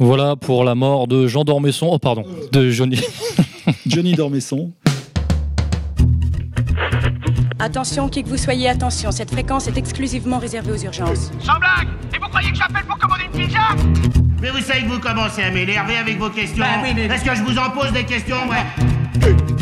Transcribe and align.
Voilà 0.00 0.34
pour 0.34 0.64
la 0.64 0.74
mort 0.74 1.06
de 1.06 1.26
Jean 1.26 1.44
Dormesson. 1.44 1.88
Oh, 1.92 1.98
pardon, 1.98 2.24
de 2.52 2.70
Johnny. 2.70 2.98
Johnny 3.86 4.14
Dormesson. 4.14 4.72
Attention, 7.58 8.08
qui 8.08 8.22
que 8.22 8.28
vous 8.30 8.38
soyez, 8.38 8.70
attention, 8.70 9.10
cette 9.12 9.30
fréquence 9.30 9.68
est 9.68 9.76
exclusivement 9.76 10.38
réservée 10.38 10.72
aux 10.72 10.82
urgences. 10.82 11.30
Sans 11.40 11.58
blague 11.58 11.88
Et 12.14 12.18
vous 12.18 12.28
croyez 12.30 12.50
que 12.50 12.56
j'appelle 12.56 12.84
pour 12.88 12.96
commander 12.96 13.24
une 13.34 13.46
pizza? 13.46 13.58
Mais 14.40 14.48
vous 14.48 14.60
savez 14.60 14.80
que 14.84 14.88
vous 14.88 15.00
commencez 15.00 15.42
à 15.42 15.50
m'énerver 15.50 15.96
avec 15.98 16.18
vos 16.18 16.30
questions. 16.30 16.64
Bah 16.64 16.80
oui, 16.82 16.92
mais- 16.94 17.04
Est-ce 17.14 17.22
que 17.24 17.34
je 17.34 17.42
vous 17.42 17.58
en 17.58 17.68
pose 17.70 17.92
des 17.92 18.04
questions, 18.04 18.36
ouais 18.48 19.59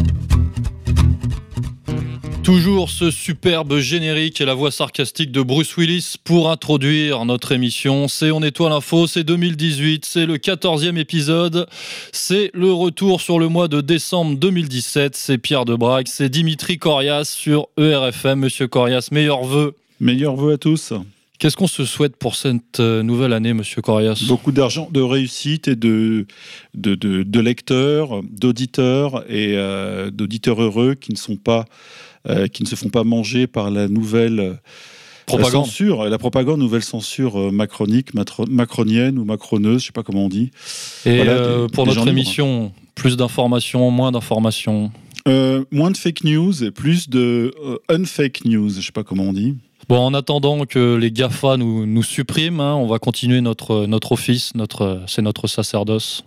Toujours 2.48 2.88
ce 2.88 3.10
superbe 3.10 3.76
générique 3.78 4.40
et 4.40 4.46
la 4.46 4.54
voix 4.54 4.70
sarcastique 4.70 5.30
de 5.30 5.42
Bruce 5.42 5.76
Willis 5.76 6.14
pour 6.24 6.50
introduire 6.50 7.26
notre 7.26 7.52
émission. 7.52 8.08
C'est 8.08 8.30
On 8.30 8.42
Étoile 8.42 8.72
Info, 8.72 9.06
c'est 9.06 9.22
2018, 9.22 10.06
c'est 10.06 10.24
le 10.24 10.38
14e 10.38 10.96
épisode, 10.96 11.66
c'est 12.10 12.50
le 12.54 12.72
retour 12.72 13.20
sur 13.20 13.38
le 13.38 13.48
mois 13.48 13.68
de 13.68 13.82
décembre 13.82 14.38
2017, 14.38 15.14
c'est 15.14 15.36
Pierre 15.36 15.66
Debrac, 15.66 16.08
c'est 16.08 16.30
Dimitri 16.30 16.78
Corias 16.78 17.24
sur 17.24 17.66
ERFM. 17.76 18.38
Monsieur 18.38 18.66
Corias, 18.66 19.08
meilleurs 19.12 19.44
vœux. 19.44 19.74
Meilleurs 20.00 20.34
vœux 20.36 20.54
à 20.54 20.56
tous. 20.56 20.94
Qu'est-ce 21.38 21.56
qu'on 21.58 21.66
se 21.68 21.84
souhaite 21.84 22.16
pour 22.16 22.34
cette 22.34 22.80
euh, 22.80 23.02
nouvelle 23.02 23.34
année, 23.34 23.52
monsieur 23.52 23.82
Corias? 23.82 24.24
Beaucoup 24.26 24.52
d'argent, 24.52 24.88
de 24.90 25.02
réussite 25.02 25.68
et 25.68 25.76
de, 25.76 26.26
de, 26.74 26.94
de- 26.94 27.24
de 27.24 27.40
lecteurs, 27.40 28.22
d'auditeurs 28.22 29.22
et 29.30 29.52
euh, 29.56 30.10
d'auditeurs 30.10 30.62
heureux 30.62 30.94
qui 30.94 31.12
ne 31.12 31.16
sont 31.18 31.36
pas, 31.36 31.66
qui 32.52 32.62
ne 32.62 32.68
se 32.68 32.74
font 32.76 32.88
pas 32.90 33.04
manger 33.04 33.46
par 33.46 33.70
la 33.70 33.88
nouvelle 33.88 34.40
euh, 34.40 34.54
Propagande. 35.26 35.66
censure, 35.66 36.04
la 36.04 36.16
propagande, 36.18 36.58
nouvelle 36.58 36.82
censure 36.82 37.38
euh, 37.38 37.50
macronique, 37.50 38.08
macronienne 38.48 39.18
ou 39.18 39.24
macroneuse, 39.24 39.82
je 39.82 39.86
sais 39.86 39.92
pas 39.92 40.02
comment 40.02 40.24
on 40.24 40.28
dit. 40.30 40.50
Et 41.04 41.16
Voilà, 41.16 41.32
euh, 41.32 41.66
des- 41.66 41.72
pour 41.72 41.84
des 41.84 41.90
notre 41.90 42.00
libres. 42.06 42.10
émission, 42.18 42.72
plus 42.94 43.16
d'informations, 43.16 43.90
moins 43.90 44.10
d'informations 44.12 44.90
Euh, 45.26 45.64
moins 45.70 45.90
de 45.90 45.96
fake 45.98 46.24
news 46.24 46.64
et 46.64 46.70
plus 46.70 47.10
de 47.10 47.52
euh, 47.62 47.76
unfake 47.90 48.46
news, 48.46 48.70
je 48.70 48.80
sais 48.80 48.92
pas 48.92 49.04
comment 49.04 49.24
on 49.24 49.32
dit. 49.34 49.56
Bon, 49.90 49.98
en 49.98 50.14
attendant 50.14 50.64
que 50.64 50.96
les 50.96 51.10
GAFA 51.10 51.56
nous, 51.58 51.84
nous 51.86 52.02
suppriment, 52.02 52.60
hein, 52.60 52.74
on 52.76 52.86
va 52.86 52.98
continuer 52.98 53.40
notre, 53.42 53.86
notre 53.86 54.12
office, 54.12 54.54
notre, 54.54 55.02
c'est 55.06 55.22
notre 55.22 55.46
sacerdoce. 55.46 56.24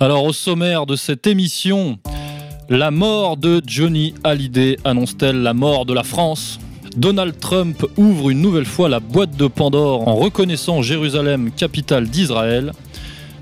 Alors, 0.00 0.24
au 0.24 0.32
sommaire 0.34 0.84
de 0.86 0.96
cette 0.96 1.26
émission, 1.26 1.98
la 2.68 2.90
mort 2.90 3.36
de 3.36 3.62
Johnny 3.66 4.14
Hallyday 4.24 4.76
annonce-t-elle 4.84 5.42
la 5.42 5.54
mort 5.54 5.86
de 5.86 5.94
la 5.94 6.02
France? 6.02 6.58
Donald 6.96 7.38
Trump 7.38 7.86
ouvre 7.96 8.30
une 8.30 8.40
nouvelle 8.40 8.64
fois 8.66 8.88
la 8.88 9.00
boîte 9.00 9.36
de 9.36 9.46
Pandore 9.46 10.06
en 10.08 10.16
reconnaissant 10.16 10.82
Jérusalem 10.82 11.50
capitale 11.50 12.08
d'Israël. 12.08 12.72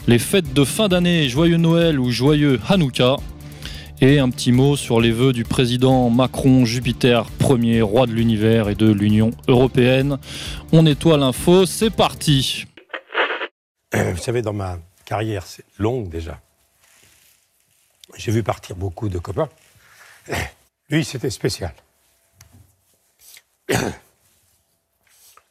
Les 0.06 0.18
fêtes 0.18 0.52
de 0.52 0.64
fin 0.64 0.88
d'année, 0.88 1.28
joyeux 1.28 1.56
Noël 1.56 1.98
ou 1.98 2.10
joyeux 2.10 2.60
Hanouka. 2.68 3.16
Et 4.00 4.18
un 4.18 4.28
petit 4.28 4.52
mot 4.52 4.76
sur 4.76 5.00
les 5.00 5.10
vœux 5.10 5.32
du 5.32 5.44
président 5.44 6.10
Macron, 6.10 6.66
Jupiter 6.66 7.26
Ier, 7.40 7.80
roi 7.80 8.06
de 8.06 8.12
l'univers 8.12 8.68
et 8.68 8.74
de 8.74 8.90
l'Union 8.92 9.30
européenne. 9.48 10.18
On 10.72 10.82
nettoie 10.82 11.16
l'info, 11.16 11.64
c'est 11.64 11.90
parti. 11.90 12.66
Euh, 13.94 14.12
Vous 14.12 14.22
savez, 14.22 14.42
dans 14.42 14.52
ma 14.52 14.78
carrière, 15.06 15.44
c'est 15.46 15.64
longue 15.78 16.10
déjà. 16.10 16.38
J'ai 18.16 18.32
vu 18.32 18.42
partir 18.42 18.76
beaucoup 18.76 19.08
de 19.08 19.18
copains. 19.18 19.48
Lui, 20.90 21.04
c'était 21.04 21.30
spécial. 21.30 21.74
Je 23.68 23.74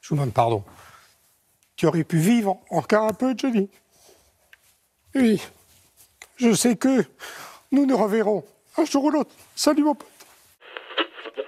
vous 0.09 0.15
demande 0.15 0.33
pardon. 0.33 0.63
Tu 1.75 1.87
aurais 1.87 2.03
pu 2.03 2.17
vivre 2.17 2.59
encore 2.69 3.07
un 3.07 3.13
peu, 3.13 3.35
Johnny? 3.37 3.69
Oui. 5.13 5.41
Je 6.37 6.53
sais 6.53 6.75
que 6.75 7.05
nous 7.71 7.85
nous 7.85 7.97
reverrons 7.97 8.43
un 8.77 8.85
jour 8.85 9.05
ou 9.05 9.09
l'autre. 9.09 9.35
Salut, 9.55 9.83
mon 9.83 9.95
pote. 9.95 10.14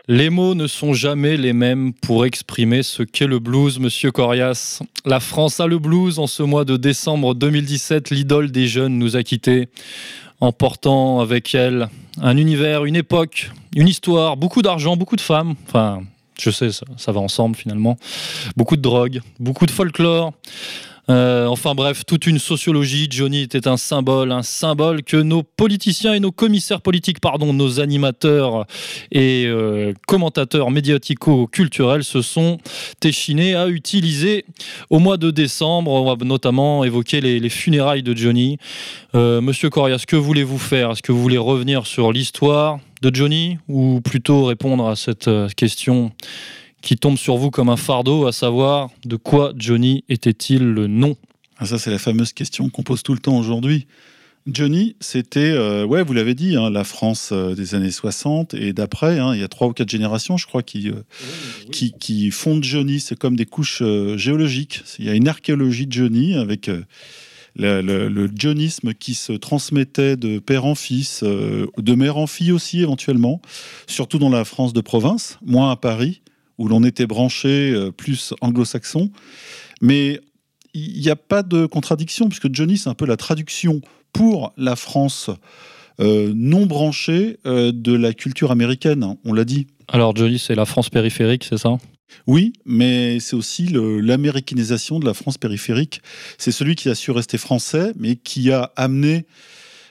Les 0.07 0.29
mots 0.29 0.55
ne 0.55 0.67
sont 0.67 0.93
jamais 0.93 1.35
les 1.35 1.51
mêmes 1.51 1.93
pour 1.93 2.25
exprimer 2.25 2.81
ce 2.81 3.03
qu'est 3.03 3.27
le 3.27 3.39
blues, 3.39 3.77
monsieur 3.79 4.11
Corias. 4.11 4.81
La 5.05 5.19
France 5.19 5.59
a 5.59 5.67
le 5.67 5.79
blues 5.79 6.17
en 6.19 6.27
ce 6.27 6.43
mois 6.43 6.63
de 6.63 6.77
décembre 6.77 7.35
2017. 7.35 8.09
L'idole 8.11 8.51
des 8.51 8.67
jeunes 8.67 8.97
nous 8.97 9.17
a 9.17 9.23
quittés, 9.23 9.67
emportant 10.39 11.19
avec 11.19 11.53
elle 11.53 11.89
un 12.21 12.37
univers, 12.37 12.85
une 12.85 12.95
époque, 12.95 13.51
une 13.75 13.87
histoire, 13.87 14.37
beaucoup 14.37 14.61
d'argent, 14.61 14.95
beaucoup 14.95 15.17
de 15.17 15.21
femmes. 15.21 15.55
Enfin, 15.67 16.01
je 16.39 16.51
sais, 16.51 16.69
ça, 16.71 17.11
va 17.11 17.19
ensemble 17.19 17.55
finalement. 17.55 17.97
Beaucoup 18.55 18.77
de 18.77 18.81
drogue, 18.81 19.21
beaucoup 19.39 19.65
de 19.65 19.71
folklore. 19.71 20.33
Euh, 21.09 21.47
enfin 21.47 21.73
bref, 21.73 22.03
toute 22.05 22.27
une 22.27 22.39
sociologie. 22.39 23.07
Johnny 23.09 23.41
était 23.41 23.67
un 23.67 23.77
symbole, 23.77 24.31
un 24.31 24.43
symbole 24.43 25.03
que 25.03 25.17
nos 25.17 25.43
politiciens 25.43 26.13
et 26.13 26.19
nos 26.19 26.31
commissaires 26.31 26.81
politiques, 26.81 27.19
pardon, 27.21 27.53
nos 27.53 27.79
animateurs 27.79 28.65
et 29.11 29.45
euh, 29.45 29.93
commentateurs 30.05 30.69
médiatico-culturels 30.69 32.03
se 32.03 32.21
sont 32.21 32.57
échinés 33.03 33.55
à 33.55 33.69
utiliser 33.69 34.45
au 34.89 34.99
mois 34.99 35.17
de 35.17 35.31
décembre. 35.31 35.91
On 35.91 36.13
va 36.13 36.25
notamment 36.25 36.83
évoquer 36.83 37.21
les, 37.21 37.39
les 37.39 37.49
funérailles 37.49 38.03
de 38.03 38.15
Johnny. 38.15 38.57
Euh, 39.15 39.39
Monsieur 39.39 39.69
Corias, 39.69 40.03
que 40.05 40.17
voulez-vous 40.17 40.59
faire? 40.59 40.91
Est-ce 40.91 41.01
que 41.01 41.13
vous 41.13 41.21
voulez 41.21 41.37
revenir 41.37 41.87
sur 41.87 42.11
l'histoire 42.11 42.79
de 43.01 43.15
Johnny 43.15 43.59
ou 43.69 44.01
plutôt 44.01 44.45
répondre 44.45 44.87
à 44.87 44.95
cette 44.95 45.29
question 45.55 46.11
qui 46.87 46.95
tombe 46.95 47.17
sur 47.17 47.35
vous 47.35 47.51
comme 47.51 47.67
un 47.67 47.75
fardeau, 47.75 48.27
à 48.27 48.31
savoir 48.31 48.89
de 49.05 49.17
quoi 49.17 49.51
Johnny 49.57 50.05
était-il 50.07 50.63
le 50.63 50.87
nom? 50.87 51.17
Ah, 51.57 51.65
ça, 51.65 51.77
c'est 51.77 51.91
la 51.91 51.99
fameuse 51.99 52.31
question 52.31 52.69
qu'on 52.69 52.83
pose 52.83 53.03
tout 53.03 53.11
le 53.13 53.19
temps 53.19 53.37
aujourd'hui. 53.37 53.87
Johnny, 54.49 54.95
c'était, 55.01 55.51
euh, 55.51 55.85
ouais, 55.85 56.01
vous 56.01 56.13
l'avez 56.13 56.33
dit, 56.33 56.55
hein, 56.55 56.69
la 56.69 56.85
France 56.85 57.31
euh, 57.33 57.55
des 57.55 57.75
années 57.75 57.91
60 57.91 58.53
et 58.53 58.71
d'après. 58.71 59.19
hein, 59.19 59.33
il 59.35 59.41
y 59.41 59.43
a 59.43 59.49
trois 59.49 59.67
ou 59.67 59.73
quatre 59.73 59.89
générations, 59.89 60.37
je 60.37 60.47
crois, 60.47 60.63
qui, 60.63 60.87
euh, 60.89 60.93
qui, 61.73 61.91
qui 61.99 62.31
fondent 62.31 62.63
Johnny. 62.63 63.01
C'est 63.01 63.19
comme 63.19 63.35
des 63.35 63.45
couches 63.45 63.81
euh, 63.81 64.15
géologiques. 64.17 64.81
Il 64.97 65.03
y 65.05 65.09
a 65.09 65.13
une 65.13 65.27
archéologie 65.27 65.87
de 65.87 65.91
Johnny 65.91 66.35
avec 66.35 66.69
euh, 66.69 66.83
le, 67.57 67.81
le- 67.81 68.07
le 68.07 68.31
johnisme 68.33 68.93
qui 68.93 69.13
se 69.13 69.33
transmettait 69.33 70.15
de 70.15 70.39
père 70.39 70.63
en 70.63 70.75
fils, 70.75 71.19
euh, 71.23 71.65
de 71.77 71.95
mère 71.95 72.15
en 72.15 72.27
fille 72.27 72.53
aussi 72.53 72.79
éventuellement, 72.79 73.41
surtout 73.87 74.19
dans 74.19 74.29
la 74.29 74.45
France 74.45 74.71
de 74.71 74.79
province, 74.79 75.37
moins 75.45 75.69
à 75.71 75.75
Paris, 75.75 76.21
où 76.57 76.67
l'on 76.67 76.83
était 76.83 77.07
branché 77.07 77.71
euh, 77.71 77.91
plus 77.91 78.33
anglo-saxon. 78.41 79.11
Mais 79.81 80.19
il 80.73 81.01
n'y 81.01 81.09
a 81.09 81.15
pas 81.15 81.43
de 81.43 81.65
contradiction, 81.65 82.29
puisque 82.29 82.53
Johnny, 82.53 82.77
c'est 82.77 82.89
un 82.89 82.93
peu 82.93 83.05
la 83.05 83.17
traduction 83.17 83.81
pour 84.13 84.53
la 84.57 84.75
France 84.75 85.29
euh, 85.99 86.31
non 86.35 86.65
branchée 86.65 87.39
euh, 87.45 87.71
de 87.71 87.93
la 87.93 88.13
culture 88.13 88.51
américaine, 88.51 89.03
hein, 89.03 89.17
on 89.25 89.33
l'a 89.33 89.45
dit. 89.45 89.67
Alors 89.87 90.15
Johnny, 90.15 90.37
c'est 90.37 90.55
la 90.55 90.65
France 90.65 90.89
périphérique, 90.89 91.43
c'est 91.43 91.57
ça? 91.57 91.77
Oui, 92.25 92.53
mais 92.65 93.19
c'est 93.19 93.35
aussi 93.35 93.67
l'américanisation 93.67 94.99
de 94.99 95.05
la 95.05 95.13
France 95.13 95.37
périphérique. 95.37 96.01
C'est 96.37 96.51
celui 96.51 96.75
qui 96.75 96.89
a 96.89 96.95
su 96.95 97.11
rester 97.11 97.37
français, 97.37 97.91
mais 97.97 98.15
qui 98.15 98.51
a 98.51 98.71
amené 98.75 99.25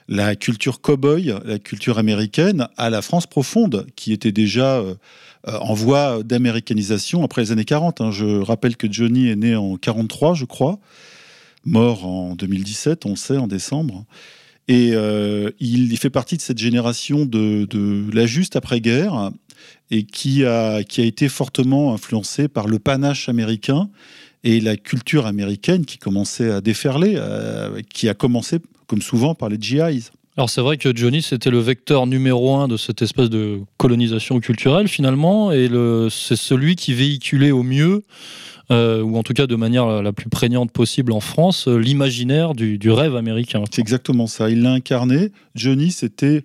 la 0.09 0.37
culture 0.37 0.81
cow-boy, 0.81 1.35
la 1.45 1.59
culture 1.59 1.99
américaine, 1.99 2.69
à 2.77 2.91
la 2.91 3.03
France 3.03 3.27
profonde, 3.27 3.87
qui 3.97 4.13
était 4.13 4.33
déjà 4.33 4.77
euh, 4.77 4.95
euh, 5.49 5.59
en 5.59 5.75
voie 5.75 6.23
d'américanisation 6.23 7.25
après 7.25 7.43
les 7.43 7.53
années 7.53 7.65
40. 7.65 8.01
hein. 8.01 8.11
Je 8.11 8.41
rappelle 8.41 8.77
que 8.77 8.91
Johnny 8.91 9.29
est 9.29 9.37
né 9.37 9.57
en 9.57 9.77
43, 9.77 10.35
je 10.35 10.45
crois, 10.45 10.79
mort 11.65 12.07
en 12.07 12.35
2017, 12.35 13.07
on 13.07 13.17
sait, 13.17 13.37
en 13.37 13.47
décembre. 13.47 14.05
Et 14.69 14.91
euh, 14.95 15.51
il, 15.61 15.97
fait 15.97 16.11
partie 16.11 16.37
de 16.37 16.43
cette 16.43 16.59
génération 16.59 17.25
de, 17.25 17.69
la 18.13 18.27
juste 18.27 18.57
après-guerre 18.57 19.31
et 19.91 20.05
qui 20.05 20.45
a, 20.45 20.81
été 20.81 21.29
fortement 21.29 21.95
influencé 21.95 22.49
par 22.49 22.67
le 22.67 22.79
panache 22.79 23.29
américain 23.29 23.89
et 24.47 24.61
la 24.61 24.77
culture 24.77 25.27
américaine 25.27 25.85
qui 25.85 25.99
commençait 25.99 26.53
à 26.53 26.61
déferler, 26.61 27.15
euh, 27.17 27.81
qui 27.93 28.09
a 28.09 28.15
commencé, 28.15 28.61
comme 28.87 29.03
souvent, 29.03 29.35
par 29.35 29.49
les 29.49 29.59
GIs. 29.61 30.11
Alors 30.37 30.51
c'est 30.51 30.61
vrai 30.61 30.77
que 30.77 30.95
Johnny 30.95 31.23
c'était 31.23 31.51
le 31.51 31.59
vecteur 31.59 32.07
numéro 32.07 32.55
un 32.55 32.69
de 32.69 32.77
cette 32.77 33.03
espèce 33.03 33.29
de 33.29 33.61
colonisation 33.79 34.39
culturelle 34.39 34.87
finalement, 34.87 35.51
et 35.51 35.69
c'est 36.11 36.37
celui 36.37 36.77
qui 36.77 36.93
véhiculait 36.95 37.51
au 37.51 37.63
mieux, 37.63 38.05
euh, 38.71 39.01
ou 39.03 39.17
en 39.17 39.23
tout 39.23 39.33
cas 39.33 39.47
de 39.47 39.57
manière 39.57 39.87
la, 39.87 40.03
la 40.03 40.13
plus 40.13 40.29
prégnante 40.29 40.71
possible 40.71 41.13
en 41.13 41.21
France, 41.21 41.67
l'imaginaire 41.67 42.55
du, 42.55 42.79
du 42.79 42.91
rêve 42.91 43.17
américain. 43.17 43.65
C'est 43.71 43.81
exactement 43.81 44.27
ça. 44.27 44.51
Il 44.51 44.63
l'a 44.63 44.73
incarné. 44.73 45.33
Johnny, 45.55 45.91
c'était. 45.91 46.45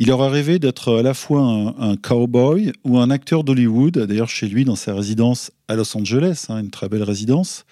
Il 0.00 0.12
aurait 0.12 0.28
rêvé 0.28 0.60
d'être 0.60 0.98
à 0.98 1.02
la 1.02 1.12
fois 1.12 1.74
un, 1.76 1.96
cowboy 1.96 2.70
ou 2.84 2.98
un 2.98 3.10
acteur 3.10 3.42
d'Hollywood. 3.42 3.98
D'ailleurs, 3.98 4.28
chez 4.28 4.46
lui, 4.46 4.64
dans 4.64 4.76
sa 4.76 4.94
résidence 4.94 5.50
à 5.66 5.74
Los 5.74 5.96
Angeles, 5.96 6.46
hein, 6.48 6.60
une 6.60 6.70
très 6.70 6.88
belle 6.88 7.02
résidence, 7.02 7.64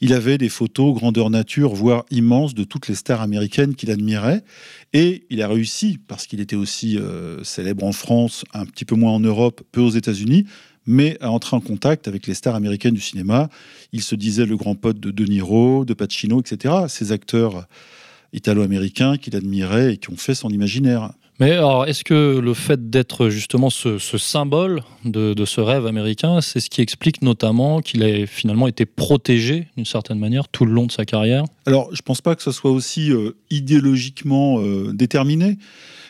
il 0.00 0.12
avait 0.12 0.38
des 0.38 0.48
photos 0.48 0.92
grandeur 0.92 1.30
nature, 1.30 1.74
voire 1.74 2.04
immenses, 2.10 2.54
de 2.54 2.64
toutes 2.64 2.88
les 2.88 2.96
stars 2.96 3.20
américaines 3.20 3.76
qu'il 3.76 3.92
admirait. 3.92 4.42
Et 4.92 5.24
il 5.30 5.40
a 5.40 5.46
réussi, 5.46 5.98
parce 6.08 6.26
qu'il 6.26 6.40
était 6.40 6.56
aussi 6.56 6.98
euh, 6.98 7.44
célèbre 7.44 7.84
en 7.84 7.92
France, 7.92 8.44
un 8.54 8.66
petit 8.66 8.84
peu 8.84 8.96
moins 8.96 9.12
en 9.12 9.20
Europe, 9.20 9.62
peu 9.70 9.80
aux 9.80 9.90
États-Unis, 9.90 10.46
mais 10.84 11.16
à 11.20 11.30
entrer 11.30 11.54
en 11.54 11.60
contact 11.60 12.08
avec 12.08 12.26
les 12.26 12.34
stars 12.34 12.56
américaines 12.56 12.94
du 12.94 13.00
cinéma. 13.00 13.50
Il 13.92 14.02
se 14.02 14.16
disait 14.16 14.46
le 14.46 14.56
grand 14.56 14.74
pote 14.74 14.98
de 14.98 15.12
De 15.12 15.24
Niro, 15.26 15.84
de 15.84 15.94
Pacino, 15.94 16.40
etc. 16.40 16.74
Ces 16.88 17.12
acteurs 17.12 17.68
italo-américains 18.32 19.16
qu'il 19.16 19.36
admirait 19.36 19.94
et 19.94 19.96
qui 19.96 20.10
ont 20.10 20.16
fait 20.16 20.34
son 20.34 20.48
imaginaire. 20.48 21.12
Mais 21.40 21.52
alors, 21.52 21.86
est-ce 21.86 22.02
que 22.02 22.38
le 22.38 22.52
fait 22.52 22.90
d'être 22.90 23.28
justement 23.28 23.70
ce, 23.70 23.98
symbole 23.98 24.82
de, 25.04 25.44
ce 25.44 25.60
rêve 25.60 25.86
américain, 25.86 26.40
c'est 26.40 26.58
ce 26.58 26.68
qui 26.68 26.80
explique 26.80 27.22
notamment 27.22 27.80
qu'il 27.80 28.02
ait 28.02 28.26
finalement 28.26 28.66
été 28.66 28.86
protégé 28.86 29.68
d'une 29.76 29.86
certaine 29.86 30.18
manière 30.18 30.48
tout 30.48 30.64
le 30.64 30.72
long 30.72 30.86
de 30.86 30.92
sa 30.92 31.04
carrière? 31.04 31.44
Alors, 31.64 31.88
je 31.92 32.00
ne 32.00 32.04
pense 32.04 32.20
pas 32.20 32.34
que 32.34 32.42
ce 32.42 32.50
soit 32.50 32.72
aussi 32.72 33.12
euh, 33.12 33.36
idéologiquement 33.50 34.60
euh, 34.60 34.92
déterminé, 34.92 35.58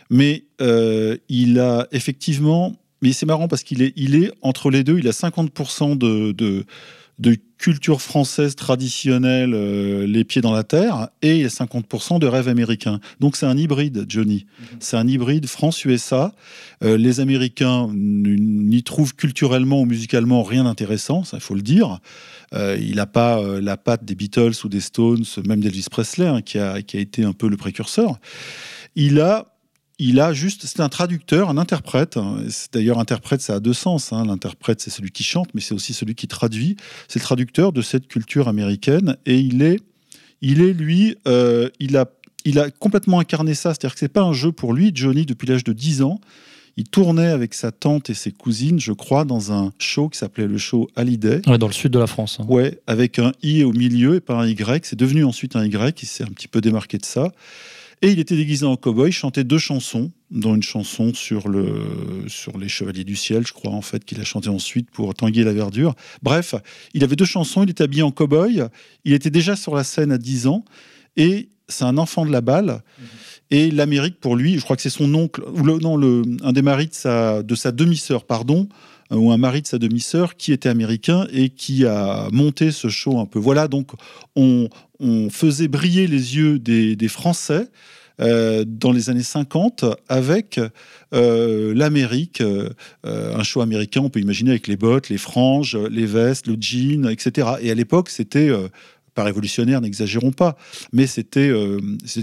mais 0.09 0.45
euh, 0.63 1.19
il 1.29 1.59
a 1.61 1.89
effectivement. 1.93 2.75
Mais 3.03 3.13
c'est 3.13 3.27
marrant 3.27 3.47
parce 3.47 3.63
qu'il 3.63 3.83
est, 3.83 3.93
il 3.97 4.17
est 4.17 4.33
entre 4.43 4.71
les 4.71 4.83
deux, 4.83 4.99
il 4.99 5.07
a 5.07 5.13
50% 5.13 5.97
de, 5.99 6.33
de, 6.33 6.65
de 7.19 7.37
culture 7.59 8.01
française 8.01 8.55
traditionnelle, 8.55 9.53
euh, 9.53 10.07
les 10.07 10.25
pieds 10.25 10.41
dans 10.41 10.53
la 10.53 10.63
terre, 10.63 11.09
et 11.23 11.37
il 11.37 11.43
y 11.43 11.45
a 11.45 11.49
50% 11.49 12.21
de 12.21 12.27
rêve 12.27 12.49
américain. 12.49 13.01
Donc 13.21 13.37
c'est 13.37 13.47
un 13.47 13.57
hybride, 13.57 14.07
Johnny. 14.09 14.47
Mhm. 14.47 14.67
C'est 14.81 14.97
un 14.97 15.07
hybride 15.07 15.47
France-USA. 15.47 16.33
Euh, 16.85 16.97
les 16.97 17.21
Américains 17.21 17.89
n'y 17.93 18.83
trouvent 18.85 19.15
culturellement 19.15 19.81
ou 19.81 19.85
musicalement 19.85 20.43
rien 20.43 20.65
d'intéressant, 20.65 21.25
ça 21.25 21.39
il 21.39 21.43
faut 21.43 21.55
le 21.55 21.63
dire. 21.63 21.99
Euh, 22.55 22.79
il 22.81 22.97
n'a 22.97 23.07
pas 23.07 23.43
la 23.61 23.77
patte 23.77 24.05
des 24.05 24.15
Beatles 24.15 24.55
ou 24.65 24.69
des 24.69 24.81
Stones, 24.81 25.25
même 25.45 25.61
d'Elvis 25.61 25.87
Presley, 25.91 26.27
hein, 26.27 26.41
qui, 26.41 26.59
a, 26.59 26.81
qui 26.81 26.97
a 26.97 27.01
été 27.01 27.25
un 27.25 27.33
peu 27.33 27.49
le 27.49 27.57
précurseur. 27.57 28.19
Il 28.95 29.21
a 29.21 29.58
il 29.99 30.21
a 30.21 30.33
juste, 30.33 30.65
c'est 30.67 30.81
un 30.81 30.89
traducteur, 30.89 31.51
un 31.51 31.59
interprète. 31.59 32.19
D'ailleurs, 32.73 32.99
interprète, 32.99 33.41
ça 33.41 33.57
a 33.57 33.61
deux 33.61 33.73
sens. 33.73 34.13
Hein. 34.13 34.25
L'interprète, 34.27 34.81
c'est 34.81 34.91
celui 34.91 35.11
qui 35.11 35.25
chante, 35.25 35.49
mais 35.55 35.61
c'est 35.61 35.75
aussi 35.75 35.93
celui 35.93 36.15
qui 36.15 36.29
traduit. 36.29 36.77
C'est 37.09 37.19
le 37.19 37.25
traducteur 37.25 37.73
de 37.73 37.83
cette 37.83 38.07
culture 38.07 38.47
américaine. 38.47 39.17
Et 39.27 39.39
il 39.39 39.61
est, 39.63 39.81
il 40.41 40.63
est 40.63 40.73
lui, 40.73 41.17
euh, 41.27 41.69
il, 41.81 41.97
a, 41.97 42.07
il 42.45 42.61
a 42.61 42.71
complètement 42.71 43.19
incarné 43.19 43.55
ça. 43.55 43.71
C'est-à-dire 43.71 43.95
que 43.95 44.01
c'est 44.01 44.09
pas 44.09 44.23
un 44.23 44.33
jeu 44.33 44.53
pour 44.53 44.73
lui. 44.73 44.93
Johnny, 44.95 45.27
depuis 45.27 45.49
l'âge 45.49 45.65
de 45.65 45.73
10 45.73 46.03
ans, 46.03 46.21
il 46.77 46.85
tournait 46.85 47.27
avec 47.27 47.55
sa 47.55 47.73
tante 47.73 48.09
et 48.09 48.15
ses 48.15 48.31
cousines, 48.31 48.79
je 48.79 48.93
crois, 48.93 49.25
dans 49.25 49.51
un 49.53 49.73
show 49.81 50.09
qui 50.09 50.19
s'appelait 50.19 50.47
le 50.47 50.59
show 50.59 50.89
Hallyday. 50.95 51.41
Ouais, 51.49 51.59
dans 51.59 51.67
le 51.67 51.73
sud 51.73 51.91
de 51.91 51.99
la 51.99 52.07
France. 52.07 52.39
Hein. 52.39 52.47
Ouais, 52.49 52.81
avec 52.87 53.19
un 53.19 53.33
I 53.43 53.65
au 53.65 53.73
milieu 53.73 54.15
et 54.15 54.21
pas 54.21 54.35
un 54.35 54.47
Y. 54.47 54.87
C'est 54.87 54.95
devenu 54.95 55.25
ensuite 55.25 55.57
un 55.57 55.65
Y. 55.65 56.01
Il 56.01 56.07
s'est 56.07 56.23
un 56.23 56.29
petit 56.29 56.47
peu 56.47 56.61
démarqué 56.61 56.99
de 56.99 57.05
ça. 57.05 57.33
Et 58.01 58.11
il 58.13 58.21
était 58.21 58.37
déguisé 58.37 58.65
en 58.65 58.77
cow-boy, 58.77 59.11
chantait 59.11 59.45
deux 59.45 59.59
chansons, 59.59 60.13
dont 60.31 60.55
une 60.55 60.63
chanson 60.63 61.13
sur, 61.15 61.49
le, 61.49 62.25
sur 62.29 62.57
les 62.59 62.69
Chevaliers 62.69 63.05
du 63.05 63.17
Ciel, 63.17 63.47
je 63.47 63.53
crois, 63.53 63.73
en 63.73 63.83
fait, 63.83 64.05
qu'il 64.05 64.21
a 64.21 64.25
chanté 64.25 64.49
ensuite 64.49 64.91
pour 64.91 65.13
Tanguy 65.15 65.43
la 65.43 65.53
Verdure. 65.53 65.95
Bref, 66.23 66.55
il 66.95 67.03
avait 67.03 67.17
deux 67.17 67.25
chansons, 67.25 67.65
il 67.65 67.71
était 67.71 67.85
habillé 67.85 68.03
en 68.03 68.11
cow-boy, 68.11 68.69
il 69.05 69.13
était 69.13 69.31
déjà 69.31 69.57
sur 69.57 69.75
la 69.75 69.83
scène 69.83 70.13
à 70.13 70.19
10 70.19 70.47
ans, 70.47 70.65
et 71.17 71.49
c'est 71.69 71.85
un 71.85 71.99
enfant 71.99 72.25
de 72.25 72.31
la 72.31 72.41
balle. 72.41 72.83
Et 73.51 73.71
l'Amérique, 73.71 74.21
pour 74.21 74.37
lui, 74.37 74.59
je 74.59 74.61
crois 74.61 74.77
que 74.77 74.83
c'est 74.83 74.91
son 74.91 75.13
oncle, 75.15 75.43
ou 75.55 75.65
le, 75.65 75.79
non, 75.79 75.97
le, 75.97 76.23
un 76.43 76.53
des 76.53 76.63
maris 76.63 76.89
de 76.89 76.95
sa, 76.95 77.43
de 77.43 77.55
sa 77.55 77.73
demi-sœur, 77.73 78.25
pardon, 78.25 78.69
ou 79.11 79.33
un 79.33 79.37
mari 79.37 79.63
de 79.63 79.67
sa 79.67 79.79
demi-sœur 79.79 80.37
qui 80.37 80.53
était 80.53 80.69
américain 80.69 81.27
et 81.33 81.49
qui 81.49 81.87
a 81.87 82.29
monté 82.33 82.71
ce 82.71 82.89
show 82.89 83.19
un 83.19 83.27
peu. 83.27 83.39
Voilà, 83.39 83.69
donc 83.69 83.93
on, 84.37 84.69
faisait 85.31 85.69
briller 85.69 86.09
les 86.09 86.37
yeux 86.37 86.59
des, 86.59 87.09
Français 87.09 87.69
euh, 88.21 88.65
dans 88.67 88.91
les 88.91 89.11
années 89.11 89.23
50 89.23 89.85
avec 90.09 90.61
euh, 91.15 91.73
l'Amérique, 91.73 92.41
euh, 92.41 92.71
un 93.05 93.45
show 93.45 93.61
américain, 93.61 94.01
on 94.01 94.11
peut 94.11 94.19
imaginer 94.19 94.51
avec 94.51 94.67
les 94.67 94.77
bottes, 94.77 95.09
les 95.09 95.19
franges, 95.19 95.77
les 95.77 96.07
vestes, 96.07 96.49
le 96.49 96.57
jean, 96.61 97.09
etc. 97.09 97.49
Et 97.61 97.71
à 97.71 97.75
l'époque, 97.75 98.09
c'était 98.09 98.51
pas 99.19 99.25
révolutionnaire, 99.25 99.81
n'exagérons 99.81 100.31
pas, 100.31 100.57
mais 100.93 101.09
c'était 101.09 101.51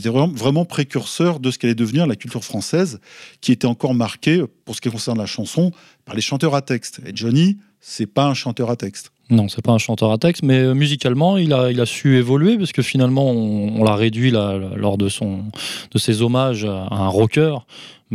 vraiment, 0.06 0.30
vraiment, 0.30 0.64
précurseur 0.64 1.42
de 1.42 1.52
ce 1.52 1.60
qu'allait 1.60 1.76
devenir 1.76 2.08
la 2.08 2.16
culture 2.16 2.46
française, 2.46 3.02
qui 3.42 3.52
était 3.52 3.68
encore 3.68 3.94
marquée, 3.94 4.42
pour 4.64 4.76
ce 4.76 4.80
qui 4.82 4.90
concerne 4.90 5.18
la 5.18 5.26
chanson, 5.26 5.74
par 6.06 6.16
les 6.16 6.22
chanteurs 6.22 6.56
à 6.56 6.62
texte. 6.62 7.02
Et 7.06 7.12
Johnny, 7.14 7.58
c'est 7.82 8.06
pas 8.06 8.28
un 8.28 8.34
chanteur 8.34 8.70
à 8.70 8.78
texte. 8.78 9.12
Non, 9.30 9.50
c'est 9.50 9.62
pas 9.62 9.74
un 9.74 9.78
chanteur 9.78 10.10
à 10.14 10.18
texte, 10.18 10.44
mais 10.44 10.60
euh, 10.60 10.74
musicalement, 10.74 11.36
il 11.38 11.52
a, 11.52 11.70
il 11.70 11.82
a 11.82 11.86
su 11.86 12.16
évoluer 12.16 12.58
parce 12.58 12.72
que 12.72 12.82
finalement, 12.82 13.30
on, 13.30 13.84
l'a 13.84 13.96
réduit 13.96 14.32
lors 14.32 14.98
de, 14.98 15.10
son, 15.10 15.44
de 15.92 15.98
ses 15.98 16.22
hommages 16.22 16.64
à 16.64 16.88
un 16.96 17.10
rocker 17.10 17.58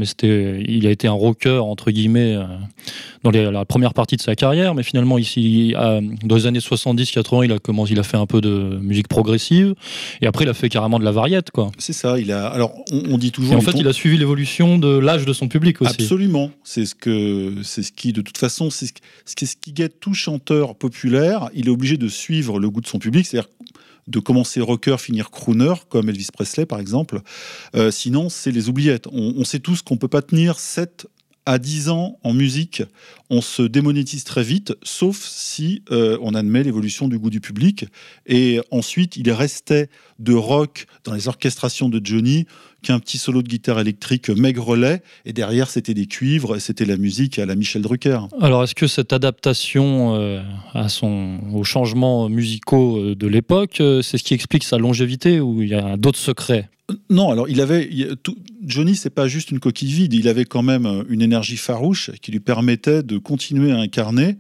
mais 0.01 0.07
c'était, 0.07 0.63
il 0.67 0.87
a 0.87 0.91
été 0.91 1.07
un 1.07 1.13
rocker 1.13 1.63
entre 1.63 1.91
guillemets 1.91 2.35
euh, 2.35 2.45
dans 3.23 3.31
la 3.31 3.65
première 3.67 3.93
partie 3.93 4.17
de 4.17 4.23
sa 4.23 4.35
carrière, 4.35 4.75
mais 4.75 4.83
finalement 4.83 5.19
ici, 5.19 5.75
dans 6.25 6.35
les 6.35 6.47
années 6.47 6.59
70-80, 6.59 7.45
il 7.45 7.53
a 7.53 7.59
commencé, 7.59 7.93
il 7.93 7.99
a 7.99 8.03
fait 8.03 8.17
un 8.17 8.25
peu 8.25 8.41
de 8.41 8.79
musique 8.81 9.09
progressive, 9.09 9.75
et 10.23 10.27
après 10.27 10.45
il 10.45 10.49
a 10.49 10.55
fait 10.55 10.71
carrément 10.71 10.99
de 10.99 11.05
la 11.05 11.13
variette, 11.13 11.51
quoi. 11.51 11.71
C'est 11.77 11.93
ça. 11.93 12.19
Il 12.19 12.33
a, 12.33 12.47
alors 12.47 12.73
on, 12.91 13.19
dit 13.19 13.31
toujours. 13.31 13.53
Et 13.53 13.57
en 13.57 13.61
fait, 13.61 13.79
il 13.79 13.87
a 13.87 13.93
suivi 13.93 14.17
l'évolution 14.17 14.79
de 14.79 14.99
l'âge 14.99 15.27
de 15.27 15.33
son 15.35 15.49
public 15.49 15.83
aussi. 15.83 16.03
Absolument. 16.03 16.51
C'est 16.65 16.87
ce 16.87 16.95
que, 16.95 17.57
c'est 17.63 17.83
ce 17.83 17.93
qui, 17.93 18.15
de 18.15 18.23
toute 18.23 18.39
façon, 18.39 18.71
c'est 18.71 18.87
ce, 18.87 18.93
ce, 19.27 19.47
ce 19.47 19.55
qui 19.61 19.73
guette 19.73 20.01
tout 20.01 20.15
chanteur 20.15 20.75
populaire. 20.75 21.51
Il 21.55 21.67
est 21.67 21.71
obligé 21.71 21.99
de 21.99 22.09
suivre 22.09 22.59
le 22.59 22.71
goût 22.71 22.81
de 22.81 22.87
son 22.87 22.99
public, 22.99 23.27
c'est-à-dire 23.27 23.51
de 24.11 24.19
commencer 24.19 24.61
rocker, 24.61 24.97
finir 24.99 25.31
crooner, 25.31 25.75
comme 25.89 26.09
Elvis 26.09 26.29
Presley 26.33 26.67
par 26.67 26.81
exemple. 26.81 27.21
Euh, 27.75 27.91
sinon, 27.91 28.29
c'est 28.29 28.53
les 28.53 28.69
oubliettes. 28.69 29.07
On, 29.13 29.45
sait 29.45 29.61
tous 29.61 29.83
qu'on 29.83 29.97
peut 29.97 30.09
pas 30.09 30.23
tenir 30.23 30.59
7 30.59 31.07
à 31.47 31.59
10 31.59 31.89
ans 31.89 32.19
en 32.23 32.35
musique, 32.35 32.83
on 33.31 33.41
se 33.41 33.63
démonétise 33.63 34.25
très 34.25 34.43
vite, 34.43 34.75
sauf 34.83 35.19
si 35.19 35.83
euh, 35.91 36.19
on 36.21 36.35
admet 36.35 36.63
l'évolution 36.63 37.09
du 37.09 37.19
goût 37.19 37.31
du 37.31 37.41
public. 37.41 37.87
Et 38.27 38.61
ensuite, 38.71 39.17
il 39.17 39.31
restait 39.33 39.89
de 40.19 40.35
rock 40.35 40.87
dans 41.05 41.15
les 41.15 41.29
orchestrations 41.29 41.89
de 41.89 42.01
Johnny 42.05 42.47
qu'un 42.83 42.99
petit 42.99 43.19
solo 43.19 43.43
de 43.43 43.49
guitare 43.49 43.81
électrique 43.81 44.29
maigrelet, 44.31 45.03
et 45.25 45.33
derrière 45.33 45.71
c'était 45.71 45.95
des 45.95 46.07
cuivres, 46.07 46.59
c'était 46.59 46.85
la 46.85 46.97
musique 46.97 47.39
à 47.39 47.47
la 47.47 47.55
Michel 47.55 47.83
Drucker. 47.83 48.21
Alors 48.41 48.65
est-ce 48.65 48.75
que 48.75 48.87
cette 48.87 49.13
adaptation 49.13 50.17
euh, 50.17 50.43
à 50.75 50.89
son, 50.89 51.39
aux 51.53 51.65
changements 51.65 52.29
musicaux 52.29 52.99
euh, 52.99 53.15
de 53.15 53.27
l'époque, 53.27 53.81
euh, 53.81 54.03
c'est 54.03 54.19
ce 54.19 54.25
qui 54.25 54.35
explique 54.35 54.65
sa 54.65 54.79
longévité, 54.79 55.41
ou 55.41 55.63
il 55.63 55.69
y 55.69 55.75
a 55.75 55.97
d'autres 55.97 56.19
secrets? 56.19 56.69
Non, 57.09 57.31
alors 57.31 57.49
il 57.49 57.61
avait 57.61 57.89
Johnny, 58.65 58.97
c'est 58.97 59.11
pas 59.11 59.29
juste 59.29 59.53
une 59.53 59.61
coquille 59.61 59.93
vide. 59.93 60.13
Il 60.13 60.27
avait 60.27 60.45
quand 60.45 60.63
même 60.63 61.05
une 61.09 61.23
énergie 61.23 61.57
farouche 61.57 62.11
qui 62.21 62.33
lui 62.33 62.41
permettait 62.41 63.05
de 63.05 63.17
continuer 63.17 63.71
à 63.71 63.77
incarner 63.77 64.39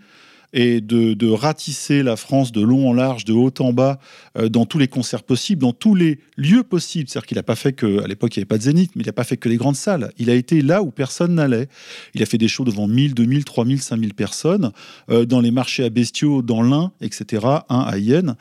et 0.52 0.80
de, 0.80 1.30
ratisser 1.30 2.02
la 2.02 2.16
France 2.16 2.50
de 2.52 2.60
long 2.60 2.90
en 2.90 2.92
large, 2.92 3.24
de 3.24 3.32
haut 3.32 3.52
en 3.60 3.72
bas, 3.72 3.98
euh, 4.36 4.48
dans 4.48 4.66
tous 4.66 4.78
les 4.78 4.88
concerts 4.88 5.22
possibles, 5.22 5.60
dans 5.62 5.72
tous 5.72 5.94
les 5.94 6.18
lieux 6.36 6.64
possibles. 6.64 7.08
C'est-à-dire 7.08 7.26
qu'il 7.26 7.36
n'a 7.36 7.42
pas 7.42 7.54
fait 7.54 7.72
que, 7.72 8.02
à 8.02 8.06
l'époque, 8.06 8.36
il 8.36 8.40
n'y 8.40 8.42
avait 8.42 8.48
pas 8.48 8.58
de 8.58 8.62
Zénith, 8.62 8.90
mais 8.96 9.02
il 9.02 9.06
n'a 9.06 9.12
pas 9.12 9.24
fait 9.24 9.36
que 9.36 9.48
les 9.48 9.56
grandes 9.56 9.76
salles. 9.76 10.12
Il 10.18 10.28
a 10.28 10.34
été 10.34 10.60
là 10.60 10.82
où 10.82 10.90
personne 10.90 11.34
n'allait. 11.34 11.68
Il 12.14 12.22
a 12.22 12.26
fait 12.26 12.38
des 12.38 12.48
shows 12.48 12.64
devant 12.64 12.88
1000, 12.88 13.14
2000, 13.14 13.44
3000, 13.44 13.80
5000 13.80 14.14
personnes, 14.14 14.72
euh, 15.10 15.24
dans 15.24 15.40
les 15.40 15.50
marchés 15.50 15.84
à 15.84 15.90
bestiaux, 15.90 16.42
dans 16.42 16.62
l'Ain, 16.62 16.92
etc., 17.00 17.46
un 17.68 17.80
à 17.80 17.98
Yen. 17.98 18.34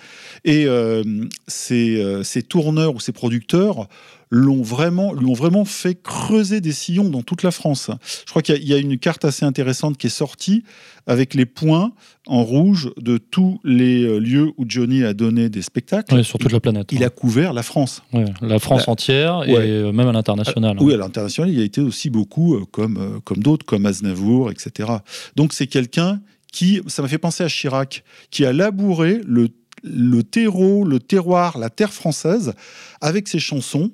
Et 0.46 0.66
euh, 0.66 1.04
ces, 1.48 2.04
ces 2.24 2.42
tourneurs 2.42 2.96
ou 2.96 3.00
ces 3.00 3.12
producteurs 3.12 3.88
l'ont 4.31 4.62
vraiment, 4.62 5.13
lui 5.13 5.25
ont 5.25 5.33
vraiment 5.33 5.65
fait 5.65 5.95
creuser 5.95 6.62
des 6.62 6.71
sillons 6.71 7.09
dans 7.09 7.24
toute 7.24 7.43
la 7.43 7.51
France. 7.51 7.89
Je 8.25 8.29
crois 8.29 8.41
qu'il 8.41 8.63
y, 8.63 8.74
a 8.74 8.77
une 8.77 8.98
carte 9.00 9.25
assez 9.25 9.43
intéressante 9.43 9.98
qui 9.98 10.07
est 10.07 10.12
sortie 10.12 10.63
avec 11.07 11.33
les 11.33 11.48
points 11.48 11.91
en 12.27 12.43
rouge 12.43 12.91
de 12.98 13.17
tous 13.17 13.59
les 13.63 14.03
euh, 14.03 14.19
lieux 14.19 14.51
où 14.57 14.65
Johnny 14.67 15.03
a 15.03 15.15
donné 15.15 15.50
des 15.50 15.63
spectacles. 15.63 16.24
sur 16.24 16.38
toute 16.38 16.51
la 16.51 16.59
planète. 16.59 16.91
Il 16.91 17.03
a 17.03 17.09
couvert 17.09 17.53
la 17.53 17.63
France. 17.63 18.03
la 18.41 18.59
France 18.59 18.88
entière 18.88 19.43
et 19.48 19.55
euh, 19.55 19.91
même 19.91 20.07
à 20.07 20.12
l'international. 20.12 20.77
oui, 20.79 20.93
à 20.93 20.98
l'international, 20.98 21.51
il 21.51 21.59
a 21.59 21.63
été 21.63 21.81
aussi 21.81 22.12
beaucoup 22.12 22.55
euh, 22.55 22.65
comme, 22.71 23.19
comme 23.24 23.39
d'autres, 23.39 23.65
comme 23.65 23.88
Aznavour, 23.88 24.51
etc. 24.51 24.89
Donc 25.36 25.53
c'est 25.53 25.67
quelqu'un 25.67 26.21
qui, 26.51 26.81
ça 26.88 27.01
m'a 27.01 27.07
fait 27.07 27.17
penser 27.17 27.43
à 27.43 27.48
Chirac, 27.48 28.03
qui 28.31 28.45
a 28.45 28.53
labouré 28.53 29.21
le 29.25 29.50
le 29.83 30.24
terreau, 30.24 30.83
le 30.83 31.00
terroir, 31.00 31.57
la 31.57 31.69
terre 31.69 31.93
française 31.93 32.53
avec 33.01 33.27
ses 33.27 33.39
chansons 33.39 33.91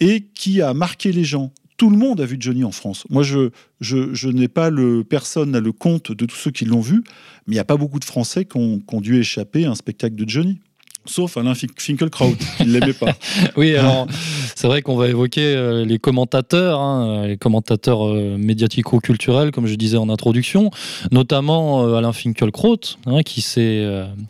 et 0.00 0.22
qui 0.34 0.62
a 0.62 0.74
marqué 0.74 1.12
les 1.12 1.24
gens. 1.24 1.52
Tout 1.76 1.90
le 1.90 1.96
monde 1.96 2.20
a 2.20 2.26
vu 2.26 2.36
Johnny 2.38 2.64
en 2.64 2.70
France. 2.70 3.04
Moi, 3.10 3.22
je, 3.22 4.28
n'ai 4.28 4.48
pas 4.48 4.70
le 4.70 5.02
personne 5.02 5.50
n'a 5.50 5.60
le 5.60 5.72
compte 5.72 6.12
de 6.12 6.26
tous 6.26 6.36
ceux 6.36 6.50
qui 6.50 6.64
l'ont 6.64 6.80
vu, 6.80 7.02
mais 7.46 7.52
il 7.52 7.54
n'y 7.54 7.58
a 7.58 7.64
pas 7.64 7.76
beaucoup 7.76 7.98
de 7.98 8.04
Français 8.04 8.44
qui 8.44 8.56
ont, 8.56 8.78
qui 8.78 8.94
ont 8.94 9.00
dû 9.00 9.18
échapper 9.18 9.64
à 9.64 9.70
un 9.70 9.74
spectacle 9.74 10.14
de 10.14 10.28
Johnny 10.28 10.60
sauf 11.04 11.36
Alain 11.36 11.54
Finkielkraut, 11.54 12.34
qui 12.56 12.66
ne 12.66 12.72
l'aimait 12.72 12.92
pas. 12.92 13.14
oui, 13.56 13.74
alors 13.76 14.06
c'est 14.54 14.66
vrai 14.66 14.82
qu'on 14.82 14.96
va 14.96 15.08
évoquer 15.08 15.54
euh, 15.54 15.84
les 15.84 15.98
commentateurs, 15.98 16.80
hein, 16.80 17.26
les 17.26 17.36
commentateurs 17.36 18.06
euh, 18.06 18.36
médiatico-culturels, 18.38 19.50
comme 19.50 19.66
je 19.66 19.74
disais 19.74 19.96
en 19.96 20.08
introduction, 20.08 20.70
notamment 21.10 21.84
euh, 21.84 21.96
Alain 21.96 22.12
Finkielkraut, 22.12 22.78
hein, 23.06 23.22
qui 23.22 23.40
s'est, 23.40 23.86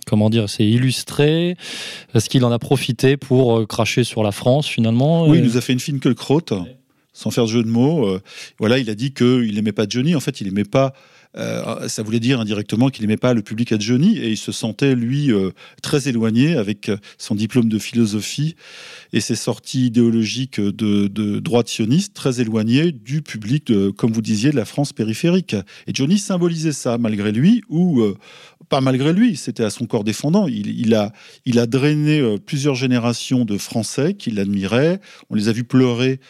comment 0.06 0.30
dire, 0.30 0.48
s'est 0.48 0.66
illustré, 0.66 1.56
parce 2.12 2.28
qu'il 2.28 2.44
en 2.44 2.52
a 2.52 2.58
profité 2.58 3.16
pour 3.16 3.66
cracher 3.66 4.04
sur 4.04 4.22
la 4.22 4.32
France 4.32 4.66
finalement. 4.66 5.26
Oui, 5.26 5.38
il 5.38 5.44
nous 5.44 5.56
a 5.56 5.60
fait 5.60 5.72
une 5.72 5.80
Finkielkraut. 5.80 6.40
Sans 7.14 7.30
faire 7.30 7.44
de 7.44 7.50
jeu 7.50 7.62
de 7.62 7.68
mots, 7.68 8.08
voilà, 8.58 8.78
il 8.78 8.88
a 8.88 8.94
dit 8.94 9.12
qu'il 9.12 9.54
n'aimait 9.54 9.72
pas 9.72 9.84
Johnny. 9.86 10.14
En 10.14 10.20
fait, 10.20 10.40
il 10.40 10.46
n'aimait 10.46 10.64
pas 10.64 10.94
euh, 11.36 11.88
ça 11.88 12.02
voulait 12.02 12.20
dire 12.20 12.40
indirectement 12.40 12.88
qu'il 12.90 13.02
n'aimait 13.02 13.16
pas 13.16 13.34
le 13.34 13.42
public 13.42 13.78
Johnny 13.80 14.18
et 14.18 14.30
il 14.30 14.36
se 14.36 14.52
sentait, 14.52 14.94
lui, 14.94 15.32
euh, 15.32 15.50
très 15.82 16.08
éloigné 16.08 16.56
avec 16.56 16.90
son 17.18 17.34
diplôme 17.34 17.68
de 17.68 17.78
philosophie 17.78 18.54
et 19.12 19.20
ses 19.20 19.36
sorties 19.36 19.86
idéologiques 19.86 20.60
de, 20.60 21.38
droite 21.38 21.68
sioniste, 21.68 22.14
très 22.14 22.40
éloigné 22.40 22.92
du 22.92 23.22
public, 23.22 23.72
comme 23.96 24.12
vous 24.12 24.22
disiez, 24.22 24.50
de 24.50 24.56
la 24.56 24.64
France 24.64 24.92
périphérique. 24.92 25.54
Et 25.86 25.92
Johnny 25.94 26.18
symbolisait 26.18 26.72
ça, 26.72 26.98
malgré 26.98 27.32
lui, 27.32 27.62
ou 27.68 28.02
pas 28.68 28.80
malgré 28.80 29.12
lui, 29.12 29.36
c'était 29.36 29.64
à 29.64 29.70
son 29.70 29.86
corps 29.86 30.04
défendant. 30.04 30.46
Il, 30.48 30.94
a, 30.94 31.12
il 31.44 31.58
a 31.58 31.66
drainé 31.66 32.38
plusieurs 32.44 32.74
générations 32.74 33.44
de 33.44 33.58
Français 33.58 34.14
qui 34.14 34.30
l'admiraient. 34.30 35.00
On 35.30 35.34
les 35.34 35.48
a 35.48 35.52
vus 35.52 35.64
pleurer 35.64 36.20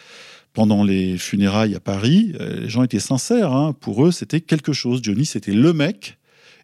pendant 0.53 0.83
les 0.83 1.17
funérailles 1.17 1.75
à 1.75 1.79
Paris, 1.79 2.33
euh, 2.39 2.61
les 2.61 2.69
gens 2.69 2.83
étaient 2.83 2.99
sincères. 2.99 3.51
Hein. 3.51 3.75
Pour 3.79 4.05
eux, 4.05 4.11
c'était 4.11 4.41
quelque 4.41 4.71
chose. 4.71 4.99
Johnny, 5.03 5.25
c'était 5.25 5.51
le 5.51 5.73
mec. 5.73 6.17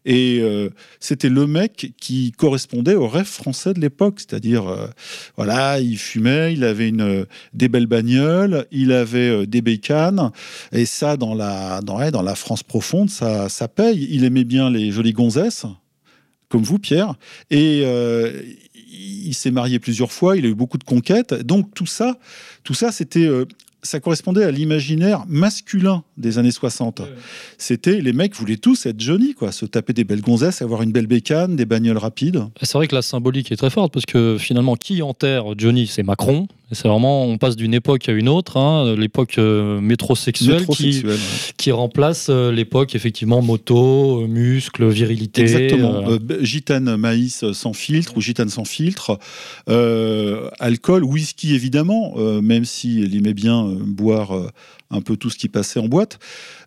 Et 0.06 0.40
euh, 0.42 0.70
c'était 1.02 1.28
le 1.28 1.46
mec 1.46 1.92
qui 2.00 2.32
correspondait 2.32 2.96
au 2.96 3.10
rêve 3.10 3.26
français 3.26 3.74
de 3.74 3.82
l'époque, 3.82 4.16
c'est-à-dire, 4.20 4.66
euh, 4.66 4.88
voilà, 5.36 5.82
il 5.82 5.98
fumait, 5.98 6.54
il 6.54 6.64
avait 6.64 6.88
une, 6.88 7.26
des 7.54 7.68
belles 7.68 7.86
bagnoles, 7.86 8.66
il 8.72 8.94
avait 8.94 9.46
des 9.46 9.62
bécanes, 9.62 10.32
et 10.72 10.86
ça, 10.86 11.18
dans 11.18 11.36
la, 11.36 11.82
dans, 11.82 12.22
la 12.22 12.36
France 12.36 12.64
profonde, 12.64 13.10
ça, 13.10 13.50
ça 13.50 13.68
paye. 13.68 14.08
Il 14.10 14.24
aimait 14.24 14.46
bien 14.46 14.70
les 14.70 14.90
jolies 14.92 15.12
gonzesses, 15.12 15.66
comme 16.48 16.64
vous, 16.64 16.80
Pierre, 16.80 17.16
et 17.52 17.84
il 18.90 19.34
s'est 19.34 19.52
marié 19.52 19.80
plusieurs 19.80 20.14
fois, 20.14 20.38
il 20.38 20.46
a 20.46 20.50
eu 20.50 20.56
beaucoup 20.56 20.78
de 20.78 20.86
conquêtes, 20.86 21.34
donc 21.34 21.74
tout 21.74 21.86
ça, 21.86 22.18
tout 22.64 22.74
ça, 22.74 22.94
c'était 22.94 23.30
ça 23.82 24.00
correspondait 24.00 24.44
à 24.44 24.52
l'imaginaire 24.52 25.24
masculin 25.28 26.04
des 26.18 26.38
années 26.38 26.52
60. 26.52 27.02
C'était 27.58 28.02
les 28.02 28.14
mecs 28.14 28.36
voulaient 28.36 28.58
tous 28.58 28.86
être 28.86 29.00
Johnny, 29.00 29.34
quoi, 29.34 29.52
se 29.52 29.66
taper 29.66 29.94
des 29.94 30.04
belles 30.04 30.22
gonzesses, 30.22 30.62
avoir 30.62 30.82
une 30.82 30.92
belle 30.92 31.08
bécane, 31.08 31.56
des 31.56 31.66
bagnoles 31.66 31.98
rapides. 31.98 32.44
C'est 32.62 32.74
vrai 32.74 32.88
que 32.88 32.96
la 32.96 33.02
symbolique 33.02 33.52
est 33.52 33.58
très 33.58 33.70
forte 33.70 33.94
parce 33.94 34.06
que 34.06 34.38
finalement, 34.40 34.76
qui 34.76 35.02
enterre 35.02 35.46
Johnny, 35.58 35.88
c'est 35.88 36.04
Macron. 36.04 36.48
C'est 36.72 36.88
vraiment, 36.88 37.26
on 37.26 37.40
passe 37.40 37.56
d'une 37.56 37.74
époque 37.74 38.08
à 38.10 38.12
une 38.12 38.30
autre, 38.30 38.58
hein, 38.58 38.96
l'époque 38.96 39.40
euh, 39.40 39.82
métrosexuelle, 39.82 40.68
qui, 41.58 41.72
remplace 41.72 42.28
euh, 42.30 42.52
l'époque 42.52 42.94
effectivement 42.94 43.42
moto, 43.42 44.22
euh, 44.22 44.28
muscles, 44.28 44.88
virilité. 44.88 45.42
Exactement. 45.42 46.04
gitane 46.42 46.96
maïs 46.96 47.52
sans 47.54 47.74
filtre 47.74 48.18
ou 48.18 48.22
gitane 48.22 48.50
sans 48.50 48.66
filtre, 48.66 49.18
alcool, 49.68 51.04
whisky 51.04 51.56
évidemment, 51.56 52.16
même 52.42 52.66
s'il 52.66 53.16
aimait 53.16 53.34
bien 53.34 53.64
boire 53.82 54.32
un 54.92 55.02
peu 55.02 55.18
tout 55.18 55.30
ce 55.30 55.38
qui 55.38 55.50
passait 55.50 55.80
en 55.80 55.88
boîte. 55.88 56.20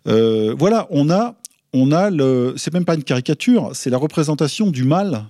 voilà, 0.05 0.87
on 0.89 1.09
a 1.09 1.35
on 1.73 1.91
a 1.91 2.09
le. 2.09 2.53
C'est 2.57 2.73
même 2.73 2.85
pas 2.85 2.95
une 2.95 3.03
caricature, 3.03 3.71
c'est 3.73 3.89
la 3.89 3.97
représentation 3.97 4.69
du 4.69 4.83
mal 4.83 5.25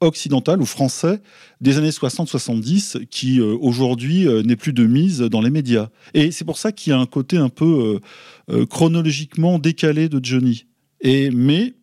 occidental 0.00 0.60
ou 0.60 0.66
français 0.66 1.20
des 1.60 1.78
années 1.78 1.90
60-70 1.90 3.06
qui 3.06 3.40
euh, 3.40 3.56
aujourd'hui 3.60 4.26
euh, 4.26 4.42
n'est 4.42 4.56
plus 4.56 4.72
de 4.72 4.86
mise 4.86 5.20
dans 5.20 5.40
les 5.40 5.50
médias. 5.50 5.88
Et 6.14 6.30
c'est 6.30 6.44
pour 6.44 6.58
ça 6.58 6.72
qu'il 6.72 6.90
y 6.90 6.94
a 6.94 6.98
un 6.98 7.06
côté 7.06 7.36
un 7.36 7.48
peu 7.50 8.00
euh, 8.50 8.66
chronologiquement 8.66 9.58
décalé 9.58 10.08
de 10.08 10.20
Johnny. 10.22 10.66
Et, 11.00 11.30
mais 11.30 11.74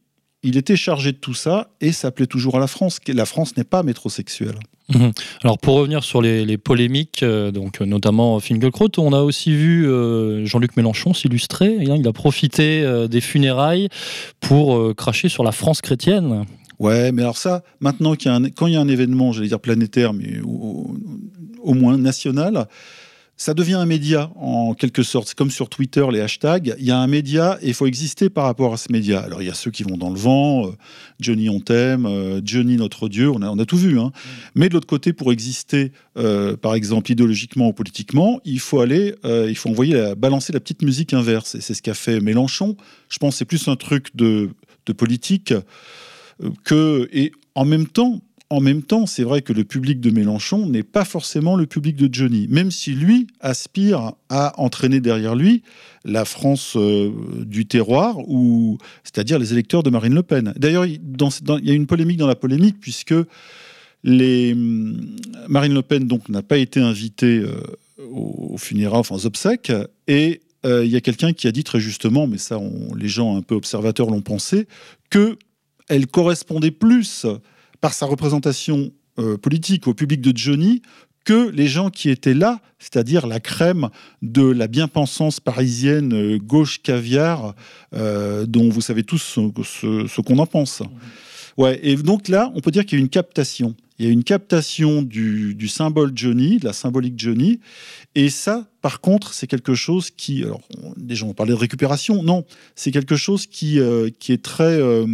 il 0.43 0.57
était 0.57 0.75
chargé 0.75 1.11
de 1.11 1.17
tout 1.17 1.33
ça 1.33 1.69
et 1.81 1.91
s'appelait 1.91 2.27
toujours 2.27 2.57
à 2.57 2.59
la 2.59 2.67
France. 2.67 2.99
La 3.07 3.25
France 3.25 3.55
n'est 3.57 3.63
pas 3.63 3.83
métrosexuelle. 3.83 4.55
Mhm. 4.93 5.11
Alors 5.43 5.57
pour 5.57 5.75
revenir 5.75 6.03
sur 6.03 6.21
les, 6.21 6.57
polémiques, 6.57 7.25
donc 7.25 7.81
notamment 7.81 8.39
Finkelkraut, 8.39 8.89
on 8.99 9.11
a 9.11 9.19
aussi 9.19 9.51
vu 9.51 9.85
Jean-Luc 10.45 10.77
Mélenchon 10.77 11.13
s'illustrer. 11.13 11.77
Hein. 11.79 11.97
il 11.99 12.07
a 12.07 12.13
profité 12.13 13.05
des 13.09 13.19
funérailles 13.19 13.89
pour 14.39 14.95
cracher 14.95 15.27
sur 15.27 15.43
la 15.43 15.51
France 15.51 15.81
chrétienne. 15.81 16.45
Ouais, 16.79 17.11
mais 17.11 17.23
alors 17.23 17.37
ça, 17.37 17.63
maintenant 17.79 18.15
qu'il 18.15 18.29
y 18.29 18.33
a 18.33 18.37
un, 18.37 18.49
quand 18.49 18.67
il 18.67 18.73
y 18.73 18.75
a 18.75 18.81
un 18.81 18.87
événement, 18.87 19.31
j'allais 19.31 19.47
dire 19.47 19.59
planétaire, 19.59 20.13
mais 20.13 20.39
au, 20.43 21.73
moins 21.73 21.97
national, 21.97 22.67
ça 23.35 23.53
devient 23.53 23.75
un 23.75 23.85
média 23.85 24.31
en 24.35 24.73
quelque 24.73 25.03
sorte. 25.03 25.27
C'est 25.27 25.37
comme 25.37 25.51
sur 25.51 25.69
Twitter, 25.69 26.05
les 26.11 26.21
hashtags. 26.21 26.75
Il 26.79 26.85
y 26.85 26.91
a 26.91 26.97
un 26.97 27.07
média 27.07 27.57
et 27.61 27.67
il 27.67 27.73
faut 27.73 27.85
exister 27.85 28.29
par 28.29 28.45
rapport 28.45 28.73
à 28.73 28.77
ce 28.77 28.91
média. 28.91 29.19
Alors 29.19 29.41
il 29.41 29.47
y 29.47 29.51
a 29.51 29.53
ceux 29.53 29.69
qui 29.69 29.83
vont 29.83 29.97
dans 29.97 30.09
le 30.09 30.17
vent, 30.17 30.67
euh, 30.67 30.71
Johnny 31.19 31.49
on 31.49 31.59
t'aime, 31.59 32.05
euh, 32.05 32.41
Johnny 32.43 32.77
notre 32.77 33.09
Dieu, 33.09 33.29
on 33.29 33.41
a, 33.41 33.49
on 33.49 33.59
a 33.59 33.65
tout 33.65 33.77
vu. 33.77 33.99
Hein. 33.99 34.11
Mais 34.55 34.69
de 34.69 34.73
l'autre 34.73 34.87
côté, 34.87 35.13
pour 35.13 35.31
exister, 35.31 35.91
euh, 36.17 36.55
par 36.57 36.73
exemple 36.73 37.11
idéologiquement 37.11 37.67
ou 37.67 37.73
politiquement, 37.73 38.39
il 38.45 38.59
faut 38.59 38.79
aller, 38.79 39.15
il 39.23 39.55
faut 39.55 39.69
envoyer 39.69 39.93
la, 39.95 40.15
balancer 40.15 40.53
la 40.53 40.59
petite 40.59 40.83
musique 40.83 41.13
inverse. 41.13 41.55
Et 41.55 41.61
c'est 41.61 41.73
ce 41.73 41.81
qu'a 41.81 41.95
fait 41.95 42.19
Mélenchon. 42.19 42.75
Je 43.09 43.17
pense 43.17 43.33
que 43.33 43.37
c'est 43.39 43.45
plus 43.45 43.67
un 43.67 43.75
truc 43.75 44.15
de, 44.15 44.49
de 44.85 44.93
politique 44.93 45.53
que, 46.63 47.09
et 47.11 47.31
en 47.55 47.65
même 47.65 47.87
temps, 47.87 48.21
c'est 49.05 49.23
vrai 49.23 49.41
que 49.41 49.53
le 49.53 49.63
public 49.63 49.99
de 49.99 50.09
Mélenchon 50.09 50.67
n'est 50.67 50.83
pas 50.83 51.05
forcément 51.05 51.55
le 51.55 51.65
public 51.65 51.95
de 51.95 52.13
Johnny, 52.13 52.47
même 52.49 52.71
si 52.71 52.93
lui 52.93 53.27
aspire 53.39 54.13
à 54.29 54.59
entraîner 54.59 55.01
derrière 55.01 55.35
lui 55.35 55.63
la 56.05 56.23
France 56.23 56.75
euh, 56.77 57.11
du 57.45 57.65
terroir, 57.65 58.17
ou 58.29 58.77
c'est-à-dire 59.03 59.39
les 59.39 59.51
électeurs 59.51 59.83
de 59.83 59.89
Marine 59.89 60.13
Le 60.13 60.23
Pen. 60.23 60.53
D'ailleurs, 60.55 60.85
il 60.85 61.01
y 61.63 61.71
a 61.71 61.73
une 61.73 61.87
polémique 61.87 62.17
dans 62.17 62.27
la 62.27 62.35
polémique 62.35 62.77
puisque 62.79 63.13
hum, 63.13 63.25
Marine 65.49 65.73
Le 65.73 65.81
Pen 65.81 66.07
donc 66.07 66.29
n'a 66.29 66.43
pas 66.43 66.57
été 66.57 66.79
invitée 66.79 67.39
euh, 67.39 67.61
aux 68.11 68.57
funérailles, 68.57 68.99
enfin 68.99 69.15
aux 69.15 69.25
obsèques, 69.25 69.73
et 70.07 70.41
euh, 70.65 70.85
il 70.85 70.91
y 70.91 70.95
a 70.95 71.01
quelqu'un 71.01 71.33
qui 71.33 71.47
a 71.47 71.51
dit 71.51 71.63
très 71.63 71.79
justement, 71.79 72.27
mais 72.27 72.37
ça, 72.37 72.59
les 72.95 73.07
gens 73.07 73.37
un 73.37 73.41
peu 73.41 73.55
observateurs 73.55 74.09
l'ont 74.09 74.21
pensé, 74.21 74.67
que 75.09 75.37
elle 75.87 76.07
correspondait 76.07 76.71
plus 76.71 77.25
par 77.81 77.93
sa 77.93 78.05
représentation 78.05 78.91
euh, 79.19 79.37
politique 79.37 79.87
au 79.87 79.93
public 79.93 80.21
de 80.21 80.35
Johnny 80.35 80.81
que 81.27 81.49
les 81.49 81.67
gens 81.67 81.89
qui 81.89 82.09
étaient 82.09 82.33
là, 82.33 82.61
c'est-à-dire 82.79 83.27
la 83.27 83.41
crème 83.41 83.89
de 84.21 84.43
la 84.43 84.67
bien-pensance 84.67 85.41
parisienne 85.41 86.13
euh, 86.13 86.37
gauche 86.37 86.81
caviar, 86.81 87.53
euh, 87.93 88.45
dont 88.45 88.69
vous 88.69 88.79
savez 88.79 89.03
tous 89.03 89.39
ce, 89.63 90.21
qu'on 90.21 90.37
en 90.39 90.45
pense. 90.45 90.83
Ouais, 91.57 91.79
et 91.83 91.97
donc 91.97 92.29
là, 92.29 92.49
on 92.55 92.61
peut 92.61 92.71
dire 92.71 92.85
qu'il 92.85 92.97
y 92.97 93.01
a 93.01 93.03
une 93.03 93.09
captation. 93.09 93.75
Il 93.99 94.05
y 94.05 94.09
a 94.09 94.11
une 94.11 94.23
captation 94.23 95.01
du, 95.01 95.55
du, 95.55 95.67
symbole 95.67 96.11
Johnny, 96.15 96.57
de 96.57 96.65
la 96.65 96.73
symbolique 96.73 97.15
Johnny, 97.17 97.59
et 98.15 98.29
ça, 98.29 98.67
par 98.81 99.01
contre, 99.01 99.33
c'est 99.33 99.47
quelque 99.47 99.73
chose 99.73 100.11
qui, 100.11 100.43
alors, 100.43 100.61
des 100.97 101.15
gens 101.15 101.29
ont 101.29 101.33
parlé 101.33 101.53
de 101.53 101.57
récupération, 101.57 102.21
non, 102.21 102.45
c'est 102.75 102.91
quelque 102.91 103.15
chose 103.15 103.47
qui, 103.47 103.79
euh, 103.79 104.09
qui 104.19 104.33
est 104.33 104.43
très, 104.43 104.79
euh, 104.79 105.07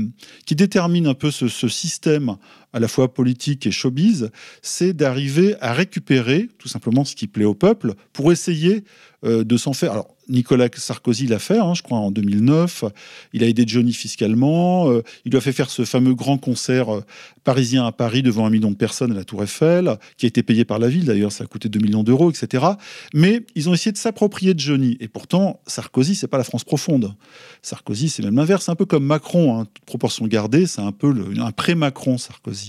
qui 0.45 0.55
détermine 0.55 1.07
un 1.07 1.13
peu 1.13 1.31
ce, 1.31 1.47
ce, 1.47 1.67
système 1.67 2.35
à 2.73 2.79
la 2.79 2.87
fois 2.87 3.13
politique 3.13 3.65
et 3.67 3.71
showbiz, 3.71 4.29
c'est 4.61 4.93
d'arriver 4.93 5.55
à 5.61 5.73
récupérer 5.73 6.49
tout 6.57 6.67
simplement 6.67 7.05
ce 7.05 7.15
qui 7.15 7.27
plaît 7.27 7.45
au 7.45 7.53
peuple 7.53 7.93
pour 8.11 8.31
essayer 8.31 8.83
euh, 9.25 9.45
de 9.45 9.55
s'en 9.55 9.71
faire. 9.71 9.93
Alors, 9.93 10.13
Nicolas 10.27 10.67
Sarkozy 10.75 11.27
l'a 11.27 11.39
fait, 11.39 11.57
hein, 11.57 11.73
je 11.73 11.81
crois, 11.81 11.97
en 11.97 12.11
2009. 12.11 12.85
Il 13.31 13.43
a 13.43 13.47
aidé 13.47 13.63
Johnny 13.65 13.93
fiscalement. 13.93 14.89
Euh, 14.89 15.01
il 15.23 15.31
lui 15.31 15.37
a 15.37 15.41
fait 15.41 15.53
faire 15.53 15.69
ce 15.69 15.85
fameux 15.85 16.13
grand 16.13 16.37
concert 16.37 16.93
euh, 16.93 17.03
parisien 17.43 17.85
à 17.85 17.91
Paris 17.91 18.21
devant 18.21 18.45
un 18.45 18.49
million 18.49 18.71
de 18.71 18.75
personnes 18.75 19.11
à 19.11 19.15
la 19.15 19.23
Tour 19.23 19.43
Eiffel, 19.43 19.97
qui 20.17 20.25
a 20.25 20.27
été 20.27 20.43
payé 20.43 20.65
par 20.65 20.79
la 20.79 20.89
ville 20.89 21.05
d'ailleurs, 21.05 21.31
ça 21.31 21.43
a 21.45 21.47
coûté 21.47 21.69
2 21.69 21.79
millions 21.79 22.03
d'euros, 22.03 22.31
etc. 22.31 22.65
Mais 23.13 23.45
ils 23.55 23.69
ont 23.69 23.73
essayé 23.73 23.91
de 23.91 23.97
s'approprier 23.97 24.53
de 24.53 24.59
Johnny. 24.59 24.97
Et 24.99 25.07
pourtant, 25.07 25.61
Sarkozy, 25.67 26.15
c'est 26.15 26.27
pas 26.27 26.37
la 26.37 26.43
France 26.43 26.63
profonde. 26.63 27.13
Sarkozy, 27.61 28.09
c'est 28.09 28.23
même 28.23 28.35
l'inverse. 28.35 28.65
C'est 28.65 28.71
un 28.71 28.75
peu 28.75 28.85
comme 28.85 29.05
Macron, 29.05 29.59
hein, 29.59 29.67
toute 29.73 29.85
proportion 29.85 30.27
gardée, 30.27 30.65
c'est 30.65 30.81
un 30.81 30.91
peu 30.91 31.13
un 31.37 31.51
pré-Macron, 31.51 32.17
Sarkozy. 32.17 32.62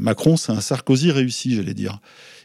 Macron, 0.00 0.36
c'est 0.36 0.52
un 0.52 0.60
Sarkozy 0.60 1.10
réussi, 1.10 1.54
j'allais 1.54 1.74
dire. 1.74 1.98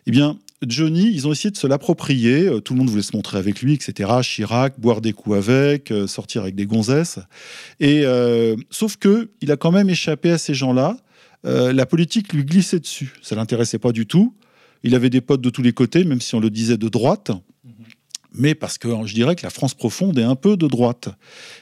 Eh 0.06 0.12
bien, 0.12 0.38
Johnny, 0.65 1.12
ils 1.13 1.27
ont 1.27 1.32
essayé 1.32 1.51
de 1.51 1.58
se 1.58 1.67
l'approprier. 1.67 2.48
Euh, 2.48 2.62
tout 2.62 2.74
le 2.74 2.79
monde 2.79 2.89
voulait 2.89 3.03
se 3.03 3.15
montrer 3.15 3.38
avec 3.38 3.62
lui, 3.62 3.74
etc. 3.74 4.10
Chirac, 4.24 4.79
boire 4.79 5.01
des 5.01 5.13
coups 5.13 5.38
avec, 5.38 5.91
euh, 5.91 6.08
sortir 6.08 6.41
avec 6.41 6.56
des 6.56 6.65
gonzesses. 6.65 7.20
Et 7.79 8.06
euh, 8.06 8.56
sauf 8.72 8.98
que 8.98 9.29
il 9.41 9.51
a 9.51 9.58
quand 9.58 9.72
même 9.72 9.89
échappé 9.89 10.32
à 10.32 10.38
ces 10.38 10.53
gens-là. 10.53 10.98
la 11.44 11.86
politique 11.86 12.34
lui 12.34 12.44
glissait 12.44 12.79
dessus. 12.79 13.13
Ça 13.22 13.36
l'intéressait 13.36 13.79
pas 13.79 13.91
du 13.91 14.06
tout. 14.06 14.34
Il 14.84 14.96
avait 14.96 15.10
des 15.10 15.22
potes 15.22 15.41
de 15.41 15.50
tous 15.50 15.62
les 15.62 15.72
côtés, 15.72 16.03
même 16.03 16.20
si 16.20 16.36
on 16.36 16.39
le 16.39 16.50
disait 16.50 16.77
de 16.77 16.89
droite. 16.89 17.32
Mais 18.34 18.53
parce 18.53 18.77
que 18.77 18.89
je 19.06 19.13
dirais 19.13 19.36
que 19.36 19.44
la 19.44 19.50
France 19.50 19.74
profonde 19.74 20.17
est 20.20 20.24
un 20.24 20.36
peu 20.36 20.58
de 20.58 20.67
droite. 20.67 21.10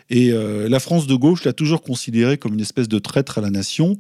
Et 0.10 0.32
la 0.32 0.79
France 0.79 1.05
de 1.05 1.13
gauche 1.13 1.44
l'a 1.44 1.53
toujours 1.53 1.84
considéré 1.84 2.38
comme 2.38 2.55
une 2.55 2.62
espèce 2.62 2.88
de 2.88 2.98
traître 2.98 3.38
à 3.38 3.41
la 3.41 3.51
nation 3.51 3.96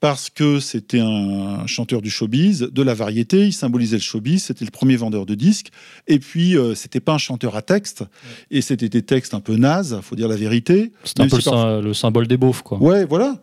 parce 0.00 0.28
que 0.28 0.60
c'était 0.60 1.00
un 1.00 1.66
chanteur 1.66 2.02
du 2.02 2.10
showbiz, 2.10 2.60
de 2.60 2.82
la 2.82 2.92
variété, 2.92 3.46
il 3.46 3.52
symbolisait 3.52 3.96
le 3.96 4.02
showbiz, 4.02 4.44
c'était 4.44 4.64
le 4.64 4.70
premier 4.70 4.96
vendeur 4.96 5.24
de 5.24 5.34
disques, 5.34 5.70
et 6.06 6.18
puis 6.18 6.56
euh, 6.56 6.74
c'était 6.74 7.00
pas 7.00 7.14
un 7.14 7.18
chanteur 7.18 7.56
à 7.56 7.62
texte, 7.62 8.04
et 8.50 8.60
c'était 8.60 8.90
des 8.90 9.02
textes 9.02 9.32
un 9.32 9.40
peu 9.40 9.56
nazes, 9.56 9.98
faut 10.02 10.14
dire 10.14 10.28
la 10.28 10.36
vérité. 10.36 10.92
C'était 11.04 11.22
un 11.22 11.28
peu 11.28 11.38
le, 11.82 11.94
symbole 11.94 12.26
des 12.26 12.36
beaufs, 12.36 12.62
quoi. 12.62 12.78
Ouais, 12.78 13.04
voilà. 13.06 13.38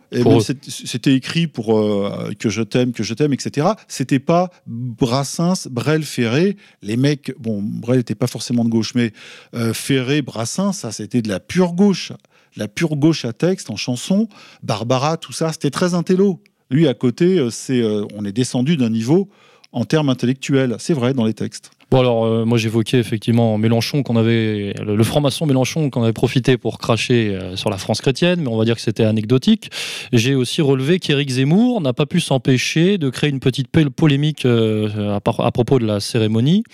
C'était 0.68 1.14
écrit 1.14 1.46
pour 1.46 1.78
euh, 1.78 2.30
que 2.38 2.48
je 2.48 2.62
t'aime, 2.62 2.92
que 2.92 3.02
je 3.02 3.14
t'aime, 3.14 3.32
etc. 3.32 3.68
C'était 3.88 4.20
pas 4.20 4.50
Brassens, 4.66 5.68
Brel, 5.70 6.04
Ferré. 6.04 6.56
Les 6.82 6.96
mecs, 6.96 7.32
bon, 7.38 7.60
Brel 7.62 7.98
n'était 7.98 8.14
pas 8.14 8.28
forcément 8.28 8.64
de 8.64 8.70
gauche, 8.70 8.94
mais 8.94 9.12
euh, 9.54 9.74
Ferré, 9.74 10.22
Brassens, 10.22 10.72
ça 10.72 10.92
c'était 10.92 11.22
de 11.22 11.28
la 11.28 11.40
pure 11.40 11.72
gauche 11.72 12.12
la 12.56 12.68
pure 12.68 12.96
gauche 12.96 13.24
à 13.24 13.32
texte, 13.32 13.70
en 13.70 13.76
chanson. 13.76 14.28
Barbara, 14.62 15.16
tout 15.16 15.32
ça, 15.32 15.52
c'était 15.52 15.70
très 15.70 15.94
intello. 15.94 16.40
Lui, 16.70 16.88
à 16.88 16.94
côté, 16.94 17.38
euh, 17.38 17.50
euh, 17.70 18.06
on 18.14 18.24
est 18.24 18.32
descendu 18.32 18.76
d'un 18.76 18.90
niveau 18.90 19.28
en 19.74 19.84
termes 19.84 20.08
intellectuels. 20.08 20.76
C'est 20.78 20.94
vrai 20.94 21.12
dans 21.14 21.24
les 21.24 21.34
textes. 21.34 21.70
Bon 21.90 22.00
alors 22.00 22.24
euh, 22.24 22.44
moi 22.44 22.58
j'évoquais 22.58 22.98
effectivement 22.98 23.58
Mélenchon 23.58 24.02
qu'on 24.02 24.16
avait 24.16 24.74
le, 24.82 25.04
franc-maçon 25.04 25.46
Mélenchon 25.46 25.90
qu'on 25.90 26.02
avait 26.02 26.12
profité 26.12 26.56
pour 26.56 26.78
cracher 26.78 27.28
euh, 27.28 27.56
sur 27.56 27.70
la 27.70 27.76
France 27.76 28.00
chrétienne 28.00 28.40
mais 28.40 28.48
on 28.48 28.56
va 28.56 28.64
dire 28.64 28.76
que 28.76 28.80
c'était 28.80 29.04
anecdotique. 29.04 29.70
J'ai 30.12 30.34
aussi 30.34 30.62
relevé 30.62 30.98
qu'Éric 30.98 31.30
Zemmour 31.30 31.80
n'a 31.80 31.92
pas 31.92 32.06
pu 32.06 32.20
s'empêcher 32.20 32.98
de 32.98 33.10
créer 33.10 33.30
une 33.30 33.40
petite 33.40 33.68
polémique 33.68 34.46
à, 34.46 35.20
propos 35.20 35.78
de 35.78 35.86
la 35.86 36.00
cérémonie 36.00 36.64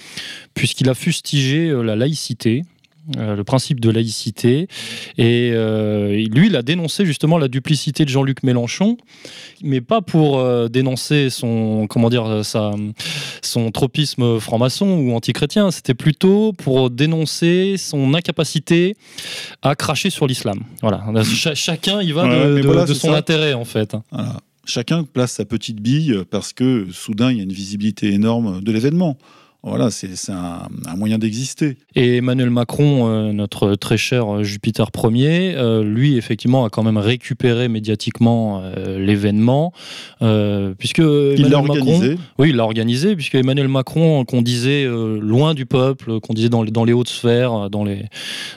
puisqu'il 0.55 0.89
a 0.89 0.95
fustigé 0.95 1.71
la 1.83 1.97
laïcité. 1.97 2.63
Euh, 3.17 3.35
le 3.37 3.45
principe 3.45 3.81
de 3.81 3.91
laïcité 3.91 4.69
et 5.19 5.51
euh, 5.53 6.09
lui 6.33 6.47
il 6.49 6.57
a 6.57 6.63
dénoncé 6.63 7.05
justement 7.05 7.39
la 7.39 7.49
duplicité 7.49 8.05
de 8.05 8.11
Jean-Luc 8.11 8.43
Mélenchon 8.43 8.97
mais 9.63 9.81
pas 9.81 10.01
pour 10.01 10.39
euh, 10.39 10.69
dénoncer 10.69 11.31
son 11.31 11.87
comment 11.89 12.09
dire 12.11 12.45
sa 12.45 12.73
son 13.43 13.71
tropisme 13.71 14.39
franc-maçon 14.41 14.87
ou 14.99 15.13
antichrétien, 15.15 15.71
c'était 15.71 15.95
plutôt 15.95 16.53
pour 16.53 16.91
dénoncer 16.91 17.77
son 17.79 18.15
incapacité 18.15 18.97
à 19.63 19.75
cracher 19.75 20.11
sur 20.11 20.27
l'islam. 20.27 20.61
Voilà, 20.83 21.03
Cha- 21.25 21.55
chacun 21.55 22.01
y 22.03 22.13
va 22.13 22.25
Ouais, 22.25 22.47
de, 22.47 22.55
mais 22.55 22.61
de- 22.61 22.67
voilà, 22.67 22.85
de 22.85 22.95
c'est 22.95 23.01
son 23.01 23.13
ça. 23.13 23.19
intérêt 23.19 23.53
en 23.55 23.65
fait. 23.65 23.97
Voilà. 24.13 24.37
Chacun 24.67 25.05
place 25.05 25.33
sa 25.33 25.45
petite 25.45 25.81
bille 25.81 26.15
parce 26.31 26.53
que 26.53 26.87
soudain, 26.93 27.31
il 27.33 27.39
y 27.39 27.41
a 27.41 27.43
une 27.43 27.53
visibilité 27.53 28.13
énorme 28.13 28.63
de 28.63 28.71
l'événement. 28.73 29.17
Voilà, 29.63 29.91
c'est 29.91 30.09
un, 30.31 30.69
un 30.87 30.97
moyen 30.97 31.19
d'exister. 31.19 31.77
Et 31.95 32.17
Emmanuel 32.17 32.49
Macron, 32.51 33.09
euh, 33.09 33.33
notre 33.33 33.75
très 33.75 33.99
cher 33.99 34.37
euh, 34.37 34.43
Jupiter 34.43 34.89
Ier, 35.13 35.55
euh, 35.57 35.85
lui 35.85 36.17
effectivement 36.17 36.65
a 36.65 36.71
quand 36.71 36.83
même 36.83 36.97
récupéré 36.97 37.69
médiatiquement 37.69 38.63
euh, 38.65 38.99
l'événement, 38.99 39.73
puisque 40.79 40.99
Il 40.99 41.05
Emmanuel 41.05 41.51
l'a 41.51 41.59
Macron- 41.63 41.69
organisé. 41.79 42.19
Oui, 42.39 42.51
il 42.51 42.57
l'a 42.57 42.65
organisé, 42.65 43.15
puisque 43.17 43.35
Emmanuel 43.35 43.69
Macron, 43.69 44.25
qu'on 44.25 44.43
disait 44.43 44.87
loin 44.87 45.55
du 45.55 45.67
peuple, 45.67 46.21
qu'on 46.21 46.33
disait 46.35 46.49
dans 46.49 46.63
les, 46.63 46.71
dans 46.71 46.85
les 46.85 46.93
hautes 46.93 47.09
sphères, 47.09 47.69
dans 47.71 47.85
les, 47.85 48.05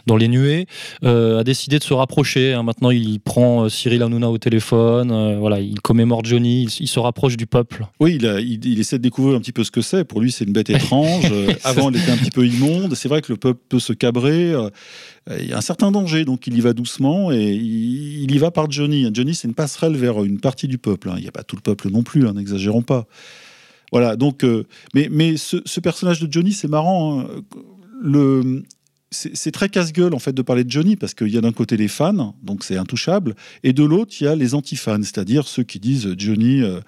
dans 0.07 0.15
les 0.17 0.27
nuées, 0.27 0.67
a 1.03 1.43
décidé 1.43 1.79
de 1.79 1.83
se 1.83 1.93
rapprocher. 1.93 2.53
hein. 2.53 2.63
Maintenant, 2.63 2.91
il 2.91 3.19
prend 3.19 3.67
Cyril 3.69 4.01
Hanouna 4.03 4.29
au 4.29 4.37
téléphone, 4.37 5.37
voilà, 5.37 5.59
il 5.59 5.79
commémore 5.81 6.23
Johnny, 6.23 6.63
il, 6.63 6.69
il 6.83 6.87
se 6.87 6.99
rapproche 6.99 7.35
du 7.37 7.45
peuple. 7.45 7.85
Oui, 7.99 8.15
il, 8.19 8.25
a- 8.25 8.39
il- 8.39 8.63
il 8.65 8.79
essaie 8.79 8.97
de 8.97 9.03
découvrir 9.03 9.35
un 9.37 9.39
petit 9.41 9.51
peu 9.51 9.63
ce 9.63 9.71
que 9.71 9.81
c'est. 9.81 10.03
Pour 10.05 10.21
lui, 10.21 10.31
c'est 10.31 10.45
une 10.45 10.53
bête 10.53 10.69
étrange. 10.69 10.91
Euh, 11.31 11.53
Avant, 11.63 11.89
elle 11.89 11.97
était 11.97 12.11
un 12.11 12.17
petit 12.17 12.31
peu 12.31 12.45
immonde. 12.45 12.95
C'est 12.95 13.07
vrai 13.09 13.21
que 13.21 13.31
le 13.31 13.37
peuple 13.37 13.59
peut 13.69 13.79
se 13.79 13.93
cabrer. 13.93 14.53
Euh, 14.53 14.69
Il 15.39 15.47
y 15.49 15.53
a 15.53 15.57
un 15.57 15.61
certain 15.61 15.91
danger, 15.91 16.25
donc 16.25 16.47
il 16.47 16.55
y 16.57 16.61
va 16.61 16.73
doucement 16.73 17.31
et 17.31 17.53
il, 17.53 18.29
y 18.31 18.37
va 18.37 18.51
par 18.51 18.69
Johnny. 18.69 19.09
Johnny, 19.13 19.33
c'est 19.35 19.47
une 19.47 19.53
passerelle 19.53 19.95
vers 19.95 20.23
une 20.23 20.39
partie 20.39 20.67
du 20.67 20.77
peuple. 20.77 21.09
hein. 21.09 21.15
Il 21.17 21.21
n'y 21.23 21.27
a 21.27 21.31
pas 21.31 21.43
tout 21.43 21.55
le 21.55 21.61
peuple 21.61 21.89
non 21.89 22.03
plus, 22.03 22.27
hein, 22.27 22.33
n'exagérons 22.33 22.81
pas. 22.81 23.07
Voilà, 23.91 24.15
donc, 24.15 24.43
euh, 24.43 24.65
mais, 24.93 25.07
mais 25.11 25.37
ce, 25.37 25.57
ce 25.65 25.79
personnage 25.79 26.19
de 26.19 26.31
Johnny, 26.31 26.51
c'est 26.51 26.67
marrant. 26.67 27.21
hein. 27.21 27.27
Le, 28.01 28.63
c'est 29.11 29.35
c'est 29.35 29.51
très 29.51 29.69
casse-gueule 29.69 30.13
en 30.13 30.19
fait 30.19 30.33
de 30.33 30.41
parler 30.41 30.63
de 30.63 30.71
Johnny 30.71 30.95
parce 30.95 31.13
qu'il 31.13 31.29
y 31.29 31.37
a 31.37 31.41
d'un 31.41 31.51
côté 31.53 31.77
les 31.77 31.87
fans, 31.87 32.35
donc 32.41 32.63
c'est 32.63 32.75
intouchable, 32.77 33.35
et 33.63 33.71
de 33.71 33.83
l'autre 33.83 34.13
il 34.19 34.23
y 34.25 34.27
a 34.27 34.35
les 34.35 34.55
anti-fans, 34.55 34.97
c'est-à-dire 35.03 35.47
ceux 35.47 35.63
qui 35.63 35.79
disent 35.79 36.15
Johnny, 36.17 36.61
euh, 36.63 36.79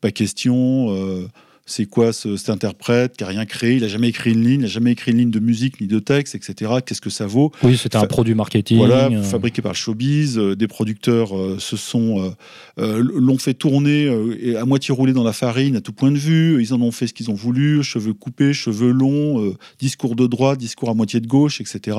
pas 0.00 0.10
question, 0.10 0.86
euh, 0.90 1.28
c'est 1.68 1.86
quoi 1.86 2.12
ce- 2.12 2.36
cet 2.36 2.48
interprète 2.50 3.16
qui 3.16 3.24
a 3.24 3.26
rien 3.26 3.44
créé, 3.44 3.74
il 3.76 3.82
a 3.84 3.88
jamais 3.88 4.08
écrit 4.08 4.30
une 4.32 4.44
ligne, 4.44 4.60
il 4.60 4.64
a 4.66 4.68
jamais 4.68 4.92
écrit 4.92 5.10
une 5.10 5.18
ligne 5.18 5.30
de 5.30 5.40
musique 5.40 5.80
ni 5.80 5.88
de 5.88 5.98
texte, 5.98 6.36
etc. 6.36 6.74
Qu'est-ce 6.86 7.00
que 7.00 7.10
ça 7.10 7.26
vaut? 7.26 7.50
Oui, 7.64 7.76
c'était 7.76 7.96
un 7.96 8.02
Fa- 8.02 8.06
produit 8.06 8.34
marketing. 8.36 8.76
voilà, 8.78 9.08
euh, 9.10 9.22
fabriqué 9.22 9.62
par 9.62 9.72
le 9.72 9.76
showbiz, 9.76 10.38
euh, 10.38 10.54
des 10.54 10.68
producteurs 10.68 11.36
euh, 11.36 11.58
se 11.58 11.76
sont 11.76 12.32
l'ont 12.78 13.38
fait 13.38 13.54
tourner 13.54 14.04
et 14.40 14.56
à 14.56 14.64
moitié 14.64 14.94
roulé 14.94 15.12
dans 15.12 15.24
la 15.24 15.32
farine 15.32 15.76
à 15.76 15.80
tout 15.80 15.92
point 15.92 16.12
de 16.12 16.18
vue. 16.18 16.62
Ils 16.62 16.72
en 16.72 16.80
ont 16.82 16.92
fait 16.92 17.06
ce 17.06 17.14
qu'ils 17.14 17.30
ont 17.30 17.34
voulu, 17.34 17.82
cheveux 17.82 18.12
coupés, 18.12 18.52
cheveux 18.52 18.92
longs, 18.92 19.54
discours 19.80 20.14
de 20.14 20.26
droite, 20.26 20.58
discours 20.58 20.90
à 20.90 20.94
moitié 20.94 21.20
de 21.20 21.26
gauche, 21.26 21.60
etc. 21.60 21.96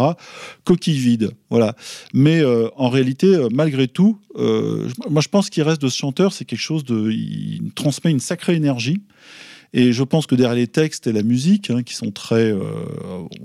Coquille 0.64 0.98
vide, 0.98 1.32
voilà. 1.50 1.76
Mais 2.14 2.42
en 2.78 2.90
réalité, 2.90 3.36
malgré 3.52 3.88
tout, 3.88 4.18
moi 4.38 5.22
je 5.22 5.28
pense 5.28 5.50
qu'il 5.50 5.64
reste 5.64 5.82
de 5.82 5.90
ce 5.90 5.98
chanteur, 5.98 6.32
c'est 6.32 6.46
quelque 6.46 6.60
chose 6.60 6.86
de, 6.86 7.12
il 7.12 7.72
transmet 7.76 8.12
une 8.12 8.20
sacrée 8.20 8.56
énergie. 8.56 9.02
Et 9.74 9.92
je 9.94 10.04
pense 10.04 10.28
que 10.28 10.36
derrière 10.36 10.56
les 10.56 10.68
textes 10.68 11.08
et 11.08 11.12
la 11.12 11.24
musique, 11.24 11.70
hein, 11.70 11.84
qui 11.84 11.94
sont 11.94 12.12
très 12.12 12.52
euh, 12.52 12.62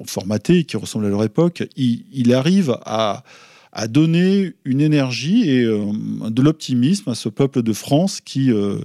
formatés, 0.07 0.65
qui 0.65 0.77
ressemblent 0.77 1.07
à 1.07 1.11
leur 1.11 1.25
époque, 1.25 1.65
il, 1.77 2.05
il 2.13 2.33
arrive 2.33 2.77
à, 2.85 3.25
à 3.75 3.89
donner 3.89 4.53
une 4.67 4.83
énergie 4.83 5.49
et 5.49 5.63
euh, 5.65 5.87
de 6.29 6.43
l'optimisme 6.43 7.09
à 7.09 7.15
ce 7.15 7.31
peuple 7.31 7.63
de 7.63 7.73
France 7.73 8.21
qui, 8.21 8.53
euh, 8.53 8.77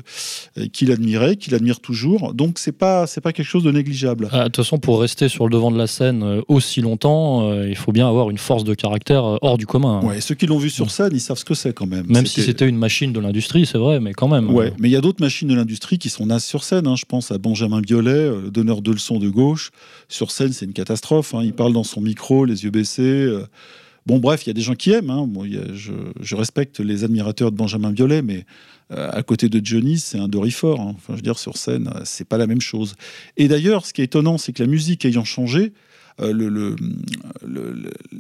qui 0.72 0.86
l'admirait, 0.86 1.36
qui 1.36 1.50
l'admire 1.50 1.82
toujours. 1.82 2.34
Donc 2.34 2.58
c'est 2.58 2.72
pas 2.72 3.06
c'est 3.06 3.20
pas 3.20 3.34
quelque 3.34 3.46
chose 3.46 3.64
de 3.64 3.72
négligeable. 3.72 4.30
ah, 4.32 4.40
De 4.40 4.44
toute 4.46 4.58
façon, 4.58 4.78
pour 4.78 5.02
rester 5.02 5.28
sur 5.28 5.46
le 5.46 5.52
devant 5.52 5.72
de 5.72 5.78
la 5.78 5.88
scène 5.88 6.24
euh, 6.24 6.42
aussi 6.48 6.80
longtemps, 6.82 7.54
il 7.64 7.76
faut 7.76 7.92
bien 7.92 8.08
avoir 8.08 8.30
une 8.30 8.38
force 8.38 8.64
de 8.64 8.74
caractère 8.74 9.24
hors 9.42 9.58
du 9.58 9.66
commun. 9.66 10.02
Ouais, 10.04 10.22
ceux 10.22 10.36
qui 10.36 10.46
l'ont 10.46 10.58
vu 10.58 10.70
sur 10.70 10.90
scène, 10.90 11.10
ils 11.12 11.20
savent 11.20 11.38
ce 11.38 11.44
que 11.46 11.54
c'est 11.54 11.74
quand 11.74 11.86
même. 11.88 12.06
Même 12.08 12.26
si 12.26 12.42
c'était 12.42 12.68
une 12.68 12.78
machine 12.78 13.12
de 13.12 13.20
l'industrie, 13.20 13.66
c'est 13.66 13.78
vrai, 13.78 14.00
mais 14.00 14.14
quand 14.14 14.30
même. 14.30 14.50
Ouais, 14.54 14.72
mais 14.80 14.88
il 14.88 14.92
y 14.92 14.96
a 14.96 15.02
d'autres 15.02 15.22
machines 15.22 15.50
de 15.50 15.56
l'industrie 15.56 15.98
qui 15.98 16.10
sont 16.10 16.26
nazes 16.28 16.46
sur 16.46 16.64
scène. 16.64 16.88
hein. 16.88 16.96
Je 16.96 17.06
pense 17.06 17.30
à 17.32 17.38
Benjamin 17.38 17.82
Biolay, 17.82 18.30
le 18.30 18.50
donneur 18.52 18.82
de 18.82 18.92
leçons 18.92 19.20
de 19.20 19.28
gauche. 19.30 19.72
Sur 20.08 20.32
scène, 20.32 20.54
c'est 20.54 20.66
une 20.66 20.74
catastrophe. 20.74 21.34
hein. 21.36 21.42
Il 21.44 21.52
parle 21.54 21.74
dans 21.74 21.84
son 21.84 22.00
micro, 22.00 22.46
les 22.46 22.64
yeux 22.64 22.72
baissés. 22.72 23.30
Bon, 24.08 24.20
bref, 24.20 24.46
il 24.46 24.48
y 24.48 24.52
a 24.52 24.54
des 24.54 24.62
gens 24.62 24.74
qui 24.74 24.92
aiment. 24.92 25.10
hein. 25.10 25.30
Je, 25.74 26.36
respecte 26.36 26.80
les 26.80 27.04
admirateurs 27.04 27.52
de 27.52 27.58
Benjamin 27.58 27.92
Biolay, 27.92 28.22
mais 28.22 28.46
euh, 28.94 29.10
à 29.12 29.22
côté 29.22 29.50
de 29.50 29.60
Johnny, 29.62 30.00
c'est 30.00 30.18
un 30.18 30.30
dorifort. 30.30 30.80
hein. 30.80 30.94
Enfin, 30.96 31.12
je 31.12 31.16
veux 31.18 31.22
dire, 31.22 31.38
sur 31.38 31.58
scène, 31.58 31.92
euh, 31.94 32.00
c'est 32.06 32.24
pas 32.24 32.38
la 32.38 32.48
même 32.48 32.62
chose. 32.62 32.96
Et 33.36 33.50
d'ailleurs, 33.50 33.86
ce 33.86 33.92
qui 33.92 34.00
est 34.00 34.06
étonnant, 34.06 34.38
c'est 34.38 34.54
que 34.54 34.64
la 34.64 34.70
musique 34.70 35.04
ayant 35.04 35.26
changé, 35.26 35.74
euh, 36.22 36.74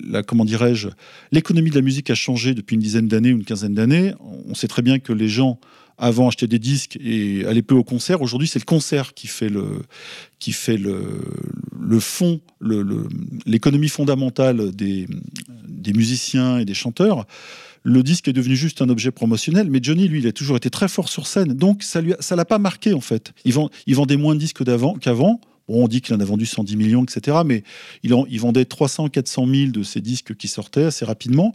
la, 0.10 0.24
comment 0.24 0.44
dirais-je, 0.44 0.90
l'économie 1.32 1.70
de 1.70 1.76
la 1.76 1.82
musique 1.82 2.10
a 2.10 2.16
changé 2.16 2.54
depuis 2.54 2.74
une 2.74 2.82
dizaine 2.82 3.08
d'années 3.08 3.32
ou 3.32 3.38
une 3.38 3.46
quinzaine 3.46 3.74
d'années. 3.74 4.14
On 4.20 4.56
sait 4.56 4.68
très 4.68 4.82
bien 4.82 5.00
que 5.00 5.14
les 5.14 5.30
gens 5.30 5.58
avant 5.98 6.28
achetaient 6.28 6.48
des 6.48 6.60
disques 6.60 6.98
et 7.02 7.46
allaient 7.46 7.62
peu 7.62 7.76
au 7.76 7.84
concert. 7.84 8.22
Aujourd'hui, 8.22 8.48
c'est 8.48 8.60
le 8.60 8.66
concert 8.66 9.14
qui 9.14 9.28
fait 9.28 9.50
le, 9.50 9.84
qui 10.40 10.52
fait 10.52 10.78
le, 10.78 10.96
fond, 12.00 12.40
l'économie 12.62 13.90
fondamentale 13.90 14.72
des, 14.76 15.08
des 15.78 15.94
musiciens 15.94 16.58
et 16.60 16.66
des 16.66 16.74
chanteurs. 16.74 17.26
Le 17.84 18.04
disque 18.04 18.28
est 18.28 18.34
devenu 18.34 18.56
juste 18.56 18.82
un 18.82 18.90
objet 18.90 19.12
promotionnel, 19.12 19.70
mais 19.70 19.80
Johnny, 19.82 20.08
lui, 20.08 20.20
il 20.20 20.28
a 20.28 20.32
toujours 20.34 20.58
été 20.58 20.70
très 20.70 20.88
fort 20.90 21.08
sur 21.08 21.26
scène, 21.26 21.54
donc 21.54 21.84
ça 21.84 22.00
a- 22.00 22.22
ça 22.22 22.36
l'a 22.36 22.44
pas 22.46 22.60
marqué 22.60 22.94
en 22.94 23.00
fait. 23.02 23.32
Il, 23.46 23.54
vend, 23.54 23.70
il 23.86 23.96
vendait 23.96 24.18
moins 24.18 24.36
de 24.36 24.40
disques 24.40 24.64
qu'avant. 24.66 25.40
Bon, 25.70 25.84
on 25.84 25.88
dit 25.88 26.02
qu'il 26.02 26.16
en 26.16 26.20
a 26.20 26.26
vendu 26.26 26.46
110 26.46 26.76
millions, 26.78 27.04
etc. 27.04 27.38
Mais 27.46 27.64
il, 28.04 28.14
il 28.30 28.40
vendait 28.40 28.66
300, 28.66 29.10
400 29.10 29.46
000 29.48 29.72
de 29.72 29.84
ces 29.84 30.02
disques 30.02 30.36
qui 30.36 30.48
sortaient 30.48 30.86
assez 30.86 31.06
rapidement. 31.06 31.54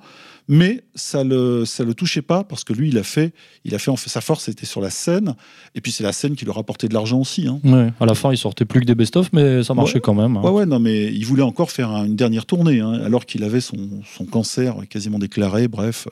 Mais 0.48 0.82
ça 0.94 1.22
le, 1.24 1.64
ça 1.64 1.84
le 1.84 1.94
touchait 1.94 2.20
pas 2.22 2.42
parce 2.44 2.64
que 2.64 2.72
lui, 2.72 2.88
il 2.88 2.98
a 2.98 3.02
fait, 3.04 3.32
il 3.64 3.74
a 3.74 3.78
fait, 3.78 3.90
en 3.90 3.96
fait, 3.96 4.10
sa 4.10 4.20
force 4.20 4.48
était 4.48 4.66
sur 4.66 4.80
la 4.80 4.90
scène. 4.90 5.34
Et 5.74 5.80
puis 5.80 5.92
c'est 5.92 6.02
la 6.02 6.12
scène 6.12 6.34
qui 6.34 6.44
lui 6.44 6.52
rapportait 6.52 6.88
de 6.88 6.94
l'argent 6.94 7.20
aussi. 7.20 7.46
hein. 7.46 7.60
Ouais, 7.64 7.92
à 8.00 8.06
la 8.06 8.14
fin, 8.14 8.32
il 8.32 8.36
sortait 8.36 8.64
plus 8.64 8.80
que 8.80 8.84
des 8.86 8.94
best-of, 8.96 9.30
mais 9.32 9.62
ça 9.62 9.72
marchait 9.74 9.94
Ouais. 9.96 10.00
quand 10.00 10.14
même. 10.14 10.36
hein. 10.36 10.42
Ouais, 10.42 10.50
ouais, 10.50 10.66
non, 10.66 10.78
mais 10.80 11.06
il 11.12 11.24
voulait 11.24 11.42
encore 11.42 11.70
faire 11.70 11.90
un- 11.90 12.06
une 12.06 12.16
dernière 12.16 12.44
tournée, 12.44 12.80
hein, 12.80 12.92
alors 13.04 13.24
qu'il 13.24 13.44
avait 13.44 13.60
son, 13.60 13.76
son 14.16 14.24
cancer 14.24 14.74
quasiment 14.90 15.18
déclaré, 15.18 15.68
bref. 15.68 16.08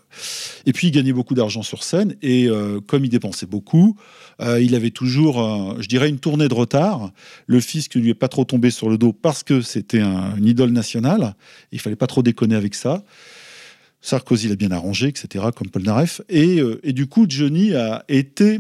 Et 0.65 0.73
puis, 0.73 0.89
il 0.89 0.91
gagnait 0.93 1.13
beaucoup 1.13 1.35
d'argent 1.35 1.63
sur 1.63 1.83
scène, 1.83 2.15
et 2.23 2.49
euh, 2.49 2.81
comme 2.81 3.05
il 3.05 3.09
dépensait 3.11 3.47
beaucoup, 3.47 3.97
euh, 4.41 4.61
il 4.63 4.75
avait 4.75 4.91
toujours, 4.91 5.43
euh, 5.43 5.75
je 5.81 5.89
dirais, 5.89 6.09
une 6.09 6.19
tournée 6.21 6.49
de 6.49 6.55
retard. 6.55 7.11
Le 7.47 7.61
fisc 7.61 7.97
ne 7.97 8.03
lui 8.03 8.11
est 8.11 8.15
pas 8.15 8.29
trop 8.29 8.45
tombé 8.45 8.71
sur 8.71 8.89
le 8.89 8.97
dos 8.97 9.13
parce 9.13 9.43
que 9.43 9.61
c'était 9.61 10.01
un- 10.01 10.37
une 10.37 10.47
idole 10.47 10.71
nationale. 10.71 11.35
Il 11.73 11.81
fallait 11.81 11.97
pas 11.97 12.07
trop 12.07 12.23
déconner 12.23 12.55
avec 12.55 12.75
ça. 12.75 13.03
Sarkozy 14.01 14.49
l'a 14.49 14.57
bien 14.57 14.71
arrangé, 14.71 15.09
etc., 15.09 15.47
comme 15.55 15.69
Paul 15.69 15.83
Naref. 15.83 16.21
Et, 16.29 16.61
euh, 16.61 16.81
et 16.83 16.93
du 16.93 17.07
coup, 17.07 17.27
Johnny 17.29 17.75
a 17.75 18.05
été 18.09 18.59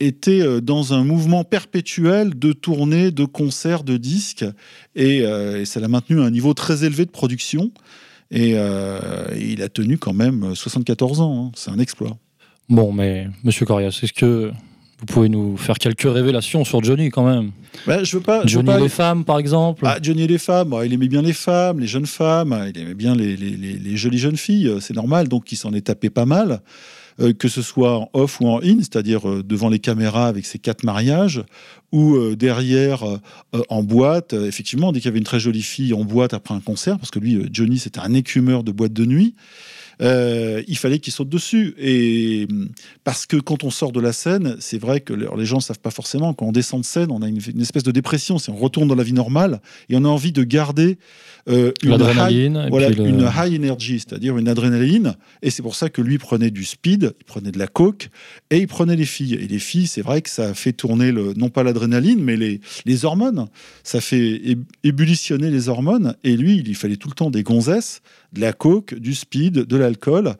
euh, 0.00 0.60
dans 0.60 0.94
un 0.94 1.04
mouvement 1.04 1.44
perpétuel 1.44 2.38
de 2.38 2.52
tournées, 2.52 3.10
de 3.10 3.24
concerts, 3.24 3.82
de 3.84 3.96
disques, 3.96 4.44
et, 4.94 5.22
euh, 5.22 5.60
et 5.60 5.64
ça 5.64 5.80
l'a 5.80 5.88
maintenu 5.88 6.20
à 6.20 6.24
un 6.24 6.30
niveau 6.30 6.54
très 6.54 6.84
élevé 6.84 7.04
de 7.04 7.10
production. 7.10 7.72
Et 8.30 8.50
il 8.50 9.62
a 9.62 9.68
tenu 9.70 9.96
quand 9.96 10.12
même 10.12 10.54
74 10.54 11.22
ans. 11.22 11.46
hein. 11.46 11.52
C'est 11.54 11.70
un 11.70 11.78
exploit. 11.78 12.18
Bon, 12.68 12.92
mais 12.92 13.28
monsieur 13.42 13.64
Corias, 13.64 13.98
est-ce 14.02 14.12
que 14.12 14.52
vous 15.00 15.06
pouvez 15.06 15.28
nous 15.28 15.56
faire 15.56 15.76
quelques 15.78 16.02
révélations 16.12 16.64
sur 16.64 16.82
Johnny 16.82 17.10
quand 17.10 17.24
même 17.24 17.52
Bah, 17.86 18.02
je 18.02 18.16
veux 18.16 18.22
pas. 18.22 18.38
je 18.40 18.42
veux 18.44 18.48
Johnny 18.48 18.66
pas 18.66 18.78
et 18.78 18.82
les 18.82 18.88
femmes, 18.88 19.24
par 19.24 19.38
exemple 19.38 19.84
Ah, 19.86 19.98
Johnny 20.02 20.22
et 20.22 20.26
les 20.26 20.38
femmes, 20.38 20.74
il 20.84 20.92
aimait 20.92 21.08
bien 21.08 21.22
les 21.22 21.32
femmes, 21.32 21.78
les 21.80 21.86
jeunes 21.86 22.06
femmes, 22.06 22.66
il 22.74 22.80
aimait 22.80 22.94
bien 22.94 23.14
les, 23.14 23.36
les- 23.36 23.56
les- 23.56 23.78
les 23.78 23.96
jolies 23.96 24.18
jeunes 24.18 24.36
filles, 24.36 24.68
euh, 24.68 24.80
c'est 24.80 24.94
normal, 24.94 25.28
donc 25.28 25.52
il 25.52 25.56
s'en 25.56 25.72
est 25.72 25.82
tapé 25.86 26.10
pas 26.10 26.24
mal, 26.26 26.60
euh, 27.20 27.32
que 27.32 27.46
ce 27.48 27.62
soit 27.62 27.96
en 27.96 28.10
off 28.12 28.40
ou 28.40 28.48
en 28.48 28.60
in, 28.60 28.78
c'est-à-dire 28.78 29.28
euh, 29.28 29.42
devant 29.44 29.68
les 29.68 29.78
caméras 29.78 30.26
avec 30.26 30.44
ses 30.46 30.58
quatre 30.58 30.82
mariages, 30.84 31.42
ou 31.92 32.16
euh, 32.16 32.34
derrière 32.36 33.02
en 33.70 33.82
boîte. 33.82 34.32
Effectivement, 34.34 34.92
dès 34.92 34.98
qu'il 35.00 35.06
y 35.06 35.08
avait 35.10 35.18
une 35.18 35.24
très 35.24 35.40
jolie 35.40 35.62
fille 35.62 35.94
en 35.94 36.04
boîte 36.04 36.34
après 36.34 36.54
un 36.54 36.60
concert, 36.60 36.98
parce 36.98 37.10
que 37.10 37.18
lui, 37.18 37.48
Johnny, 37.52 37.78
c'était 37.78 38.00
un 38.00 38.12
écumeur 38.14 38.62
de 38.64 38.72
boîte 38.72 38.92
de 38.92 39.04
nuit. 39.06 39.34
Euh, 40.00 40.62
il 40.68 40.76
fallait 40.76 40.98
qu'il 40.98 41.12
saute 41.12 41.28
dessus. 41.28 41.74
Et 41.78 42.46
parce 43.04 43.26
que 43.26 43.36
quand 43.36 43.64
on 43.64 43.70
sort 43.70 43.92
de 43.92 44.00
la 44.00 44.12
scène, 44.12 44.56
c'est 44.60 44.78
vrai 44.78 45.00
que 45.00 45.12
les 45.12 45.44
gens 45.44 45.56
ne 45.56 45.62
savent 45.62 45.80
pas 45.80 45.90
forcément, 45.90 46.34
quand 46.34 46.46
on 46.46 46.52
descend 46.52 46.80
de 46.80 46.86
scène, 46.86 47.10
on 47.10 47.22
a 47.22 47.28
une, 47.28 47.38
espèce 47.60 47.82
de 47.82 47.90
dépression, 47.90 48.38
c'est 48.38 48.50
on 48.50 48.56
retourne 48.56 48.88
dans 48.88 48.94
la 48.94 49.02
vie 49.02 49.12
normale 49.12 49.60
et 49.88 49.96
on 49.96 50.04
a 50.04 50.08
envie 50.08 50.32
de 50.32 50.44
garder 50.44 50.98
euh, 51.48 51.72
une, 51.82 51.92
high, 51.92 52.68
voilà, 52.68 52.90
une 52.90 53.28
high 53.36 53.54
energy, 53.58 54.00
c'est-à-dire 54.00 54.36
une 54.38 54.48
adrénaline. 54.48 55.14
Et 55.42 55.50
c'est 55.50 55.62
pour 55.62 55.74
ça 55.74 55.88
que 55.88 56.02
lui 56.02 56.18
prenait 56.18 56.50
du 56.50 56.64
speed, 56.64 57.14
il 57.18 57.24
prenait 57.24 57.50
de 57.50 57.58
la 57.58 57.66
coke 57.66 58.10
et 58.50 58.58
il 58.58 58.68
prenait 58.68 58.96
les 58.96 59.06
filles. 59.06 59.34
Et 59.34 59.48
les 59.48 59.58
filles, 59.58 59.86
c'est 59.86 60.02
vrai 60.02 60.22
que 60.22 60.30
ça 60.30 60.54
fait 60.54 60.72
tourner 60.72 61.12
le, 61.12 61.34
non 61.34 61.48
pas 61.48 61.62
l'adrénaline, 61.62 62.22
mais 62.22 62.36
les, 62.36 62.60
les 62.84 63.04
hormones. 63.04 63.46
Ça 63.82 64.00
fait 64.00 64.58
ébullitionner 64.84 65.50
les 65.50 65.68
hormones. 65.68 66.14
Et 66.24 66.36
lui, 66.36 66.62
il 66.64 66.74
fallait 66.74 66.96
tout 66.96 67.08
le 67.08 67.14
temps 67.14 67.30
des 67.30 67.42
gonzesses, 67.42 68.02
de 68.32 68.40
la 68.40 68.52
coke, 68.52 68.94
du 68.94 69.14
speed, 69.14 69.54
de 69.54 69.76
l'alcool. 69.76 70.34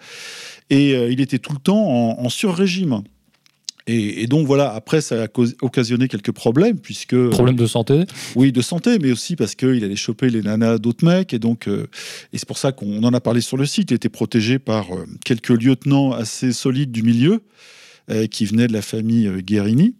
Et 0.71 0.95
euh, 0.95 1.11
il 1.11 1.21
était 1.21 1.39
tout 1.39 1.53
le 1.53 1.59
temps 1.59 1.87
en, 1.89 2.25
en 2.25 2.29
sur-régime. 2.29 3.03
Et, 3.91 4.27
donc 4.27 4.47
voilà, 4.47 4.75
après, 4.75 5.01
ça 5.01 5.25
a 5.25 5.27
occasionné 5.63 6.09
quelques 6.09 6.33
problèmes, 6.33 6.79
puisque... 6.79 7.17
Problèmes 7.31 7.57
de 7.57 7.67
santé? 7.67 8.05
Oui, 8.37 8.53
de 8.53 8.61
santé, 8.61 8.99
mais 8.99 9.11
aussi 9.11 9.35
parce 9.35 9.55
qu'il 9.55 9.83
allait 9.83 9.97
choper 9.97 10.29
les 10.29 10.43
nanas 10.43 10.77
d'autres 10.77 11.07
mecs, 11.07 11.33
et 11.33 11.39
donc... 11.39 11.69
Euh, 11.69 11.87
et 12.35 12.39
c'est 12.39 12.47
pour 12.47 12.59
ça 12.59 12.71
qu'on 12.71 13.03
en 13.03 13.15
a 13.15 13.21
parlé 13.21 13.41
sur 13.41 13.57
le 13.57 13.65
site, 13.65 13.91
il 13.91 13.95
était 13.95 14.11
protégé 14.11 14.59
par 14.59 14.93
euh, 14.93 15.07
quelques 15.25 15.49
lieutenants 15.49 16.13
assez 16.13 16.53
solides 16.53 16.93
du 16.93 17.03
milieu, 17.03 17.41
euh, 18.11 18.27
qui 18.27 18.45
venaient 18.45 18.69
de 18.69 18.75
la 18.75 18.83
famille 18.83 19.31
Guérini. 19.43 19.95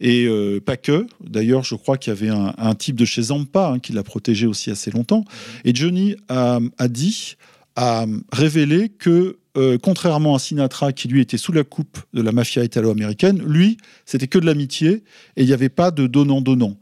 Et 0.00 0.28
pas 0.64 0.76
que. 0.76 1.06
D'ailleurs, 1.24 1.64
je 1.64 1.74
crois 1.74 1.96
qu'il 1.96 2.12
y 2.12 2.16
avait 2.16 2.28
un, 2.28 2.74
type 2.74 2.96
de 2.96 3.04
chez 3.04 3.22
Zampa 3.22 3.70
hein, 3.70 3.78
qui 3.78 3.92
l'a 3.92 4.02
protégé 4.02 4.46
aussi 4.46 4.70
assez 4.70 4.90
longtemps. 4.90 5.24
Et 5.64 5.74
Johnny 5.74 6.16
a, 6.28 6.60
dit, 6.88 7.36
a 7.76 8.04
révélé 8.30 8.90
que 8.90 9.38
euh, 9.56 9.78
contrairement 9.80 10.34
à 10.34 10.38
Sinatra, 10.38 10.92
qui 10.92 11.08
lui 11.08 11.20
était 11.20 11.38
sous 11.38 11.52
la 11.52 11.64
coupe 11.64 11.98
de 12.12 12.20
la 12.20 12.30
mafia 12.30 12.62
italo-américaine, 12.62 13.42
lui, 13.42 13.78
c'était 14.04 14.26
que 14.26 14.38
de 14.38 14.44
l'amitié 14.44 15.02
et 15.36 15.42
il 15.42 15.46
n'y 15.46 15.54
avait 15.54 15.70
pas 15.70 15.90
de 15.90 16.06
donnant-donnant. 16.06 16.76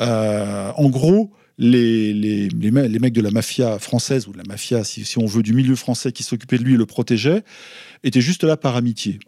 Euh, 0.00 0.72
en 0.76 0.88
gros, 0.88 1.30
les, 1.58 2.48
mecs 2.52 3.12
de 3.12 3.20
la 3.20 3.30
mafia 3.30 3.78
française, 3.78 4.26
ou 4.26 4.32
de 4.32 4.38
la 4.38 4.44
mafia, 4.44 4.82
si, 4.82 5.04
si 5.04 5.18
on 5.18 5.26
veut, 5.26 5.42
du 5.42 5.52
milieu 5.52 5.76
français 5.76 6.10
qui 6.10 6.24
s'occupait 6.24 6.58
de 6.58 6.64
lui 6.64 6.74
et 6.74 6.76
le 6.76 6.86
protégeait, 6.86 7.44
étaient 8.02 8.20
juste 8.20 8.42
là 8.42 8.56
par 8.56 8.74
amitié. 8.74 9.20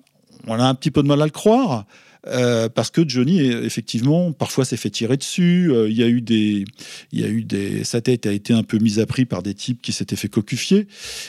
On 0.49 0.55
a 0.55 0.65
un 0.65 0.75
petit 0.75 0.91
peu 0.91 1.03
de 1.03 1.09
mal 1.09 1.23
à 1.23 1.27
le 1.27 1.31
croire, 1.31 1.87
euh, 2.27 2.69
parce 2.69 2.91
que 2.91 3.09
Johnny, 3.09 3.41
effectivement, 3.41 4.33
parfois 4.33 4.65
s'est 4.65 4.77
fait 4.77 4.91
tirer 4.91 5.17
dessus. 5.17 5.73
Euh, 5.73 5.89
il 5.89 5.97
y 5.97 6.03
a 6.03 6.09
eu 6.09 6.21
des, 6.21 6.65
il 7.13 7.21
y 7.21 7.25
a 7.25 7.29
eu 7.29 7.45
des, 7.45 7.85
sa 7.85 8.01
tête 8.01 8.27
a 8.27 8.33
été 8.33 8.53
un 8.53 8.63
peu 8.63 8.79
mise 8.79 8.99
à 8.99 9.07
prix 9.07 9.25
par 9.25 9.43
des 9.43 9.55
types 9.55 9.81
qui 9.81 9.93
s'étaient 9.93 10.17
fait 10.17 10.29
cocufier, 10.29 10.87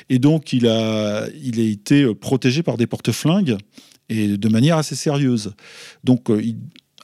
et 0.09 0.19
donc 0.19 0.53
il 0.53 0.67
a, 0.67 1.27
il 1.41 1.59
a 1.59 1.63
été 1.63 2.13
protégé 2.15 2.63
par 2.63 2.77
des 2.77 2.87
porte-flingues 2.87 3.57
et 4.09 4.37
de 4.37 4.49
manière 4.49 4.77
assez 4.77 4.95
sérieuse. 4.95 5.53
Donc, 6.03 6.29
euh, 6.29 6.41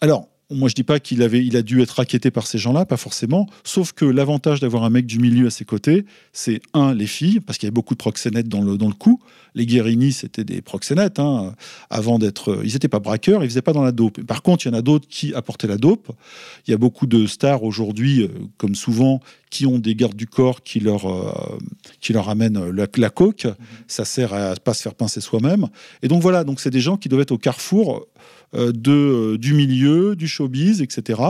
alors 0.02 0.30
moi, 0.50 0.70
je 0.70 0.76
dis 0.76 0.84
pas 0.84 1.02
qu'il 1.02 1.22
avait, 1.24 1.46
il 1.46 1.58
a 1.58 1.62
dû 1.62 1.82
être 1.82 1.92
raquetté 1.92 2.32
par 2.32 2.48
ces 2.48 2.58
gens-là, 2.58 2.86
pas 2.86 2.96
forcément. 2.96 3.48
Sauf 3.66 3.92
que 3.92 4.06
l'avantage 4.06 4.62
d'avoir 4.62 4.86
un 4.86 4.90
mec 4.90 5.06
du 5.06 5.20
milieu 5.20 5.48
à 5.48 5.50
ses 5.50 5.66
côtés, 5.66 6.06
c'est 6.32 6.62
un, 6.74 6.94
les 6.94 7.08
filles, 7.08 7.42
parce 7.42 7.58
qu'il 7.58 7.68
y 7.68 7.70
avait 7.70 7.74
beaucoup 7.74 7.96
de 7.96 8.00
proxénètes 8.00 8.48
dans 8.48 8.62
le, 8.62 8.78
dans 8.78 8.88
le 8.88 8.94
coup. 8.94 9.22
Les 9.56 9.66
Guérini, 9.66 10.14
c'était 10.14 10.46
des 10.46 10.62
proxénètes, 10.62 11.20
hein, 11.20 11.54
avant 11.90 12.18
d'être. 12.18 12.62
Ils 12.64 12.74
n'étaient 12.74 12.88
pas 12.88 13.00
braqueurs, 13.00 13.44
ils 13.44 13.50
faisaient 13.50 13.62
pas 13.62 13.74
dans 13.74 13.84
la 13.84 13.92
dope. 13.92 14.22
Par 14.22 14.42
contre, 14.42 14.66
il 14.66 14.70
y 14.70 14.72
en 14.72 14.78
a 14.78 14.82
d'autres 14.82 15.08
qui 15.10 15.34
apportaient 15.34 15.68
la 15.68 15.78
dope. 15.78 16.12
Il 16.66 16.72
y 16.72 16.74
a 16.74 16.78
beaucoup 16.78 17.08
de 17.08 17.28
stars 17.28 17.64
aujourd'hui, 17.64 18.24
euh, 18.24 18.30
comme 18.58 18.76
souvent, 18.76 19.20
qui 19.50 19.66
ont 19.66 19.80
des 19.80 19.96
gardes 19.96 20.16
du 20.16 20.28
corps 20.28 20.64
qui 20.64 20.80
leur, 20.80 21.12
euh, 21.12 21.58
qui 22.00 22.14
leur 22.14 22.30
amènent 22.30 22.70
la, 22.70 22.88
la 22.96 23.10
coke. 23.10 23.46
Mmh. 23.46 23.56
Ça 23.88 24.06
sert 24.06 24.34
à 24.34 24.56
pas 24.56 24.74
se 24.74 24.82
faire 24.82 24.96
pincer 24.96 25.20
soi-même. 25.20 25.68
Et 26.04 26.08
donc 26.08 26.22
voilà, 26.22 26.46
donc 26.46 26.62
c'est 26.62 26.70
des 26.70 26.80
gens 26.80 26.96
qui 26.96 27.10
doivent 27.10 27.22
être 27.22 27.32
au 27.32 27.38
carrefour 27.38 27.98
euh, 27.98 28.08
de, 28.54 28.92
euh, 28.92 29.38
du 29.38 29.54
milieu, 29.54 30.16
du 30.16 30.28
showbiz, 30.28 30.82
etc. 30.82 31.22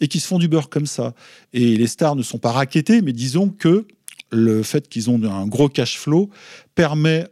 Et 0.00 0.08
qui 0.08 0.20
se 0.20 0.26
font 0.26 0.38
du 0.38 0.48
beurre 0.48 0.68
comme 0.68 0.86
ça. 0.86 1.14
Et 1.52 1.76
les 1.76 1.86
stars 1.86 2.16
ne 2.16 2.22
sont 2.22 2.38
pas 2.38 2.52
raquettées, 2.52 3.02
mais 3.02 3.12
disons 3.12 3.48
que 3.48 3.86
le 4.32 4.62
fait 4.62 4.88
qu'ils 4.88 5.08
ont 5.08 5.22
un 5.22 5.46
gros 5.46 5.68
cash 5.68 5.98
flow 5.98 6.30
permet 6.76 7.26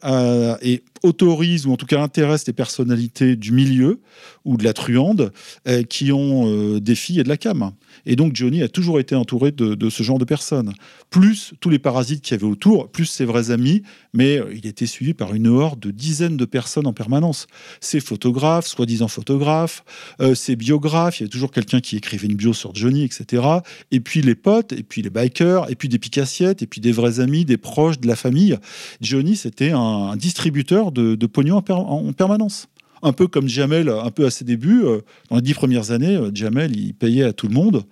et 0.63 0.83
autorise, 1.05 1.67
ou 1.67 1.73
en 1.73 1.77
tout 1.77 1.87
cas 1.87 2.01
intéresse 2.01 2.47
les 2.47 2.53
personnalités 2.53 3.37
du 3.37 3.53
milieu 3.53 4.01
ou 4.45 4.57
de 4.57 4.65
la 4.65 4.73
truande 4.73 5.33
euh, 5.69 5.83
qui 5.83 6.11
ont 6.13 6.79
des 6.79 6.95
filles 6.95 7.21
et 7.21 7.23
de 7.23 7.29
la 7.29 7.37
cam. 7.37 7.73
Et 8.07 8.17
donc 8.17 8.35
Johnny 8.35 8.63
a 8.63 8.69
toujours 8.69 9.01
été 9.01 9.15
entouré 9.15 9.53
de, 9.53 9.91
ce 9.91 10.03
genre 10.03 10.19
de 10.19 10.25
personnes. 10.25 10.73
Plus 11.11 11.55
tous 11.61 11.71
les 11.71 11.79
parasites 11.79 12.23
qu'il 12.23 12.35
y 12.37 12.39
avait 12.39 12.51
autour, 12.51 12.89
plus 12.91 13.07
ses 13.07 13.25
vrais 13.25 13.51
amis, 13.51 13.83
mais 14.13 14.39
euh, 14.39 14.53
il 14.55 14.67
était 14.67 14.87
suivi 14.87 15.15
par 15.15 15.35
une 15.35 15.47
horde 15.47 15.81
de 15.81 15.91
dizaines 15.91 16.37
de 16.37 16.45
personnes 16.45 16.87
en 16.87 16.93
permanence. 16.93 17.47
Ses 17.81 18.01
photographes, 18.01 18.67
soi-disant 18.67 19.09
photographes, 19.09 19.85
euh, 20.21 20.35
ses 20.35 20.57
biographes, 20.57 21.19
il 21.19 21.23
y 21.23 21.25
avait 21.25 21.31
toujours 21.31 21.51
quelqu'un 21.51 21.81
qui 21.81 21.97
écrivait 21.97 22.27
une 22.27 22.37
bio 22.37 22.53
sur 22.53 22.75
Johnny, 22.75 23.05
etc. 23.05 23.43
Et 23.91 24.01
puis 24.01 24.23
les 24.23 24.35
potes, 24.35 24.73
et 24.73 24.83
puis 24.83 25.03
les 25.03 25.11
bikers, 25.11 25.71
et 25.71 25.75
puis 25.75 25.89
des 25.89 25.99
picassiettes, 25.99 26.63
et 26.63 26.67
puis 26.67 26.81
des 26.81 26.93
vrais 26.93 27.21
amis, 27.21 27.45
des 27.45 27.57
proches 27.57 28.01
de 28.01 28.07
la 28.07 28.17
famille. 28.17 28.57
Johnny, 29.01 29.34
c'était 29.37 29.71
un, 29.71 30.17
distributeur 30.17 30.93
de, 30.93 31.27
pognon 31.27 31.63
en 31.69 32.13
permanence 32.13 32.69
un 33.05 33.13
peu 33.13 33.29
comme 33.29 33.47
Jamel, 33.49 33.89
un 33.89 34.11
peu 34.11 34.25
à 34.27 34.31
ses 34.31 34.45
débuts. 34.45 34.83
Euh, 34.85 35.01
dans 35.31 35.37
les 35.37 35.43
dix 35.43 35.55
premières 35.55 35.91
années, 35.91 36.17
euh, 36.17 36.31
Jamel, 36.35 36.75
il 36.77 36.95
payait 36.95 37.25
à 37.25 37.33
tout 37.33 37.47
le 37.47 37.55
monde. 37.55 37.85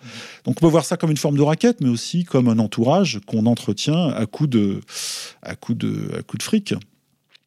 Donc 0.44 0.56
on 0.56 0.60
peut 0.60 0.66
voir 0.66 0.84
ça 0.84 0.96
comme 0.96 1.10
une 1.10 1.16
forme 1.16 1.36
de 1.36 1.42
raquette, 1.42 1.80
mais 1.80 1.90
aussi 1.90 2.24
comme 2.24 2.48
un 2.48 2.58
entourage 2.58 3.20
qu'on 3.26 3.46
entretient 3.46 4.08
à 4.08 4.26
coup 4.26 4.46
de, 4.46 4.80
à 5.42 5.54
coup 5.54 5.74
de, 5.74 6.10
à 6.18 6.22
coup 6.22 6.38
de 6.38 6.42
fric. 6.42 6.74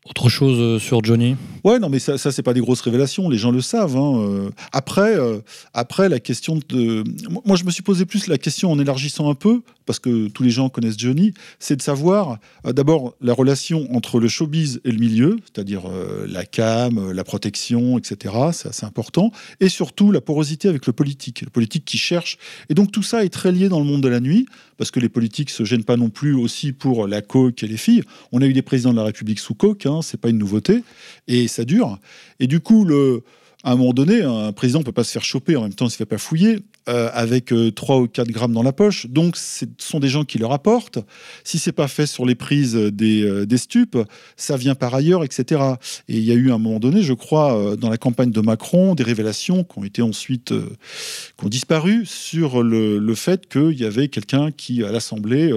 Autre 0.08 0.30
chose 0.30 0.60
euh, 0.60 0.78
sur 0.78 1.04
Johnny? 1.04 1.36
Ouais, 1.64 1.80
non, 1.80 1.90
mais 1.90 1.98
ça, 1.98 2.20
ça 2.20 2.32
c'est 2.32 2.44
pas 2.44 2.54
des 2.54 2.60
grosses 2.60 2.82
révélations, 2.82 3.28
les 3.28 3.40
gens 3.40 3.50
le 3.50 3.62
savent. 3.62 3.98
Hein, 3.98 4.20
euh. 4.20 4.50
Après, 4.72 5.18
euh, 5.18 5.40
après, 5.74 6.10
la 6.10 6.20
question 6.20 6.60
de. 6.70 7.04
Moi, 7.44 7.56
je 7.56 7.64
me 7.64 7.72
suis 7.72 7.82
posé 7.82 8.06
plus 8.06 8.28
la 8.28 8.38
question 8.38 8.72
en 8.72 8.78
élargissant 8.78 9.32
un 9.32 9.34
peu, 9.34 9.62
parce 9.86 10.00
que 10.00 10.28
tous 10.28 10.44
les 10.44 10.50
gens 10.50 10.70
connaissent 10.70 10.98
Johnny, 10.98 11.34
c'est 11.60 11.76
de 11.76 11.82
savoir 11.82 12.40
d'abord 12.64 13.16
la 13.22 13.34
relation 13.34 13.88
entre 13.96 14.20
le 14.20 14.28
showbiz 14.28 14.82
et 14.84 14.92
le 14.92 14.98
milieu, 14.98 15.38
c'est-à-dire 15.46 15.84
la 16.28 16.46
cam, 16.46 17.12
la 17.12 17.24
protection, 17.24 17.98
etc. 17.98 18.34
C'est 18.52 18.70
assez 18.70 18.86
important. 18.86 19.32
Et 19.60 19.70
surtout 19.70 20.12
la 20.12 20.22
porosité 20.22 20.68
avec 20.68 20.88
le 20.88 20.94
politique, 20.94 21.42
le 21.42 21.50
politique 21.50 21.86
qui 21.86 21.98
cherche. 21.98 22.38
Et 22.70 22.74
donc 22.74 22.92
tout 22.92 23.04
ça 23.04 23.24
est 23.24 23.30
très 23.30 23.52
lié 23.52 23.70
dans 23.70 23.80
le 23.80 23.86
monde 23.86 24.02
de 24.02 24.08
la 24.08 24.20
nuit, 24.20 24.48
parce 24.78 24.92
que 24.92 25.00
les 25.00 25.10
politiques 25.10 25.50
se 25.50 25.64
gênent 25.64 25.84
pas 25.84 25.98
non 25.98 26.10
plus 26.10 26.34
aussi 26.34 26.72
pour 26.72 27.08
la 27.08 27.22
coke 27.22 27.64
et 27.64 27.68
les 27.68 27.78
filles. 27.78 28.04
On 28.32 28.42
a 28.42 28.46
eu 28.46 28.54
des 28.54 28.62
présidents 28.62 28.92
de 28.92 28.98
la 28.98 29.04
République 29.04 29.40
sous 29.40 29.54
coke, 29.54 29.86
hein, 29.86 30.02
c'est 30.02 30.20
pas 30.20 30.30
une 30.30 30.38
nouveauté, 30.38 30.84
et 31.28 31.48
ça 31.48 31.66
dure. 31.66 32.00
Et 32.40 32.48
du 32.48 32.60
coup, 32.60 32.86
le, 32.86 33.24
à 33.64 33.72
un 33.72 33.76
moment 33.76 33.94
donné, 33.94 34.22
un 34.22 34.52
président 34.52 34.80
ne 34.80 34.84
peut 34.84 34.92
pas 34.92 35.04
se 35.04 35.12
faire 35.12 35.24
choper, 35.24 35.56
en 35.56 35.64
même 35.64 35.74
temps, 35.74 35.86
il 35.86 35.90
ne 35.90 35.92
se 35.92 35.98
fait 35.98 36.06
pas 36.06 36.18
fouiller, 36.18 36.60
euh, 36.88 37.10
avec 37.14 37.52
3 37.76 37.96
euh, 37.96 38.00
ou 38.02 38.08
4 38.08 38.30
grammes 38.30 38.54
dans 38.54 38.62
la 38.62 38.72
poche. 38.72 39.08
Donc, 39.08 39.38
ce 39.38 39.66
sont 39.80 40.00
des 40.00 40.08
gens 40.08 40.24
qui 40.24 40.38
leur 40.38 40.52
apportent. 40.52 41.00
Si 41.44 41.58
c'est 41.58 41.72
pas 41.72 41.88
fait 41.88 42.06
sur 42.06 42.28
les 42.28 42.36
prises 42.36 42.76
des, 42.76 43.24
euh, 43.24 43.48
des, 43.48 43.58
stupes, 43.58 43.98
ça 44.38 44.56
vient 44.56 44.76
par 44.76 44.94
ailleurs, 44.94 45.24
etc. 45.24 45.64
Et 46.08 46.18
il 46.18 46.24
y 46.24 46.32
a 46.32 46.36
eu, 46.36 46.52
à 46.52 46.56
un 46.56 46.58
moment 46.60 46.80
donné, 46.80 47.02
je 47.02 47.14
crois, 47.14 47.76
dans 47.76 47.90
la 47.90 47.98
campagne 47.98 48.30
de 48.30 48.42
Macron, 48.42 48.94
des 48.94 49.04
révélations 49.04 49.64
qui 49.64 49.80
ont 49.80 49.84
été 49.84 50.04
ensuite, 50.04 50.54
qui 50.54 51.46
ont 51.46 51.50
disparu 51.50 52.06
sur 52.06 52.62
le, 52.62 53.00
le 53.00 53.16
fait 53.16 53.48
qu'il 53.48 53.80
y 53.80 53.86
avait 53.86 54.08
quelqu'un 54.08 54.52
qui, 54.52 54.84
à 54.84 54.92
l'Assemblée, 54.92 55.52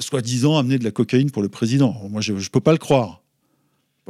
soi-disant, 0.00 0.58
amenait 0.58 0.78
de 0.78 0.84
la 0.84 0.90
cocaïne 0.90 1.30
pour 1.30 1.42
le 1.42 1.48
président. 1.48 1.96
Moi, 2.10 2.20
je 2.20 2.32
ne 2.32 2.48
peux 2.52 2.60
pas 2.60 2.72
le 2.72 2.78
croire 2.78 3.23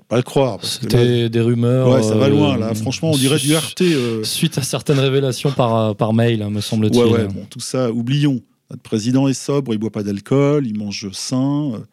pas 0.09 0.17
le 0.17 0.23
croire. 0.23 0.59
C'était 0.65 1.29
des 1.29 1.41
rumeurs. 1.41 1.89
Ouais, 1.89 2.03
ça 2.03 2.17
va 2.17 2.29
loin 2.29 2.59
là. 2.59 2.71
Euh, 2.71 2.75
Franchement, 2.75 3.13
on 3.13 3.17
dirait 3.17 3.39
du 3.39 3.55
RT. 3.55 3.83
Euh. 3.83 4.25
Suite 4.25 4.59
à 4.59 4.63
certaines 4.63 4.99
révélations 4.99 5.53
par, 5.53 5.77
euh, 5.77 5.95
par 5.95 6.13
mail, 6.13 6.43
hein, 6.43 6.51
me 6.51 6.61
semble-t-il. 6.61 7.03
Ouais, 7.05 7.11
ouais, 7.11 7.27
bon, 7.27 7.47
tout 7.49 7.61
ça, 7.61 7.91
oublions. 7.93 8.41
Notre 8.71 8.83
président 8.83 9.29
est 9.29 9.35
sobre, 9.35 9.73
il 9.73 9.79
boit 9.79 9.93
pas 9.93 10.03
d'alcool, 10.03 10.67
il 10.67 10.77
mange 10.77 11.11
sain. 11.13 11.85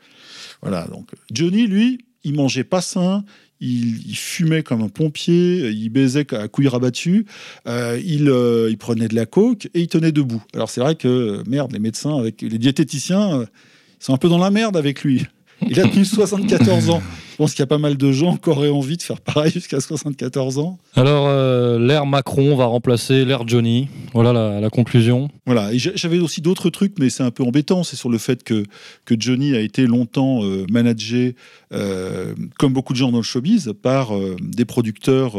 voilà, 0.61 0.87
donc 0.87 1.11
Johnny, 1.31 1.67
lui, 1.67 2.05
il 2.23 2.33
mangeait 2.33 2.63
pas 2.63 2.81
sain, 2.81 3.23
il, 3.59 4.15
fumait 4.15 4.63
comme 4.63 4.81
un 4.81 4.87
pompier, 4.87 5.69
il 5.69 5.89
baisait 5.89 6.33
à 6.33 6.47
couilles 6.47 6.69
rabattues, 6.69 7.25
il, 7.67 8.33
il, 8.69 8.77
prenait 8.79 9.09
de 9.09 9.15
la 9.15 9.25
coke 9.25 9.67
et 9.73 9.81
il 9.81 9.87
tenait 9.87 10.13
debout. 10.13 10.41
Alors 10.53 10.69
c'est 10.69 10.79
vrai 10.79 10.95
que, 10.95 11.43
merde, 11.45 11.73
les 11.73 11.79
médecins, 11.79 12.17
avec 12.17 12.41
les 12.41 12.57
diététiciens, 12.57 13.41
ils 13.41 14.03
sont 14.03 14.13
un 14.13 14.17
peu 14.17 14.29
dans 14.29 14.39
la 14.39 14.49
merde 14.49 14.77
avec 14.77 15.03
lui. 15.03 15.25
Il 15.69 15.79
a 15.79 15.87
tenu 15.87 16.05
74 16.05 16.89
ans. 16.89 17.01
Je 17.31 17.37
pense 17.37 17.51
qu'il 17.51 17.61
y 17.61 17.63
a 17.63 17.67
pas 17.67 17.77
mal 17.77 17.97
de 17.97 18.11
gens 18.11 18.37
qui 18.37 18.49
auraient 18.49 18.69
envie 18.69 18.97
de 18.97 19.01
faire 19.01 19.19
pareil 19.19 19.51
jusqu'à 19.51 19.79
74 19.79 20.59
ans. 20.59 20.77
Alors, 20.95 21.27
euh, 21.27 21.79
l'ère 21.79 22.05
Macron 22.05 22.55
va 22.55 22.65
remplacer 22.65 23.25
l'ère 23.25 23.47
Johnny. 23.47 23.87
Voilà 24.13 24.59
la, 24.59 24.69
conclusion. 24.69 25.29
Voilà. 25.45 25.73
Et 25.73 25.79
j'avais 25.79 26.19
aussi 26.19 26.41
d'autres 26.41 26.69
trucs, 26.69 26.99
mais 26.99 27.09
c'est 27.09 27.23
un 27.23 27.31
peu 27.31 27.43
embêtant. 27.43 27.83
C'est 27.83 27.95
sur 27.95 28.09
le 28.09 28.17
fait 28.17 28.43
que, 28.43 28.63
que 29.05 29.15
Johnny 29.17 29.55
a 29.55 29.59
été 29.59 29.87
longtemps 29.87 30.43
euh, 30.43 30.65
managé, 30.69 31.35
euh, 31.73 32.35
comme 32.59 32.73
beaucoup 32.73 32.93
de 32.93 32.97
gens 32.97 33.11
dans 33.11 33.17
le 33.17 33.23
showbiz, 33.23 33.73
par 33.81 34.11
des 34.41 34.65
producteurs 34.65 35.33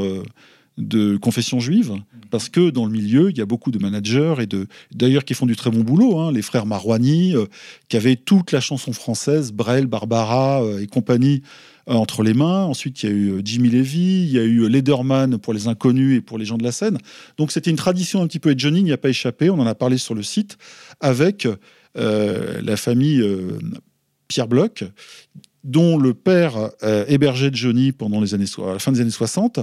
de 0.78 1.16
confession 1.16 1.60
juive, 1.60 1.94
parce 2.30 2.48
que 2.48 2.70
dans 2.70 2.86
le 2.86 2.90
milieu, 2.90 3.30
il 3.30 3.36
y 3.36 3.42
a 3.42 3.46
beaucoup 3.46 3.70
de 3.70 3.78
managers 3.78 4.36
et 4.40 4.46
de 4.46 4.66
d'ailleurs 4.94 5.24
qui 5.24 5.34
font 5.34 5.46
du 5.46 5.54
très 5.54 5.70
bon 5.70 5.80
boulot. 5.80 6.18
hein. 6.18 6.32
les 6.32 6.42
frères 6.42 6.64
Marouani, 6.64 7.36
euh, 7.36 7.44
qui 7.88 7.96
avaient 7.96 8.16
toute 8.16 8.52
la 8.52 8.60
chanson 8.60 8.92
française, 8.92 9.52
Brel, 9.52 9.86
Barbara 9.86 10.62
euh, 10.62 10.80
et 10.80 10.86
compagnie 10.86 11.42
euh, 11.88 11.94
entre 11.94 12.22
les 12.22 12.32
mains. 12.32 12.64
Ensuite, 12.64 13.02
il 13.02 13.08
y 13.08 13.12
a 13.12 13.14
eu 13.14 13.42
Jimmy 13.44 13.68
Levy, 13.68 14.24
il 14.24 14.32
y 14.32 14.38
a 14.38 14.44
eu 14.44 14.68
Lederman 14.68 15.38
pour 15.38 15.52
les 15.52 15.68
inconnus 15.68 16.18
et 16.18 16.20
pour 16.22 16.38
les 16.38 16.46
gens 16.46 16.56
de 16.56 16.64
la 16.64 16.72
scène. 16.72 16.98
Donc 17.36 17.52
c'était 17.52 17.70
une 17.70 17.76
tradition 17.76 18.22
un 18.22 18.26
petit 18.26 18.38
peu. 18.38 18.52
Et 18.52 18.58
Johnny 18.58 18.82
n'y 18.82 18.92
a 18.92 18.98
pas 18.98 19.10
échappé. 19.10 19.50
On 19.50 19.58
en 19.58 19.66
a 19.66 19.74
parlé 19.74 19.98
sur 19.98 20.14
le 20.14 20.22
site 20.22 20.56
avec 21.00 21.46
la 21.94 22.76
famille 22.78 23.22
Pierre 24.28 24.48
Bloch, 24.48 24.84
dont 25.64 25.96
le 25.98 26.12
père 26.14 26.70
euh, 26.82 27.04
hébergeait 27.08 27.50
Johnny 27.52 27.92
pendant 27.92 28.20
les 28.20 28.34
années, 28.34 28.46
la 28.66 28.78
fin 28.78 28.92
des 28.92 29.00
années 29.00 29.10
60 29.10 29.60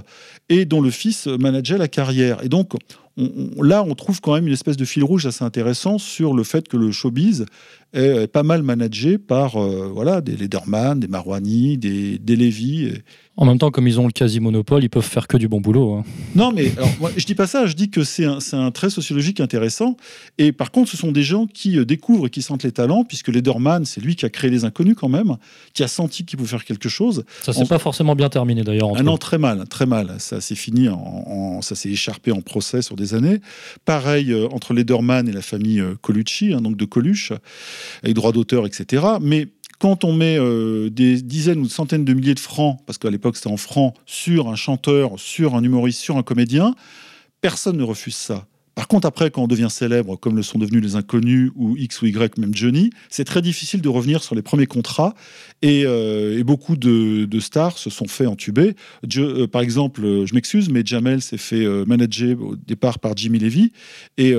et 0.50 0.66
dont 0.66 0.82
le 0.82 0.90
fils 0.92 1.28
manageait 1.28 1.78
la 1.78 1.88
carrière. 1.88 2.44
Et 2.44 2.50
donc, 2.50 2.74
on- 3.18 3.30
on- 3.58 3.62
là, 3.62 3.84
on 3.86 3.96
trouve 3.96 4.22
quand 4.22 4.34
même 4.34 4.48
une 4.48 4.54
espèce 4.54 4.78
de 4.78 4.86
fil 4.86 5.04
rouge 5.04 5.26
assez 5.26 5.44
intéressant 5.44 5.98
sur 5.98 6.34
le 6.34 6.44
fait 6.44 6.68
que 6.70 6.78
le 6.78 6.92
showbiz 6.92 7.46
est, 7.94 8.28
pas 8.28 8.44
mal 8.44 8.64
managé 8.64 9.18
par 9.18 9.58
euh, 9.58 9.90
voilà, 9.94 10.22
des 10.22 10.38
Lederman, 10.38 11.00
des 11.00 11.08
Marouani, 11.08 11.78
des, 11.78 12.18
des. 12.18 12.94
En 13.42 13.46
même 13.46 13.58
temps, 13.58 13.72
comme 13.72 13.88
ils 13.88 14.02
ont 14.02 14.06
le 14.06 14.12
quasi-monopole, 14.12 14.84
ils 14.84 14.90
peuvent 14.90 15.02
faire 15.02 15.26
que 15.26 15.38
du 15.38 15.48
bon 15.48 15.62
boulot. 15.62 15.94
hein. 15.94 16.04
Non, 16.36 16.52
mais 16.52 16.74
alors, 16.76 16.90
moi, 17.00 17.10
je 17.16 17.26
dis 17.26 17.36
pas 17.36 17.48
ça, 17.48 17.68
je 17.68 17.74
dis 17.74 17.90
que 17.90 18.04
c'est 18.04 18.26
un, 18.26 18.72
trait 18.72 18.90
sociologique 18.90 19.40
intéressant. 19.40 19.96
Et 20.38 20.52
par 20.52 20.72
contre, 20.72 20.92
ce 20.92 20.98
sont 20.98 21.14
des 21.14 21.24
gens 21.24 21.48
qui 21.48 21.78
euh, 21.80 21.86
découvrent 21.86 22.28
et 22.28 22.30
qui 22.30 22.42
sentent 22.42 22.64
les 22.64 22.74
talents, 22.74 23.06
puisque 23.06 23.30
Lederman, 23.30 23.86
c'est 23.86 24.02
lui 24.02 24.18
qui 24.18 24.26
a 24.26 24.30
créé 24.30 24.52
les 24.52 24.66
inconnus 24.66 24.96
quand 25.00 25.08
même, 25.08 25.38
qui 25.74 25.84
a 25.84 25.88
senti 25.88 26.26
qu'il 26.26 26.38
pouvait 26.38 26.50
faire 26.50 26.66
quelque 26.66 26.90
chose. 26.90 27.24
Ça 27.42 27.54
s'est 27.54 27.62
En- 27.62 27.66
pas 27.66 27.80
forcément 27.80 28.14
bien 28.14 28.28
terminé 28.28 28.64
d'ailleurs. 28.66 28.90
Ah 28.98 29.04
non, 29.04 29.16
très 29.18 29.38
mal, 29.38 29.66
très 29.70 29.86
mal. 29.86 30.16
Ça 30.20 30.42
s'est 30.42 30.56
fini, 30.56 30.90
en, 30.90 30.98
en- 30.98 31.62
ça 31.62 31.76
s'est 31.76 31.90
écharpé 31.90 32.34
en 32.34 32.42
procès 32.42 32.82
sur 32.82 32.98
des 32.98 33.14
années. 33.14 33.40
Pareil 33.86 34.34
euh, 34.34 34.50
entre 34.52 34.74
Lederman 34.74 35.30
et 35.30 35.32
la 35.32 35.42
famille 35.42 35.80
euh, 35.80 35.96
Colucci, 36.02 36.52
hein, 36.54 36.60
donc 36.60 36.76
de 36.76 36.84
Coluche, 36.84 37.32
avec 38.04 38.16
droit 38.16 38.34
d'auteur, 38.34 38.66
etc. 38.66 39.02
Mais 39.22 39.48
quand 39.80 40.04
on 40.04 40.14
met 40.14 40.38
euh, 40.38 40.90
des 40.90 41.22
dizaines 41.22 41.60
ou 41.60 41.64
des 41.64 41.70
centaines 41.70 42.06
de 42.06 42.14
milliers 42.14 42.36
de 42.36 42.40
francs, 42.40 42.80
parce 42.86 42.98
qu'à 42.98 43.10
l'époque 43.10 43.38
c'était 43.38 43.50
en 43.50 43.58
francs, 43.58 43.96
sur 44.06 44.50
un 44.50 44.56
chanteur, 44.56 45.18
sur 45.18 45.56
un 45.56 45.64
humoriste, 45.64 46.00
sur 46.00 46.18
un 46.18 46.24
comédien, 46.24 46.76
personne 47.42 47.78
ne 47.78 47.84
refuse 47.84 48.16
ça. 48.16 48.46
Par 48.76 48.88
contre, 48.88 49.08
après, 49.08 49.30
quand 49.30 49.44
on 49.44 49.48
devient 49.48 49.68
célèbre, 49.70 50.16
comme 50.16 50.38
le 50.38 50.42
sont 50.42 50.58
devenus 50.58 50.82
les 50.82 50.96
inconnus 50.96 51.52
ou 51.56 51.76
X 51.76 52.02
ou 52.02 52.06
Y, 52.06 52.38
même 52.38 52.56
Johnny, 52.56 52.92
c'est 53.10 53.26
très 53.26 53.42
difficile 53.42 53.82
de 53.82 53.90
revenir 53.90 54.24
sur 54.24 54.36
les 54.36 54.42
premiers 54.42 54.68
contrats. 54.68 55.16
Et, 55.62 55.84
euh, 55.86 56.42
beaucoup 56.46 56.78
de, 56.78 57.40
stars 57.42 57.78
se 57.78 57.90
sont 57.90 58.08
fait 58.08 58.26
entuber. 58.26 58.76
Je- 59.06 59.22
euh, 59.22 59.48
par 59.48 59.62
exemple, 59.64 60.26
je 60.26 60.34
m'excuse, 60.34 60.70
mais 60.70 60.84
Jamel 60.86 61.22
s'est 61.22 61.38
fait 61.38 61.66
manager 61.86 62.42
au 62.42 62.56
départ 62.56 63.00
par 63.00 63.18
Jimmy 63.18 63.40
Levy. 63.40 63.74
Et 64.18 64.34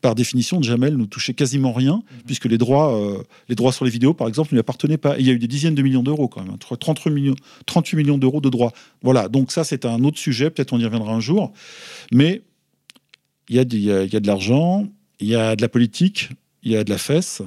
par 0.00 0.14
définition, 0.14 0.62
Jamel 0.62 0.96
ne 0.96 1.04
touchait 1.04 1.34
quasiment 1.34 1.72
rien, 1.72 2.02
puisque 2.26 2.46
les 2.46 2.56
droits, 2.58 2.94
euh, 2.98 3.22
les 3.48 3.54
droits 3.54 3.72
sur 3.72 3.84
les 3.84 3.90
vidéos, 3.90 4.14
par 4.14 4.28
exemple, 4.28 4.48
ne 4.52 4.56
lui 4.56 4.60
appartenaient 4.60 4.96
pas. 4.98 5.18
Et 5.18 5.20
il 5.20 5.26
y 5.26 5.30
a 5.30 5.32
eu 5.34 5.38
des 5.38 5.46
dizaines 5.48 5.74
de 5.74 5.82
millions 5.82 6.02
d'euros 6.02 6.26
quand 6.28 6.42
même, 6.42 6.52
entre 6.52 6.76
38 6.76 7.10
millions, 7.10 7.34
38 7.66 7.96
millions 7.96 8.18
d'euros 8.18 8.40
de 8.40 8.48
droits. 8.48 8.72
Voilà, 9.02 9.28
donc 9.28 9.52
ça 9.52 9.62
c'est 9.64 9.84
un 9.84 10.02
autre 10.04 10.18
sujet, 10.18 10.50
peut-être 10.50 10.72
on 10.72 10.78
y 10.78 10.84
reviendra 10.84 11.12
un 11.12 11.20
jour. 11.20 11.52
Mais 12.12 12.42
il 13.48 13.56
y, 13.56 13.58
a, 13.58 13.64
du- 13.64 13.76
il 13.76 13.82
y 13.84 13.92
a- 13.92 14.04
il 14.04 14.12
y 14.12 14.16
a 14.16 14.20
de 14.20 14.26
l'argent, 14.26 14.88
il 15.20 15.28
y 15.28 15.34
a 15.34 15.54
de 15.56 15.62
la 15.62 15.68
politique, 15.68 16.30
il 16.62 16.72
y 16.72 16.76
a 16.76 16.84
de 16.84 16.90
la 16.90 16.98
fesse, 16.98 17.42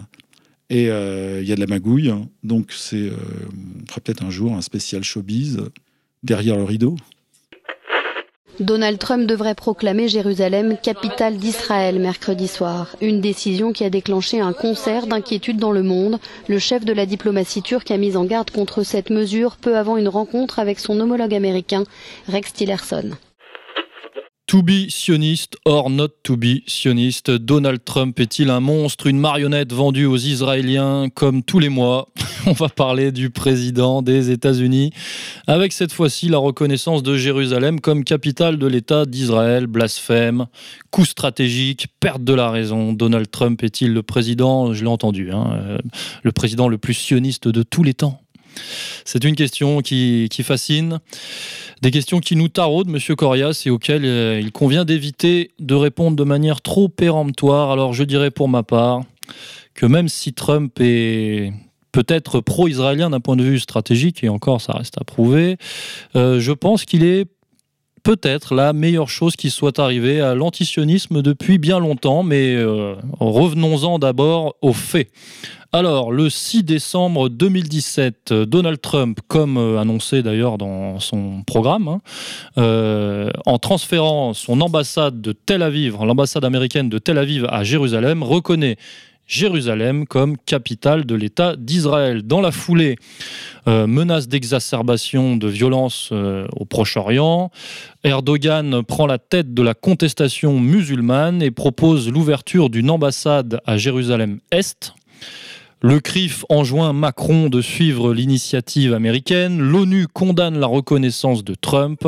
et 0.69 0.89
euh, 0.89 1.41
il 1.41 1.47
y 1.47 1.51
a 1.51 1.55
de 1.55 1.59
la 1.59 1.67
magouille. 1.67 2.13
Donc 2.43 2.71
c'est, 2.71 2.97
euh, 2.97 3.15
on 3.83 3.87
fera 3.87 4.01
peut-être 4.01 4.23
un 4.23 4.29
jour 4.29 4.53
un 4.53 4.61
spécial 4.61 5.03
showbiz 5.03 5.59
derrière 6.23 6.55
le 6.57 6.63
rideau. 6.63 6.95
Donald 8.59 8.99
Trump 8.99 9.25
devrait 9.25 9.55
proclamer 9.55 10.07
Jérusalem 10.07 10.77
capitale 10.77 11.37
d'Israël 11.37 11.99
mercredi 11.99 12.47
soir. 12.47 12.95
Une 13.01 13.19
décision 13.19 13.73
qui 13.73 13.83
a 13.83 13.89
déclenché 13.89 14.39
un 14.39 14.53
concert 14.53 15.07
d'inquiétude 15.07 15.57
dans 15.57 15.71
le 15.71 15.81
monde. 15.81 16.19
Le 16.47 16.59
chef 16.59 16.85
de 16.85 16.93
la 16.93 17.07
diplomatie 17.07 17.63
turque 17.63 17.89
a 17.89 17.97
mis 17.97 18.15
en 18.15 18.25
garde 18.25 18.51
contre 18.51 18.83
cette 18.83 19.09
mesure 19.09 19.57
peu 19.57 19.75
avant 19.75 19.97
une 19.97 20.07
rencontre 20.07 20.59
avec 20.59 20.79
son 20.79 20.99
homologue 20.99 21.33
américain, 21.33 21.83
Rex 22.27 22.53
Tillerson. 22.53 23.11
To 24.53 24.61
be 24.61 24.87
sioniste 24.87 25.55
or 25.65 25.89
not 25.89 26.09
to 26.21 26.37
be 26.37 26.61
sioniste, 26.67 27.31
Donald 27.31 27.83
Trump 27.83 28.19
est-il 28.19 28.51
un 28.51 28.59
monstre, 28.59 29.07
une 29.07 29.17
marionnette 29.17 29.73
vendue 29.73 30.05
aux 30.05 30.17
Israéliens 30.17 31.09
comme 31.09 31.41
tous 31.41 31.57
les 31.57 31.69
mois? 31.69 32.09
On 32.45 32.51
va 32.51 32.69
parler 32.69 33.11
du 33.11 33.31
président 33.31 34.03
des 34.03 34.29
États-Unis, 34.29 34.91
avec 35.47 35.73
cette 35.73 35.91
fois-ci 35.91 36.29
la 36.29 36.37
reconnaissance 36.37 37.01
de 37.01 37.17
Jérusalem 37.17 37.79
comme 37.79 38.03
capitale 38.03 38.59
de 38.59 38.67
l'État 38.67 39.07
d'Israël, 39.07 39.65
blasphème, 39.65 40.45
coup 40.91 41.05
stratégique, 41.05 41.87
perte 41.99 42.23
de 42.23 42.35
la 42.35 42.51
raison. 42.51 42.93
Donald 42.93 43.31
Trump 43.31 43.63
est-il 43.63 43.91
le 43.91 44.03
président, 44.03 44.71
je 44.71 44.83
l'ai 44.83 44.89
entendu, 44.89 45.31
hein, 45.31 45.47
euh, 45.51 45.77
le 46.21 46.31
président 46.31 46.67
le 46.67 46.77
plus 46.77 46.93
sioniste 46.93 47.47
de 47.47 47.63
tous 47.63 47.81
les 47.81 47.95
temps 47.95 48.22
c'est 49.05 49.23
une 49.23 49.35
question 49.35 49.81
qui, 49.81 50.29
fascine, 50.43 50.99
des 51.81 51.91
questions 51.91 52.19
qui 52.19 52.35
nous 52.35 52.49
taraudent, 52.49 52.89
Monsieur 52.89 53.15
Corias, 53.15 53.63
et 53.65 53.69
auxquelles 53.69 54.05
euh, 54.05 54.39
il 54.39 54.51
convient 54.51 54.85
d'éviter 54.85 55.51
de 55.59 55.75
répondre 55.75 56.15
de 56.15 56.23
manière 56.23 56.61
trop 56.61 56.89
péremptoire. 56.89 57.71
Alors 57.71 57.93
je 57.93 58.03
dirais 58.03 58.31
pour 58.31 58.47
ma 58.47 58.63
part 58.63 59.01
que 59.73 59.85
même 59.85 60.07
si 60.07 60.33
Trump 60.33 60.73
est 60.79 61.51
peut-être 61.91 62.41
pro-israélien 62.41 63.09
d'un 63.09 63.19
point 63.19 63.35
de 63.35 63.43
vue 63.43 63.59
stratégique, 63.59 64.23
et 64.23 64.29
encore 64.29 64.61
ça 64.61 64.73
reste 64.73 64.99
à 64.99 65.03
prouver, 65.03 65.57
euh, 66.15 66.39
je 66.39 66.51
pense 66.51 66.85
qu'il 66.85 67.03
est 67.03 67.27
peut-être 68.03 68.53
la 68.53 68.73
meilleure 68.73 69.09
chose 69.09 69.35
qui 69.35 69.49
soit 69.49 69.79
arrivée 69.79 70.21
à 70.21 70.35
l'antisionisme 70.35 71.21
depuis 71.21 71.57
bien 71.57 71.79
longtemps, 71.79 72.21
mais 72.21 72.53
euh, 72.55 72.95
revenons-en 73.19 73.97
d'abord 73.97 74.55
aux 74.61 74.73
faits. 74.73 75.09
Alors, 75.71 76.11
le 76.11 76.29
6 76.29 76.63
décembre 76.63 77.29
2017, 77.29 78.31
euh, 78.31 78.45
Donald 78.45 78.79
Trump, 78.79 79.19
comme 79.27 79.57
euh, 79.57 79.79
annoncé 79.79 80.21
d'ailleurs 80.21 80.57
dans 80.57 80.99
son 80.99 81.41
programme, 81.43 81.87
hein, 81.87 83.29
en 83.45 83.57
transférant 83.57 84.33
son 84.33 84.61
ambassade 84.61 85.21
de 85.21 85.31
Tel 85.31 85.63
Aviv, 85.63 85.95
l'ambassade 86.03 86.45
américaine 86.45 86.89
de 86.89 86.99
Tel 86.99 87.17
Aviv 87.17 87.47
à 87.49 87.63
Jérusalem, 87.63 88.21
reconnaît 88.21 88.77
Jérusalem 89.27 90.05
comme 90.05 90.37
capitale 90.37 91.05
de 91.05 91.15
l'État 91.15 91.55
d'Israël. 91.55 92.23
Dans 92.23 92.41
la 92.41 92.51
foulée, 92.51 92.97
euh, 93.67 93.87
menace 93.87 94.27
d'exacerbation 94.27 95.35
de 95.35 95.47
violence 95.47 96.09
euh, 96.11 96.45
au 96.55 96.65
Proche-Orient, 96.65 97.51
Erdogan 98.03 98.83
prend 98.83 99.07
la 99.07 99.17
tête 99.17 99.53
de 99.53 99.61
la 99.61 99.73
contestation 99.73 100.59
musulmane 100.59 101.41
et 101.41 101.51
propose 101.51 102.09
l'ouverture 102.09 102.69
d'une 102.69 102.89
ambassade 102.89 103.61
à 103.65 103.77
Jérusalem-Est. 103.77 104.93
Le 105.85 105.99
CRIF 105.99 106.45
enjoint 106.47 106.93
Macron 106.93 107.49
de 107.49 107.61
suivre 107.61 108.13
l'initiative 108.13 108.93
américaine. 108.93 109.59
L'ONU 109.59 110.07
condamne 110.07 110.57
la 110.57 110.65
reconnaissance 110.67 111.43
de 111.43 111.55
Trump. 111.55 112.07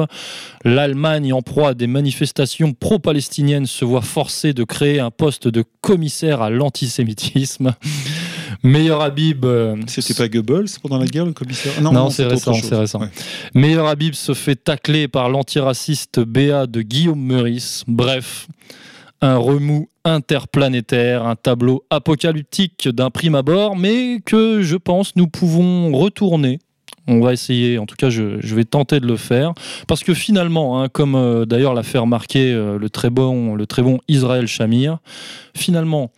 L'Allemagne, 0.64 1.34
en 1.34 1.42
proie 1.42 1.70
à 1.70 1.74
des 1.74 1.86
manifestations 1.88 2.72
pro-palestiniennes, 2.72 3.66
se 3.66 3.84
voit 3.84 4.02
forcée 4.02 4.54
de 4.54 4.64
créer 4.64 5.02
un 5.02 5.12
poste 5.12 5.50
de 5.50 5.66
commissaire 5.82 6.42
à 6.42 6.50
l'antisémitisme. 6.50 7.76
Meilleur 8.64 9.02
Habib. 9.02 9.44
euh, 9.44 9.76
C'était 9.88 10.14
pas 10.14 10.30
Goebbels 10.30 10.68
pendant 10.82 10.98
la 10.98 11.06
guerre, 11.06 11.26
le 11.26 11.34
commissaire? 11.34 11.74
Non, 11.82 12.10
c'est 12.10 12.24
récent, 12.26 12.54
chose. 12.54 12.70
c'est 12.70 12.76
récent. 12.78 13.02
Ouais. 13.02 13.10
Meilleur 13.56 13.88
Habib 13.88 14.14
se 14.14 14.34
fait 14.34 14.56
tacler 14.56 15.10
par 15.10 15.30
l'antiraciste 15.30 16.22
BA 16.22 16.66
de 16.66 16.82
Guillaume 16.82 17.20
Meurice. 17.22 17.84
Bref, 17.88 18.48
un 19.26 19.38
remous 19.38 19.90
interplanétaire, 20.04 21.26
un 21.26 21.36
tableau 21.36 21.84
apocalyptique 21.90 22.88
d'un 22.88 23.10
prime 23.10 23.34
abord, 23.34 23.76
mais 23.76 24.20
que 24.24 24.62
je 24.62 24.76
pense 24.76 25.16
nous 25.16 25.28
pouvons 25.28 25.92
retourner. 25.92 26.60
On 27.08 27.20
va 27.22 27.34
essayer, 27.34 27.78
en 27.80 27.86
tout 27.86 27.96
cas 27.96 28.10
je, 28.10 28.56
vais 28.56 28.66
tenter 28.66 29.00
de 29.00 29.08
le 29.08 29.18
faire, 29.18 29.54
parce 29.88 30.04
que 30.04 30.14
finalement, 30.14 30.82
hein, 30.82 30.90
comme 30.90 31.16
euh, 31.16 31.46
d'ailleurs 31.46 31.74
l'a 31.74 31.84
fait 31.84 31.98
remarquer 31.98 32.54
euh, 32.54 32.78
le, 32.78 32.90
très 32.90 33.10
bon, 33.10 33.56
le 33.56 33.66
très 33.66 33.82
bon 33.82 34.00
Israël 34.08 34.48
Shamir, 34.48 35.00
finalement, 35.56 36.12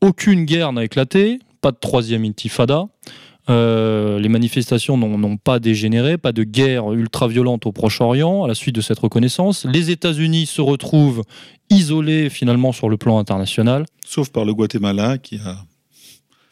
aucune 0.00 0.44
guerre 0.44 0.72
n'a 0.72 0.84
éclaté, 0.84 1.40
pas 1.60 1.72
de 1.72 1.78
troisième 1.80 2.24
intifada, 2.24 2.86
euh, 3.50 4.18
les 4.20 4.28
manifestations 4.28 4.96
n'ont 4.96 5.36
pas 5.36 5.58
dégénéré, 5.58 6.16
pas 6.18 6.32
de 6.32 6.44
guerre 6.44 6.92
ultra-violente 6.92 7.66
au 7.66 7.72
Proche-Orient 7.72 8.44
à 8.44 8.48
la 8.48 8.54
suite 8.54 8.74
de 8.74 8.80
cette 8.80 8.98
reconnaissance. 9.00 9.66
Les 9.66 9.90
États-Unis 9.90 10.46
se 10.46 10.60
retrouvent 10.60 11.22
isolés 11.70 12.30
finalement 12.30 12.72
sur 12.72 12.88
le 12.88 12.96
plan 12.96 13.18
international. 13.18 13.84
Sauf 14.06 14.28
par 14.30 14.44
le 14.44 14.54
Guatemala 14.54 15.18
qui 15.18 15.36
a 15.44 15.56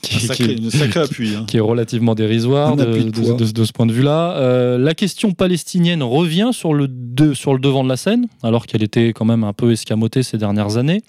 Qui- 0.02 0.16
un 0.16 0.18
sacré, 0.20 0.54
qui- 0.56 0.62
une 0.62 0.70
sacré 0.70 1.00
appui. 1.00 1.34
hein. 1.36 1.44
qui 1.46 1.58
est 1.58 1.60
relativement 1.60 2.14
dérisoire 2.14 2.74
de, 2.74 2.82
appui 2.84 3.04
de 3.04 3.10
de- 3.10 3.20
poids. 3.20 3.34
de- 3.34 3.50
de 3.52 3.64
ce 3.64 3.72
point 3.72 3.84
de 3.84 3.92
vue-là. 3.92 4.34
Euh, 4.38 4.78
la 4.78 4.94
question 4.94 5.32
palestinienne 5.32 6.02
revient 6.02 6.50
sur 6.52 6.72
le, 6.72 6.88
de- 6.88 7.34
sur 7.34 7.52
le 7.52 7.60
devant 7.60 7.84
de 7.84 7.88
la 7.90 7.98
scène, 7.98 8.26
alors 8.42 8.66
qu'elle 8.66 8.82
était 8.82 9.12
quand 9.12 9.26
même 9.26 9.44
un 9.44 9.52
peu 9.52 9.70
escamotée 9.72 10.22
ces 10.22 10.38
dernières 10.38 10.78
années. 10.78 11.02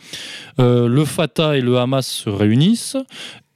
Euh, 0.60 0.88
le 0.90 1.06
Fatah 1.06 1.56
et 1.58 1.62
le 1.62 1.78
Hamas 1.78 2.06
se 2.06 2.30
réunissent. 2.30 2.98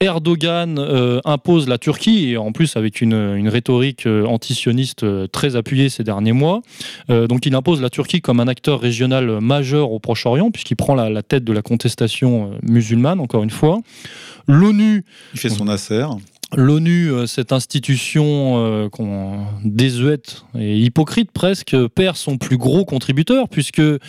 Erdogan 0.06 0.78
euh, 0.78 1.20
impose 1.26 1.68
la 1.68 1.78
Turquie, 1.78 2.30
et 2.32 2.38
en 2.38 2.52
plus 2.52 2.78
avec 2.78 3.02
une, 3.02 3.14
une 3.14 3.50
rhétorique 3.50 4.06
euh, 4.06 4.26
antisioniste 4.26 5.04
euh, 5.04 5.28
très 5.28 5.56
appuyée 5.56 5.90
ces 5.90 6.04
derniers 6.04 6.32
mois. 6.32 6.62
Euh, 7.10 7.28
donc 7.28 7.46
il 7.46 7.56
impose 7.56 7.82
la 7.82 7.90
Turquie 7.90 8.22
comme 8.22 8.40
un 8.40 8.48
acteur 8.48 8.80
régional 8.80 9.42
majeur 9.42 9.92
au 9.92 10.00
Proche-Orient, 10.00 10.52
puisqu'il 10.52 10.76
prend 10.76 10.96
la, 10.96 11.10
la 11.10 11.24
tête 11.24 11.44
de 11.44 11.54
la 11.54 11.62
contestation 11.62 12.52
musulmane, 12.62 13.20
encore 13.20 13.44
une 13.44 13.50
fois. 13.50 13.80
L'ONU 14.48 15.04
Il 15.34 15.40
fait 15.40 15.50
son 15.50 15.68
affaire. 15.68 16.18
L'ONU, 16.56 17.12
euh, 17.12 17.26
cette 17.28 17.52
institution 17.52 18.24
euh, 18.58 18.90
qu'on 18.90 19.40
désuète 19.64 20.44
et 20.58 20.78
hypocrite 20.80 21.32
presque, 21.32 21.76
perd 21.96 22.16
son 22.16 22.38
plus 22.38 22.58
gros 22.58 22.86
contributeur, 22.86 23.50
puisque 23.50 23.80
euh, 23.82 24.00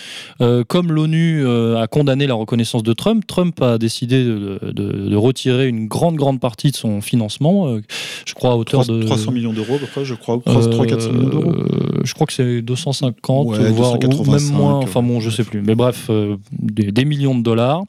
comme 0.68 0.92
l'ONU 0.92 1.44
euh, 1.44 1.76
a 1.80 1.86
condamné 1.86 2.26
la 2.26 2.34
reconnaissance 2.34 2.82
de 2.82 2.92
Trump, 2.92 3.26
Trump 3.26 3.60
a 3.62 3.78
décidé 3.78 4.24
de, 4.24 4.60
de- 4.62 5.08
de 5.08 5.16
retirer 5.16 5.68
une 5.68 5.88
grande, 5.88 6.16
grande 6.16 6.40
partie 6.40 6.70
de 6.70 6.76
son 6.76 7.00
financement, 7.00 7.68
euh, 7.68 7.80
je 8.26 8.34
crois 8.34 8.52
à 8.52 8.56
hauteur 8.56 8.82
300, 8.84 8.92
de... 8.98 9.02
300 9.04 9.32
millions 9.32 9.52
d'euros 9.52 9.78
je 10.04 10.14
crois, 10.14 10.36
ou 10.36 10.40
300-400 10.40 11.12
millions 11.12 11.28
d'euros. 11.28 11.50
Euh, 11.52 12.00
je 12.04 12.14
crois 12.14 12.26
que 12.26 12.32
c'est 12.32 12.62
250, 12.62 13.46
Ouais, 13.46 13.70
voire 13.70 13.94
ou 13.94 13.98
285, 13.98 14.32
même 14.32 14.56
moins, 14.56 14.74
enfin 14.74 15.02
bon, 15.02 15.20
je 15.20 15.30
sais 15.30 15.44
plus. 15.44 15.62
Mais 15.62 15.74
bref, 15.74 16.06
euh, 16.10 16.36
des, 16.52 16.92
des 16.92 17.04
millions 17.04 17.36
de 17.36 17.42
dollars. 17.42 17.82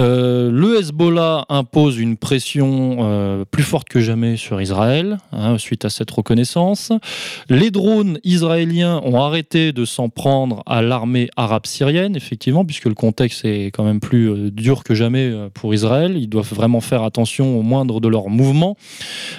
Euh, 0.00 0.50
le 0.50 0.78
Hezbollah 0.78 1.44
impose 1.50 1.98
une 1.98 2.16
pression 2.16 2.98
euh, 3.00 3.44
plus 3.44 3.62
forte 3.62 3.88
que 3.88 4.00
jamais 4.00 4.36
sur 4.36 4.60
Israël 4.60 5.18
hein, 5.32 5.58
suite 5.58 5.84
à 5.84 5.90
cette 5.90 6.10
reconnaissance. 6.10 6.90
Les 7.50 7.70
drones 7.70 8.18
israéliens 8.24 9.00
ont 9.04 9.20
arrêté 9.20 9.72
de 9.72 9.84
s'en 9.84 10.08
prendre 10.08 10.62
à 10.64 10.80
l'armée 10.80 11.28
arabe 11.36 11.66
syrienne, 11.66 12.16
effectivement, 12.16 12.64
puisque 12.64 12.86
le 12.86 12.94
contexte 12.94 13.44
est 13.44 13.66
quand 13.66 13.84
même 13.84 14.00
plus 14.00 14.30
euh, 14.30 14.50
dur 14.50 14.84
que 14.84 14.94
jamais 14.94 15.30
pour 15.52 15.74
Israël. 15.74 16.16
Ils 16.16 16.28
doivent 16.28 16.52
vraiment 16.54 16.80
faire 16.80 17.02
attention 17.02 17.58
au 17.58 17.62
moindre 17.62 18.00
de 18.00 18.08
leurs 18.08 18.28
mouvements. 18.28 18.76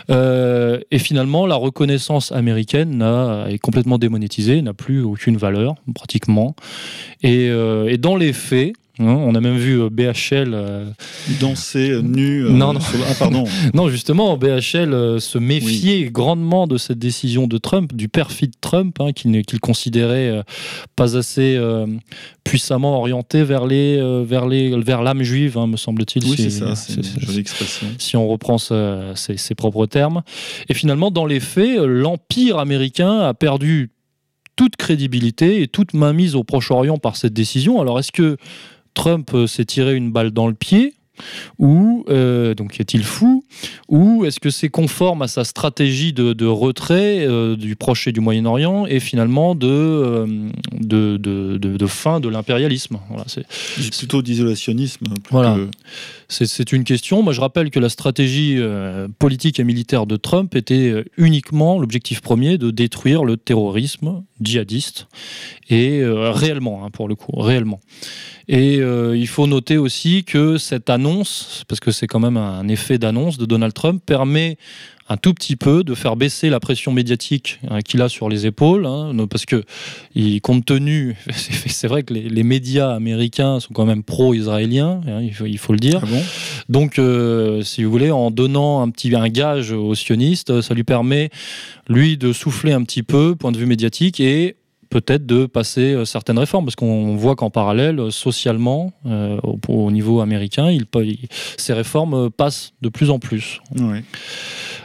Et 0.09 0.99
finalement, 0.99 1.45
la 1.45 1.55
reconnaissance 1.55 2.31
américaine 2.31 3.03
est 3.47 3.57
complètement 3.59 3.97
démonétisée, 3.97 4.61
n'a 4.61 4.73
plus 4.73 5.01
aucune 5.01 5.37
valeur, 5.37 5.75
pratiquement. 5.95 6.55
Et, 7.23 7.49
dans 7.97 8.15
les 8.15 8.33
faits, 8.33 8.73
on 9.09 9.35
a 9.35 9.39
même 9.41 9.57
vu 9.57 9.79
euh, 9.81 9.89
BHL. 9.89 10.53
euh, 10.53 10.85
Danser 11.39 11.91
euh, 11.91 12.01
nu. 12.01 12.43
Non, 12.49 12.73
non. 12.73 12.79
Ah, 13.09 13.13
pardon. 13.17 13.43
non, 13.73 13.89
justement, 13.89 14.37
BHL 14.37 15.19
se 15.19 15.37
méfiait 15.37 16.09
grandement 16.11 16.67
de 16.67 16.77
cette 16.77 16.99
décision 16.99 17.47
de 17.47 17.57
Trump, 17.57 17.93
du 17.93 18.07
perfide 18.09 18.53
Trump, 18.61 18.97
hein, 18.99 19.11
qu'il 19.13 19.43
considérait 19.59 20.43
pas 20.95 21.17
assez 21.17 21.55
euh, 21.57 21.85
puissamment 22.43 22.97
orienté 22.99 23.43
vers 23.43 23.65
les, 23.65 23.99
vers 24.25 24.47
les, 24.47 24.79
vers 24.81 25.01
l'âme 25.03 25.23
juive, 25.23 25.57
hein, 25.57 25.67
me 25.67 25.77
semble-t-il. 25.77 26.23
Oui, 26.25 26.35
si- 26.35 26.43
c'est 26.43 26.49
ça, 26.51 26.75
c'est 26.75 26.95
une 26.95 27.21
jolie 27.21 27.39
expression. 27.39 27.87
si 27.97 28.15
on 28.17 28.27
reprend 28.27 28.57
ses 28.57 29.55
propres 29.55 29.85
termes. 29.85 30.21
Et 30.69 30.73
finalement, 30.73 31.11
dans 31.11 31.25
les 31.25 31.39
faits, 31.39 31.79
l'Empire 31.79 32.57
américain 32.59 33.19
a 33.19 33.33
perdu 33.33 33.91
toute 34.55 34.75
crédibilité 34.75 35.61
et 35.61 35.67
toute 35.67 35.93
mainmise 35.93 36.35
au 36.35 36.43
Proche-Orient 36.43 36.97
par 36.97 37.15
cette 37.15 37.33
décision. 37.33 37.81
Alors, 37.81 37.97
est-ce 37.99 38.11
que 38.11 38.37
Trump 38.93 39.29
euh, 39.33 39.47
s'est 39.47 39.65
tiré 39.65 39.95
une 39.95 40.11
balle 40.11 40.31
dans 40.31 40.47
le 40.47 40.53
pied 40.53 40.93
ou 41.59 42.03
euh, 42.09 42.55
donc 42.55 42.79
est-il 42.79 43.03
fou 43.03 43.43
ou 43.87 44.25
est-ce 44.25 44.39
que 44.39 44.49
c'est 44.49 44.69
conforme 44.69 45.21
à 45.21 45.27
sa 45.27 45.43
stratégie 45.43 46.13
de, 46.13 46.33
de 46.33 46.45
retrait 46.47 47.27
euh, 47.27 47.55
du 47.55 47.75
Proche 47.75 48.07
et 48.07 48.11
du 48.11 48.21
Moyen-Orient 48.21 48.87
et 48.87 48.99
finalement 48.99 49.53
de, 49.53 49.67
euh, 49.67 50.25
de, 50.79 51.17
de, 51.17 51.57
de- 51.57 51.77
de 51.77 51.85
fin 51.87 52.19
de 52.19 52.27
l'impérialisme? 52.29 52.97
Voilà, 53.09 53.25
c'est, 53.27 53.45
Plutôt 53.97 54.21
d'isolationnisme. 54.23 55.05
plus 55.05 55.31
Voilà. 55.31 55.55
que- 55.55 55.69
c'est, 56.31 56.71
une 56.71 56.85
question. 56.85 57.21
Moi, 57.23 57.33
je 57.33 57.41
rappelle 57.41 57.71
que 57.71 57.79
la 57.79 57.89
stratégie 57.89 58.55
euh, 58.57 59.09
politique 59.19 59.59
et 59.59 59.65
militaire 59.65 60.05
de 60.05 60.15
Trump 60.15 60.55
était 60.55 60.89
euh, 60.89 61.03
uniquement 61.17 61.77
l'objectif 61.77 62.21
premier 62.21 62.57
de 62.57 62.71
détruire 62.71 63.25
le 63.25 63.35
terrorisme 63.35 64.23
djihadiste 64.39 65.07
et 65.69 65.99
euh, 65.99 66.31
réellement, 66.31 66.85
hein, 66.85 66.89
pour 66.89 67.09
le 67.09 67.15
coup, 67.15 67.33
réellement. 67.35 67.81
Et 68.47 68.79
il 68.79 69.27
faut 69.27 69.47
noter 69.47 69.77
aussi 69.77 70.25
que 70.25 70.57
cette 70.57 70.89
annonce, 70.89 71.63
parce 71.69 71.79
que 71.79 71.91
c'est 71.91 72.07
quand 72.07 72.19
même 72.19 72.35
un 72.35 72.67
effet 72.67 72.97
d'annonce 72.97 73.37
de 73.37 73.45
Donald 73.45 73.73
Trump, 73.73 74.03
permet 74.05 74.57
un 75.11 75.17
tout 75.17 75.33
petit 75.33 75.57
peu 75.57 75.83
de 75.83 75.93
faire 75.93 76.15
baisser 76.15 76.49
la 76.49 76.61
pression 76.61 76.93
médiatique 76.93 77.59
hein, 77.69 77.81
qu'il 77.81 78.01
a 78.01 78.07
sur 78.07 78.29
les 78.29 78.45
épaules, 78.45 78.85
hein, 78.85 79.13
parce 79.29 79.45
que 79.45 79.63
il, 80.15 80.39
compte 80.39 80.65
tenu, 80.65 81.17
c'est 81.67 81.87
vrai 81.87 82.03
que 82.03 82.13
les, 82.13 82.29
les 82.29 82.43
médias 82.43 82.93
américains 82.93 83.59
sont 83.59 83.73
quand 83.73 83.85
même 83.85 84.03
pro-israéliens, 84.03 85.01
hein, 85.05 85.21
il, 85.21 85.33
faut, 85.33 85.45
il 85.45 85.57
faut 85.57 85.73
le 85.73 85.79
dire. 85.79 85.99
Ah 86.03 86.07
bon? 86.09 86.23
Donc, 86.69 86.97
euh, 86.97 87.61
si 87.61 87.83
vous 87.83 87.91
voulez, 87.91 88.09
en 88.09 88.31
donnant 88.31 88.81
un 88.81 88.89
petit 88.89 89.13
un 89.13 89.27
gage 89.27 89.73
aux 89.73 89.93
sionistes, 89.95 90.61
ça 90.61 90.73
lui 90.73 90.85
permet 90.85 91.29
lui 91.89 92.15
de 92.15 92.31
souffler 92.31 92.71
un 92.71 92.83
petit 92.83 93.03
peu, 93.03 93.35
point 93.35 93.51
de 93.51 93.57
vue 93.57 93.65
médiatique, 93.65 94.21
et 94.21 94.55
peut-être 94.91 95.25
de 95.25 95.47
passer 95.47 95.93
euh, 95.93 96.05
certaines 96.05 96.37
réformes, 96.37 96.65
parce 96.65 96.75
qu'on 96.75 97.15
voit 97.15 97.35
qu'en 97.35 97.49
parallèle, 97.49 97.99
euh, 97.99 98.11
socialement, 98.11 98.93
euh, 99.07 99.37
au, 99.43 99.57
au 99.69 99.89
niveau 99.91 100.21
américain, 100.21 100.69
il, 100.69 100.85
peut- 100.85 101.05
il- 101.05 101.27
ces 101.57 101.73
réformes 101.73 102.29
passent 102.29 102.73
de 102.83 102.89
plus 102.89 103.09
en 103.09 103.17
plus. 103.17 103.59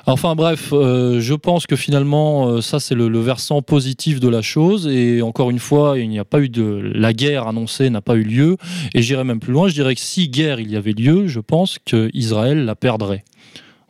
Enfin 0.08 0.36
bref, 0.36 0.70
euh, 0.72 1.20
je 1.20 1.34
pense 1.34 1.66
que 1.66 1.74
finalement, 1.74 2.46
euh, 2.48 2.60
ça 2.60 2.78
c'est 2.78 2.94
le, 2.94 3.08
le 3.08 3.18
versant 3.18 3.60
positif 3.60 4.20
de 4.20 4.28
la 4.28 4.40
chose. 4.40 4.86
Et 4.86 5.20
encore 5.20 5.50
une 5.50 5.58
fois, 5.58 5.98
il 5.98 6.08
n'y 6.08 6.20
a 6.20 6.24
pas 6.24 6.40
eu 6.40 6.48
de 6.48 6.92
la 6.94 7.12
guerre 7.12 7.48
annoncée 7.48 7.90
n'a 7.90 8.00
pas 8.00 8.14
eu 8.14 8.22
lieu. 8.22 8.56
Et 8.94 9.02
j'irai 9.02 9.24
même 9.24 9.40
plus 9.40 9.52
loin. 9.52 9.66
Je 9.66 9.74
dirais 9.74 9.96
que 9.96 10.00
si 10.00 10.28
guerre 10.28 10.60
il 10.60 10.70
y 10.70 10.76
avait 10.76 10.92
lieu, 10.92 11.26
je 11.26 11.40
pense 11.40 11.78
que 11.84 12.08
Israël 12.14 12.64
la 12.64 12.76
perdrait. 12.76 13.24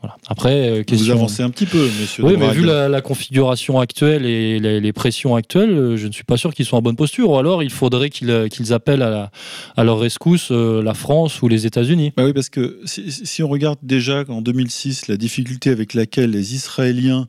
Voilà. 0.03 0.17
Après, 0.29 0.69
euh, 0.71 0.83
Vous 0.91 1.11
avancez 1.11 1.43
un 1.43 1.49
petit 1.51 1.65
peu, 1.67 1.83
monsieur. 2.01 2.23
Oui, 2.25 2.35
mais 2.39 2.51
vu 2.53 2.65
la, 2.65 2.89
la 2.89 3.01
configuration 3.01 3.81
actuelle 3.81 4.27
et 4.27 4.59
les, 4.61 4.79
les 4.81 4.93
pressions 4.93 5.35
actuelles, 5.37 5.71
euh, 5.71 5.97
je 5.97 6.07
ne 6.07 6.13
suis 6.13 6.23
pas 6.25 6.37
sûr 6.37 6.53
qu'ils 6.55 6.67
soient 6.67 6.79
en 6.79 6.83
bonne 6.83 6.97
posture. 6.97 7.31
Ou 7.31 7.37
alors, 7.39 7.63
il 7.63 7.71
faudrait 7.71 8.11
qu'ils 8.11 8.31
euh, 8.31 8.47
appellent 8.71 9.03
à, 9.03 9.09
la- 9.11 9.31
à 9.77 9.85
leur 9.85 9.99
rescousse 9.99 10.49
euh, 10.51 10.83
la 10.83 10.93
France 10.95 11.41
ou 11.41 11.49
les 11.49 11.65
États-Unis. 11.67 12.13
Bah 12.17 12.25
oui, 12.27 12.35
parce 12.35 12.51
que 12.51 12.79
si, 12.85 13.11
si 13.11 13.43
on 13.43 13.49
regarde 13.49 13.79
déjà 13.83 14.25
en 14.29 14.43
2006 14.43 15.09
la 15.09 15.17
difficulté 15.17 15.71
avec 15.71 15.95
laquelle 15.95 16.31
les 16.31 16.55
Israéliens, 16.55 17.27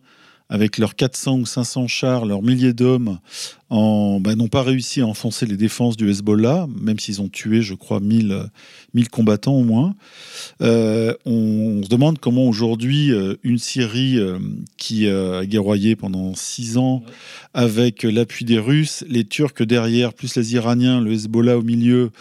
avec 0.49 0.77
leurs 0.77 0.95
400 0.95 1.39
ou 1.39 1.45
500 1.45 1.87
chars, 1.87 2.25
leurs 2.25 2.41
milliers 2.41 2.73
d'hommes, 2.73 3.19
bah, 3.69 4.35
n'ont 4.35 4.47
pas 4.47 4.63
réussi 4.63 5.01
à 5.01 5.07
enfoncer 5.07 5.45
les 5.45 5.57
défenses 5.57 5.97
du 5.97 6.09
Hezbollah, 6.09 6.67
même 6.79 6.99
s'ils 6.99 7.21
ont 7.21 7.29
tué, 7.29 7.61
je 7.61 7.73
crois, 7.73 7.99
1000, 7.99 8.31
euh, 8.31 8.43
1000 8.93 9.09
combattants 9.09 9.55
au 9.55 9.63
moins. 9.63 9.95
Euh, 10.61 11.13
on, 11.25 11.81
se 11.83 11.89
demande 11.89 12.19
comment 12.19 12.45
aujourd'hui 12.45 13.11
euh, 13.11 13.35
une 13.43 13.57
Syrie 13.57 14.17
euh, 14.17 14.39
qui 14.77 15.07
a 15.07 15.45
guerroyé 15.45 15.95
pendant 15.95 16.33
six 16.35 16.77
ans 16.77 17.03
avec 17.53 18.03
l'appui 18.03 18.45
des 18.45 18.59
Russes, 18.59 19.03
les 19.07 19.23
Turcs 19.23 19.61
derrière, 19.61 20.13
plus 20.13 20.35
les 20.35 20.53
Iraniens, 20.53 21.01
le 21.01 21.11
Hezbollah 21.11 21.57
au 21.57 21.63
milieu, 21.63 22.11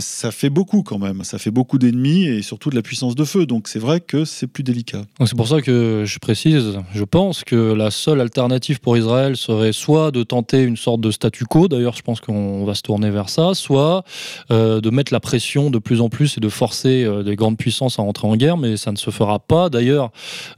ça 0.00 0.30
fait 0.30 0.50
beaucoup 0.50 0.82
quand 0.82 0.98
même. 0.98 1.24
Ça 1.24 1.38
fait 1.38 1.50
beaucoup 1.50 1.78
d'ennemis 1.78 2.26
et 2.26 2.42
surtout 2.42 2.70
de 2.70 2.74
la 2.74 2.82
puissance 2.82 3.14
de 3.14 3.24
feu. 3.24 3.46
Donc 3.46 3.68
c'est 3.68 3.78
vrai 3.78 4.00
que 4.00 4.24
c'est 4.24 4.46
plus 4.46 4.62
délicat. 4.62 5.04
C'est 5.24 5.36
pour 5.36 5.48
ça 5.48 5.62
que 5.62 6.04
je 6.06 6.18
précise, 6.18 6.78
je 6.92 7.04
pense 7.04 7.44
que 7.44 7.72
la 7.72 7.90
seule 7.90 8.20
alternative 8.20 8.80
pour 8.80 8.96
Israël 8.96 9.36
serait 9.36 9.72
soit 9.72 10.10
de 10.10 10.22
tenter 10.22 10.67
une 10.68 10.76
sorte 10.76 11.00
de 11.00 11.10
statu 11.10 11.44
quo, 11.44 11.66
d'ailleurs 11.68 11.96
je 11.96 12.02
pense 12.02 12.20
qu'on 12.20 12.64
va 12.64 12.74
se 12.74 12.82
tourner 12.82 13.10
vers 13.10 13.28
ça, 13.28 13.54
soit 13.54 14.04
euh, 14.50 14.80
de 14.80 14.90
mettre 14.90 15.12
la 15.12 15.20
pression 15.20 15.70
de 15.70 15.78
plus 15.78 16.00
en 16.00 16.08
plus 16.08 16.36
et 16.36 16.40
de 16.40 16.48
forcer 16.48 17.04
euh, 17.04 17.22
des 17.22 17.36
grandes 17.36 17.56
puissances 17.56 17.98
à 17.98 18.02
entrer 18.02 18.28
en 18.28 18.36
guerre, 18.36 18.56
mais 18.56 18.76
ça 18.76 18.92
ne 18.92 18.96
se 18.96 19.10
fera 19.10 19.38
pas. 19.38 19.68
D'ailleurs, 19.70 20.10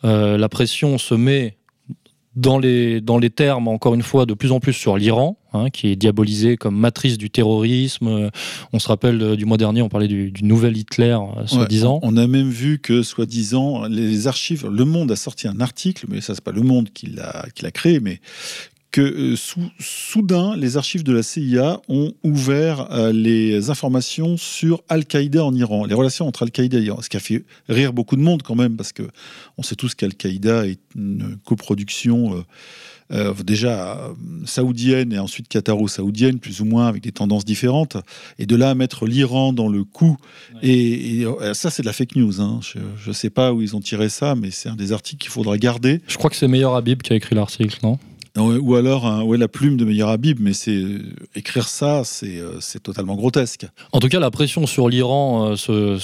euh, 0.05 0.37
la 0.37 0.49
pression 0.49 0.99
se 0.99 1.15
met 1.15 1.57
dans 2.37 2.59
les, 2.59 3.01
dans 3.01 3.19
les 3.19 3.31
termes, 3.31 3.67
encore 3.67 3.93
une 3.93 4.03
fois, 4.03 4.25
de 4.25 4.35
plus 4.35 4.53
en 4.53 4.61
plus 4.61 4.73
sur 4.73 4.97
l'Iran, 4.97 5.37
hein, 5.53 5.69
qui 5.69 5.89
est 5.89 5.97
diabolisé 5.97 6.57
comme 6.57 6.77
matrice 6.77 7.19
du 7.19 7.29
terrorisme. 7.29 8.07
Euh, 8.07 8.31
On 8.73 8.79
se 8.79 8.87
rappelle 8.87 9.37
du 9.37 9.45
mois 9.47 9.57
dernier, 9.57 9.83
on 9.83 9.89
parlait 9.89 10.09
du, 10.09 10.31
du 10.31 10.45
nouvel 10.45 10.77
Hitler, 10.77 11.19
soi-disant. 11.47 11.95
Ouais, 11.95 12.01
on 12.05 12.17
a 12.17 12.29
même 12.29 12.49
vu 12.49 12.79
que, 12.79 13.03
soi-disant, 13.03 13.87
les 13.87 14.29
archives, 14.29 14.69
Le 14.69 14.85
Monde 14.85 15.11
a 15.11 15.17
sorti 15.17 15.49
un 15.49 15.61
article, 15.61 16.07
mais 16.09 16.21
ça, 16.21 16.35
c'est 16.35 16.45
pas 16.45 16.53
Le 16.53 16.63
Monde 16.63 16.91
qui 16.91 17.07
l'a 17.07 17.47
qui 17.55 17.65
l'a 17.65 17.73
créé, 17.73 17.99
mais 17.99 18.21
que 18.91 19.01
euh, 19.01 19.37
sou- 19.37 19.71
soudain, 19.79 20.57
les 20.57 20.77
archives 20.77 21.05
de 21.05 21.13
la 21.13 21.23
CIA 21.23 21.81
ont 21.89 22.13
ouvert 22.25 22.91
euh, 22.93 23.13
les 23.13 23.71
informations 23.71 24.37
sur 24.37 24.83
Al-Qaïda 24.89 25.45
en 25.45 25.55
Iran, 25.55 25.85
les 25.85 25.95
relations 25.95 26.27
entre 26.27 26.43
Al-Qaïda 26.43 26.79
et 26.79 26.83
Iran, 26.83 27.01
ce 27.01 27.09
qui 27.09 27.17
a 27.17 27.21
fait 27.21 27.45
rire 27.69 27.93
beaucoup 27.93 28.17
de 28.17 28.23
monde 28.23 28.43
quand 28.43 28.57
même, 28.57 28.77
parce 28.77 28.93
que 28.93 29.05
on 29.59 29.63
sait 29.63 29.77
tous 29.77 29.95
qu'Al-Qaïda 29.95 30.67
est 30.67 30.81
une 30.97 31.37
coproduction 31.45 32.45
euh, 33.13 33.35
déjà 33.45 34.13
saoudienne 34.45 35.13
et 35.13 35.19
ensuite 35.19 35.49
qataro-saoudienne, 35.49 36.39
plus 36.39 36.61
ou 36.61 36.65
moins 36.65 36.87
avec 36.87 37.03
des 37.03 37.13
tendances 37.13 37.45
différentes. 37.45 37.97
Et 38.39 38.47
de 38.47 38.55
là 38.57 38.71
à 38.71 38.75
mettre 38.75 39.07
l'Iran 39.07 39.53
dans 39.53 39.69
le 39.69 39.83
coup, 39.85 40.17
et, 40.63 41.21
et, 41.23 41.27
ça 41.55 41.71
c'est 41.71 41.83
de 41.83 41.87
la 41.87 41.93
fake 41.93 42.17
news. 42.17 42.41
hein. 42.41 42.61
Je 42.63 43.09
ne 43.09 43.13
sais 43.13 43.31
pas 43.31 43.53
où 43.53 43.63
ils 43.63 43.75
ont 43.77 43.81
tiré 43.81 44.09
ça, 44.09 44.35
mais 44.35 44.51
c'est 44.51 44.69
un 44.69 44.77
des 44.77 44.93
articles 44.93 45.21
qu'il 45.23 45.31
faudra 45.33 45.59
garder. 45.59 46.01
Je 46.09 46.17
crois 46.17 46.31
que 46.31 46.37
c'est 46.37 46.49
Meilleur 46.49 46.75
Habib 46.75 47.03
qui 47.03 47.13
a 47.13 47.17
écrit 47.17 47.35
l'article, 47.35 47.79
non? 47.83 47.99
Ou 48.37 48.75
alors 48.77 49.07
hein, 49.07 49.23
ouais, 49.23 49.39
la 49.39 49.49
plume 49.49 49.77
de 49.77 49.85
Meir 49.85 50.09
Habib, 50.09 50.39
mais 50.41 50.53
c'est 50.53 50.83
écrire 51.35 51.69
ça, 51.69 52.03
c'est 52.05 52.39
euh, 52.39 52.61
c'est 52.61 52.83
totalement 52.83 53.17
grotesque. 53.17 53.67
En 53.93 53.99
tout 53.99 54.09
cas, 54.09 54.21
la 54.21 54.31
pression 54.31 54.67
sur 54.67 54.89
l'Iran 54.89 55.51
euh, 55.51 55.57
se, 55.57 55.99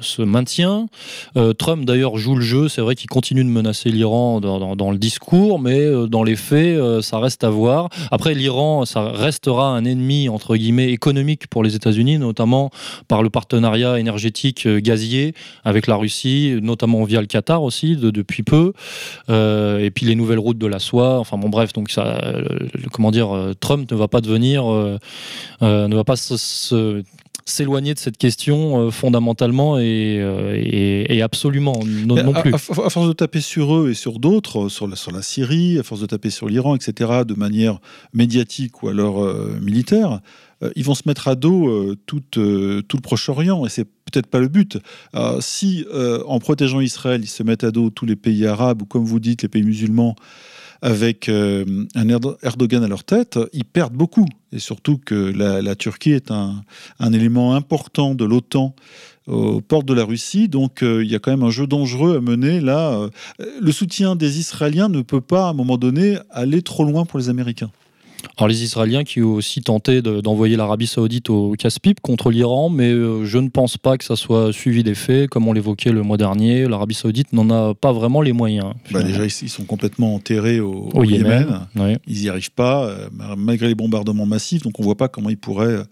se, 0.00 0.22
maintient. 0.22 0.88
Euh, 1.36 1.52
Trump, 1.52 1.84
d'ailleurs, 1.84 2.16
joue 2.16 2.34
le 2.34 2.42
jeu. 2.42 2.68
C'est 2.68 2.80
vrai 2.80 2.94
qu'il 2.94 3.08
continue 3.08 3.44
de 3.44 3.48
menacer 3.48 3.90
l'Iran 3.90 4.40
dans, 4.40 4.76
dans, 4.76 4.90
le 4.90 4.98
discours, 4.98 5.58
mais 5.58 5.80
euh, 5.80 6.06
dans 6.06 6.22
les 6.22 6.36
faits, 6.36 6.76
euh, 6.76 7.02
ça 7.02 7.18
reste 7.18 7.44
à 7.44 7.50
voir. 7.50 7.88
Après, 8.10 8.34
l'Iran, 8.34 8.84
ça 8.84 9.10
restera 9.10 9.68
un 9.68 9.84
ennemi, 9.84 10.28
entre 10.28 10.56
guillemets, 10.56 10.90
économique 10.90 11.46
pour 11.46 11.62
les 11.62 11.74
États-Unis, 11.74 12.18
notamment 12.18 12.70
par 13.08 13.22
le 13.22 13.30
partenariat 13.30 13.98
énergétique 13.98 14.66
gazier 14.66 15.34
avec 15.64 15.86
la 15.86 15.96
Russie, 15.96 16.58
notamment 16.60 17.04
via 17.04 17.20
le 17.20 17.26
Qatar 17.26 17.62
aussi, 17.62 17.96
de, 17.96 18.10
depuis 18.10 18.42
peu. 18.42 18.72
et 19.28 19.90
puis 19.94 20.06
les 20.06 20.14
nouvelles 20.14 20.38
routes 20.38 20.58
de 20.58 20.66
la 20.66 20.78
soie. 20.78 21.18
Enfin, 21.18 21.38
bon, 21.38 21.48
bref, 21.52 21.72
donc 21.72 21.90
ça, 21.90 22.20
euh, 22.24 22.42
comment 22.90 23.12
dire, 23.12 23.30
euh, 23.30 23.52
Trump 23.54 23.88
ne 23.88 23.96
va 23.96 24.08
pas 24.08 24.20
devenir, 24.20 24.68
euh, 24.68 24.98
ne 25.60 25.94
va 25.94 26.02
pas 26.02 26.16
se, 26.16 27.04
s'éloigner 27.44 27.94
de 27.94 27.98
cette 28.00 28.16
question 28.16 28.90
fondamentalement 28.90 29.78
et, 29.78 29.84
et, 30.54 31.16
et 31.16 31.22
absolument 31.22 31.78
non, 31.84 32.16
non 32.22 32.32
plus. 32.32 32.52
À, 32.52 32.56
à, 32.56 32.86
à, 32.86 32.90
force 32.90 33.06
de 33.06 33.12
taper 33.12 33.40
sur 33.40 33.76
eux 33.76 33.90
et 33.90 33.94
sur 33.94 34.18
d'autres, 34.18 34.68
sur 34.68 34.88
la, 34.88 34.96
sur 34.96 35.12
la 35.12 35.22
Syrie, 35.22 35.78
à 35.78 35.82
force 35.82 36.00
de 36.00 36.06
taper 36.06 36.30
sur 36.30 36.48
l'Iran, 36.48 36.74
etc., 36.74 37.22
de 37.26 37.34
manière 37.34 37.78
médiatique 38.12 38.82
ou 38.82 38.88
alors 38.88 39.22
euh, 39.22 39.58
militaire, 39.60 40.20
ils 40.76 40.84
vont 40.84 40.94
se 40.94 41.02
mettre 41.06 41.26
à 41.26 41.34
dos 41.34 41.96
tout, 42.06 42.20
tout, 42.30 42.40
le 42.40 43.00
Proche-Orient 43.02 43.66
et 43.66 43.68
c'est 43.68 43.84
peut-être 43.84 44.28
pas 44.28 44.38
le 44.38 44.46
but. 44.46 44.78
si 45.40 45.84
en 46.24 46.38
protégeant 46.38 46.80
Israël, 46.80 47.20
ils 47.24 47.26
se 47.26 47.42
mettent 47.42 47.64
à 47.64 47.72
dos 47.72 47.90
tous 47.90 48.06
les 48.06 48.14
pays 48.14 48.46
arabes 48.46 48.82
ou 48.82 48.84
comme 48.84 49.04
vous 49.04 49.18
dites 49.18 49.42
les 49.42 49.48
pays 49.48 49.64
musulmans, 49.64 50.14
avec 50.82 51.28
euh, 51.28 51.86
un 51.94 52.08
Erdogan 52.42 52.82
à 52.82 52.88
leur 52.88 53.04
tête, 53.04 53.38
ils 53.52 53.64
perdent 53.64 53.94
beaucoup. 53.94 54.26
Et 54.52 54.58
surtout 54.58 54.98
que 54.98 55.14
la, 55.14 55.74
Turquie 55.76 56.10
est 56.10 56.30
un, 56.30 56.62
un, 56.98 57.12
élément 57.12 57.54
important 57.54 58.14
de 58.14 58.24
l'OTAN 58.24 58.74
aux 59.26 59.60
portes 59.60 59.86
de 59.86 59.94
la 59.94 60.04
Russie. 60.04 60.48
Donc 60.48 60.82
euh, 60.82 61.04
il 61.04 61.10
y 61.10 61.14
a 61.14 61.18
quand 61.18 61.30
même 61.30 61.44
un 61.44 61.50
jeu 61.50 61.66
dangereux 61.66 62.16
à 62.16 62.20
mener 62.20 62.60
là. 62.60 62.92
Euh, 62.92 63.08
le 63.60 63.72
soutien 63.72 64.16
des 64.16 64.40
Israéliens 64.40 64.88
ne 64.88 65.02
peut 65.02 65.20
pas, 65.20 65.46
à 65.46 65.50
un 65.50 65.54
moment 65.54 65.78
donné, 65.78 66.18
aller 66.30 66.62
trop 66.62 66.84
loin 66.84 67.04
pour 67.04 67.18
les 67.18 67.28
Américains. 67.28 67.70
Alors 68.36 68.48
les 68.48 68.62
Israéliens 68.62 69.04
qui 69.04 69.22
ont 69.22 69.34
aussi 69.34 69.60
tenté 69.60 70.02
d'envoyer 70.02 70.54
de, 70.54 70.58
l'Arabie 70.58 70.86
Saoudite 70.86 71.30
au 71.30 71.54
casse-pipe 71.58 72.00
contre 72.00 72.30
l'Iran, 72.30 72.70
mais 72.70 72.90
euh, 72.90 73.24
je 73.24 73.38
ne 73.38 73.48
pense 73.48 73.76
pas 73.76 73.98
que 73.98 74.04
ça 74.04 74.16
soit 74.16 74.52
suivi 74.52 74.82
des 74.82 74.94
faits, 74.94 75.28
comme 75.28 75.48
on 75.48 75.52
l'évoquait 75.52 75.92
le 75.92 76.02
mois 76.02 76.16
dernier. 76.16 76.66
L'Arabie 76.68 76.94
Saoudite 76.94 77.32
n'en 77.32 77.50
a 77.50 77.74
pas 77.74 77.92
vraiment 77.92 78.20
les 78.20 78.32
moyens. 78.32 78.72
Bah 78.90 79.02
déjà, 79.02 79.24
ils 79.24 79.48
sont 79.48 79.64
complètement 79.64 80.14
enterrés 80.14 80.60
au, 80.60 80.90
au, 80.92 81.00
au 81.00 81.04
Yémen. 81.04 81.40
Yémen. 81.40 81.66
Oui. 81.76 81.96
Ils 82.06 82.22
n'y 82.22 82.28
arrivent 82.28 82.52
pas, 82.52 82.86
euh, 82.86 83.08
malgré 83.36 83.68
les 83.68 83.74
bombardements 83.74 84.26
massifs. 84.26 84.62
Donc 84.62 84.78
on 84.78 84.82
ne 84.82 84.86
voit 84.86 84.96
pas 84.96 85.08
comment 85.08 85.30
ils 85.30 85.38
pourraient 85.38 85.82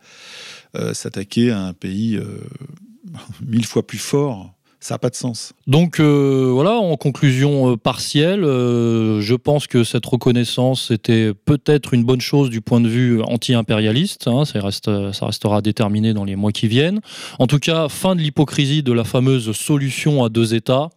euh, 0.77 0.95
s'attaquer 0.95 1.51
à 1.51 1.63
un 1.63 1.73
pays 1.73 2.17
euh, 2.17 2.41
mille 3.47 3.67
fois 3.67 3.85
plus 3.85 3.99
fort 3.99 4.55
ça 4.81 4.95
n'a 4.95 4.99
pas 4.99 5.11
de 5.11 5.15
sens. 5.15 5.53
Donc 5.67 6.01
euh, 6.01 6.51
voilà, 6.53 6.73
en 6.73 6.97
conclusion 6.97 7.73
euh, 7.73 7.77
partielle, 7.77 8.45
euh, 8.45 9.21
je 9.21 9.35
pense 9.35 9.67
que 9.67 9.85
cette 9.85 10.07
reconnaissance 10.07 10.91
était 10.91 11.33
peut-être 11.35 11.93
une 11.93 12.03
bonne 12.03 12.23
chose 12.23 12.49
du 12.49 12.63
point 12.63 12.81
de 12.81 12.89
vue 12.89 13.21
anti-impérialiste. 13.21 14.27
Hein, 14.27 14.47
ça, 14.47 14.59
reste, 14.63 15.13
ça 15.13 15.27
restera 15.27 15.61
déterminé 15.61 16.15
dans 16.15 16.25
les 16.25 16.35
mois 16.35 16.51
qui 16.51 16.67
viennent. 16.67 17.01
En 17.39 17.47
tout 17.47 17.59
cas, 17.59 17.91
fin 17.91 18.17
de 18.17 18.23
l'hypocrisie 18.23 18.83
de 18.83 18.93
la 18.93 19.05
fameuse 19.05 19.53
solution 19.53 20.25
à 20.25 20.31
deux 20.31 20.55
États, 20.55 20.89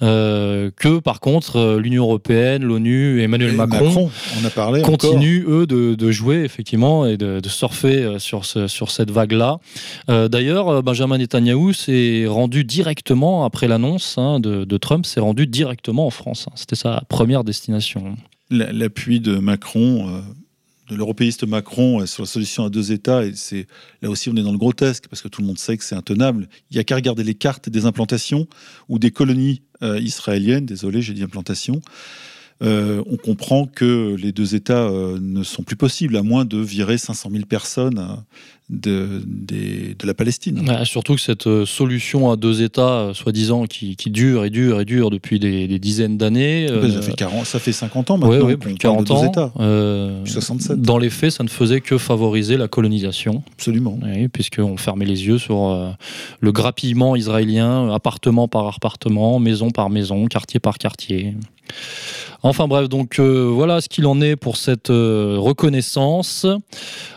que 0.00 0.98
par 1.00 1.18
contre 1.18 1.78
l'Union 1.78 2.04
européenne, 2.04 2.62
l'ONU, 2.62 3.22
Emmanuel 3.22 3.50
et 3.50 3.56
Macron, 3.56 3.86
Macron 3.86 4.10
on 4.40 4.44
a 4.44 4.50
parlé 4.50 4.82
continuent 4.82 5.44
eux 5.48 5.66
de, 5.66 5.94
de, 5.94 6.10
jouer 6.12 6.44
effectivement 6.44 7.06
et 7.06 7.16
de, 7.16 7.40
de 7.40 7.48
surfer 7.48 8.18
sur, 8.18 8.44
ce, 8.44 8.68
sur 8.68 8.90
cette 8.90 9.10
vague-là. 9.10 9.58
D'ailleurs, 10.08 10.82
Benjamin 10.82 11.18
Netanyahou 11.18 11.72
s'est 11.72 12.26
rendu 12.28 12.64
directement 12.64 13.15
après 13.44 13.68
l'annonce 13.68 14.18
hein, 14.18 14.40
de, 14.40 14.76
Trump, 14.76 15.06
s'est 15.06 15.20
rendu 15.20 15.46
directement 15.46 16.06
en 16.06 16.10
France. 16.10 16.46
C'était 16.54 16.76
sa 16.76 17.02
première 17.08 17.44
destination. 17.44 18.16
L'appui 18.50 19.20
de 19.20 19.38
Macron, 19.38 20.08
euh, 20.08 20.20
de 20.88 20.96
l'européiste 20.96 21.44
Macron 21.44 22.00
euh, 22.00 22.06
sur 22.06 22.22
la 22.22 22.28
solution 22.28 22.64
à 22.64 22.70
deux 22.70 22.92
États, 22.92 23.24
et 23.24 23.32
là 24.02 24.10
aussi 24.10 24.28
on 24.30 24.36
est 24.36 24.42
dans 24.42 24.52
le 24.52 24.58
grotesque 24.58 25.08
parce 25.08 25.22
que 25.22 25.28
tout 25.28 25.40
le 25.40 25.46
monde 25.46 25.58
sait 25.58 25.76
que 25.76 25.84
c'est 25.84 25.96
intenable. 25.96 26.48
Il 26.70 26.74
n'y 26.74 26.80
a 26.80 26.84
qu'à 26.84 26.94
regarder 26.94 27.24
les 27.24 27.34
cartes 27.34 27.68
des 27.68 27.86
implantations 27.86 28.46
ou 28.88 28.98
des 28.98 29.10
colonies 29.10 29.62
euh, 29.82 30.00
israéliennes. 30.00 30.66
Désolé, 30.66 31.02
j'ai 31.02 31.12
dit 31.12 31.22
implantation. 31.22 31.80
Euh, 32.62 33.02
on 33.10 33.16
comprend 33.16 33.66
que 33.66 34.16
les 34.18 34.32
deux 34.32 34.54
États 34.54 34.88
euh, 34.88 35.18
ne 35.20 35.42
sont 35.42 35.62
plus 35.62 35.76
possibles, 35.76 36.16
à 36.16 36.22
moins 36.22 36.46
de 36.46 36.58
virer 36.58 36.96
500 36.96 37.28
000 37.30 37.44
personnes 37.44 37.98
euh, 37.98 38.14
de, 38.70 39.22
de, 39.26 39.92
de 39.92 40.06
la 40.06 40.14
Palestine. 40.14 40.66
Ouais, 40.66 40.84
surtout 40.86 41.16
que 41.16 41.20
cette 41.20 41.64
solution 41.66 42.30
à 42.30 42.36
deux 42.36 42.62
États, 42.62 43.10
soi-disant, 43.12 43.66
qui, 43.66 43.94
qui, 43.96 44.10
dure 44.10 44.46
et 44.46 44.50
dure 44.50 44.80
et 44.80 44.86
dure 44.86 45.10
depuis 45.10 45.38
des, 45.38 45.68
des 45.68 45.78
dizaines 45.78 46.16
d'années. 46.16 46.66
Ça, 46.68 47.02
fait 47.02 47.12
40, 47.12 47.44
ça 47.44 47.58
fait 47.58 47.72
50 47.72 48.10
ans 48.10 48.16
maintenant. 48.16 48.34
Ouais, 48.34 48.42
ouais, 48.42 48.56
plus 48.56 48.74
40 48.74 49.10
ans. 49.10 49.24
États, 49.24 49.52
67. 50.24 50.80
Dans 50.80 50.98
les 50.98 51.10
faits, 51.10 51.32
ça 51.32 51.44
ne 51.44 51.48
faisait 51.48 51.82
que 51.82 51.98
favoriser 51.98 52.56
la 52.56 52.68
colonisation. 52.68 53.42
Absolument. 53.52 53.98
Puisqu'on 54.32 54.78
fermait 54.78 55.04
les 55.04 55.26
yeux 55.26 55.38
sur 55.38 55.94
le 56.40 56.52
grappillement 56.52 57.16
israélien, 57.16 57.92
appartement 57.92 58.48
par 58.48 58.66
appartement, 58.66 59.38
maison 59.38 59.70
par 59.70 59.90
maison, 59.90 60.26
quartier 60.26 60.58
par 60.58 60.78
quartier. 60.78 61.34
Enfin 62.42 62.68
bref, 62.68 62.88
donc 62.88 63.18
euh, 63.18 63.50
voilà 63.52 63.80
ce 63.80 63.88
qu'il 63.88 64.06
en 64.06 64.20
est 64.20 64.36
pour 64.36 64.56
cette 64.56 64.90
euh, 64.90 65.36
reconnaissance 65.36 66.46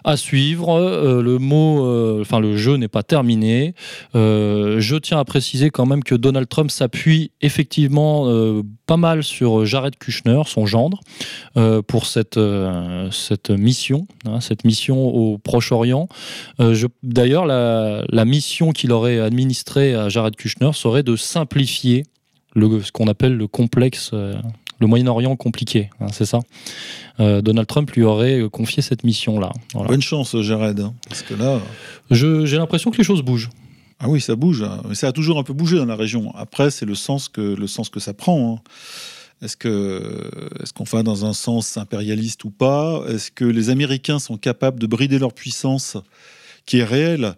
à 0.04 0.18
suivre. 0.18 0.72
Euh, 0.72 1.22
le 1.22 2.58
jeu 2.58 2.78
n'est 2.78 2.88
pas 2.88 3.04
terminé. 3.04 3.76
je 4.14 4.98
tiens 4.98 5.20
à 5.20 5.26
préciser 5.26 5.70
quand 5.70 5.86
même 5.86 6.04
que 6.04 6.16
Donald 6.16 6.48
Trump 6.48 6.72
s'appuie 6.72 7.32
effectivement 7.42 8.28
pas 8.86 8.98
mal 8.98 9.24
sur 9.24 9.66
Jared 9.66 9.98
Kushner, 9.98 10.42
son 10.46 10.66
gendre, 10.66 11.00
pour 11.88 12.06
cette, 12.06 12.38
mission, 13.50 14.08
hein, 14.26 14.40
cette 14.40 14.64
mission 14.64 15.08
au 15.08 15.38
Proche-Orient. 15.38 16.08
D'ailleurs, 17.04 17.46
la 17.46 18.26
mission 18.26 18.72
qu'il 18.72 18.92
aurait 18.92 19.20
administrée 19.20 19.96
à 19.96 20.10
Jared 20.10 20.36
Kushner 20.36 20.72
serait 20.74 21.04
de 21.04 21.16
simplifier 21.16 22.06
le, 22.56 22.82
ce 22.82 22.92
qu'on 22.92 23.08
appelle 23.08 23.36
le 23.36 23.48
complexe 23.48 24.14
le 24.80 24.88
Moyen-Orient 24.88 25.36
compliqué, 25.36 25.90
hein, 26.00 26.08
c'est 26.12 26.26
ça. 26.26 26.40
Euh, 27.20 27.42
Donald 27.42 27.68
Trump 27.68 27.92
lui 27.92 28.04
aurait 28.04 28.42
confié 28.52 28.82
cette 28.82 29.04
mission-là. 29.04 29.52
Voilà. 29.74 29.90
Bonne 29.90 30.02
chance, 30.02 30.40
Jared, 30.42 30.80
hein, 30.80 30.94
parce 31.08 31.22
que 31.22 31.34
là, 31.34 31.60
j'ai 32.12 32.58
l'impression 32.58 32.90
que 32.92 32.98
les 32.98 33.04
choses 33.04 33.22
bougent. 33.22 33.50
Ah 34.00 34.08
oui, 34.08 34.22
ça 34.22 34.36
bouge. 34.36 34.66
Mais 34.88 34.96
ça 34.96 35.10
a 35.10 35.12
toujours 35.12 35.38
un 35.38 35.44
peu 35.44 35.52
bougé 35.52 35.78
dans 35.78 35.86
la 35.86 35.98
région. 35.98 36.34
Après, 36.36 36.72
c'est 36.72 36.86
le 36.86 36.96
sens 36.96 37.28
que 37.28 37.42
le 37.42 37.68
sens 37.68 37.90
que 37.90 38.00
ça 38.00 38.14
prend. 38.14 38.56
Hein. 38.56 38.62
Est-ce 39.42 39.58
que 39.58 40.30
est-ce 40.62 40.72
qu'on 40.72 40.86
va 40.86 41.04
dans 41.04 41.26
un 41.26 41.34
sens 41.34 41.76
impérialiste 41.76 42.46
ou 42.46 42.50
pas? 42.50 43.04
Est-ce 43.10 43.32
que 43.32 43.44
les 43.44 43.70
Américains 43.70 44.20
sont 44.20 44.38
capables 44.38 44.80
de 44.80 44.88
brider 44.88 45.20
leur 45.20 45.34
puissance, 45.34 45.98
qui 46.66 46.78
est 46.80 46.86
réelle, 46.86 47.26
euh, 47.26 47.34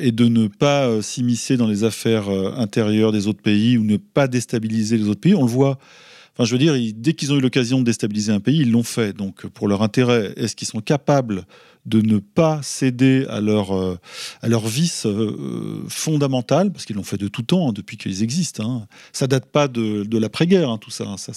et 0.00 0.12
de 0.12 0.26
ne 0.26 0.48
pas 0.48 0.86
euh, 0.86 1.02
s'immiscer 1.02 1.56
dans 1.56 1.66
les 1.66 1.84
affaires 1.84 2.28
euh, 2.28 2.52
intérieures 2.56 3.12
des 3.12 3.26
autres 3.26 3.42
pays 3.42 3.78
ou 3.78 3.84
ne 3.84 3.96
pas 3.96 4.28
déstabiliser 4.28 4.98
les 4.98 5.08
autres 5.08 5.20
pays 5.20 5.34
On 5.34 5.44
le 5.44 5.50
voit. 5.50 5.78
Enfin, 6.34 6.44
je 6.44 6.52
veux 6.52 6.58
dire, 6.58 6.74
dès 6.94 7.12
qu'ils 7.12 7.32
ont 7.32 7.36
eu 7.36 7.40
l'occasion 7.40 7.80
de 7.80 7.84
déstabiliser 7.84 8.32
un 8.32 8.40
pays, 8.40 8.60
ils 8.60 8.70
l'ont 8.70 8.82
fait. 8.82 9.16
Donc, 9.16 9.46
pour 9.48 9.68
leur 9.68 9.82
intérêt, 9.82 10.32
est-ce 10.36 10.56
qu'ils 10.56 10.68
sont 10.68 10.80
capables 10.80 11.44
de 11.86 12.00
ne 12.00 12.18
pas 12.18 12.60
céder 12.62 13.26
à 13.28 13.40
leur, 13.40 13.72
euh, 13.72 13.98
à 14.42 14.48
leur 14.48 14.66
vice 14.66 15.06
euh, 15.06 15.84
fondamental, 15.88 16.72
parce 16.72 16.84
qu'ils 16.84 16.96
l'ont 16.96 17.02
fait 17.02 17.16
de 17.16 17.28
tout 17.28 17.42
temps, 17.42 17.68
hein, 17.68 17.72
depuis 17.72 17.96
qu'ils 17.96 18.22
existent. 18.22 18.64
Hein. 18.64 18.86
Ça 19.12 19.26
date 19.26 19.46
pas 19.46 19.66
de, 19.68 20.04
de 20.04 20.18
l'après-guerre, 20.18 20.70
hein, 20.70 20.78
tout 20.78 20.90
ça, 20.90 21.06
ça, 21.16 21.32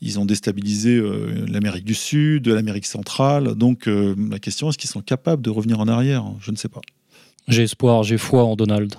Ils 0.00 0.18
ont 0.18 0.26
déstabilisé 0.26 0.96
euh, 0.96 1.46
l'Amérique 1.48 1.84
du 1.84 1.94
Sud, 1.94 2.48
l'Amérique 2.48 2.86
centrale. 2.86 3.54
Donc, 3.54 3.88
euh, 3.88 4.14
la 4.30 4.38
question, 4.38 4.68
est-ce 4.68 4.78
qu'ils 4.78 4.90
sont 4.90 5.02
capables 5.02 5.42
de 5.42 5.50
revenir 5.50 5.80
en 5.80 5.88
arrière? 5.88 6.24
Je 6.40 6.50
ne 6.50 6.56
sais 6.56 6.68
pas. 6.68 6.80
J'ai 7.48 7.62
espoir, 7.62 8.02
j'ai 8.02 8.18
foi 8.18 8.44
en 8.44 8.56
Donald. 8.56 8.94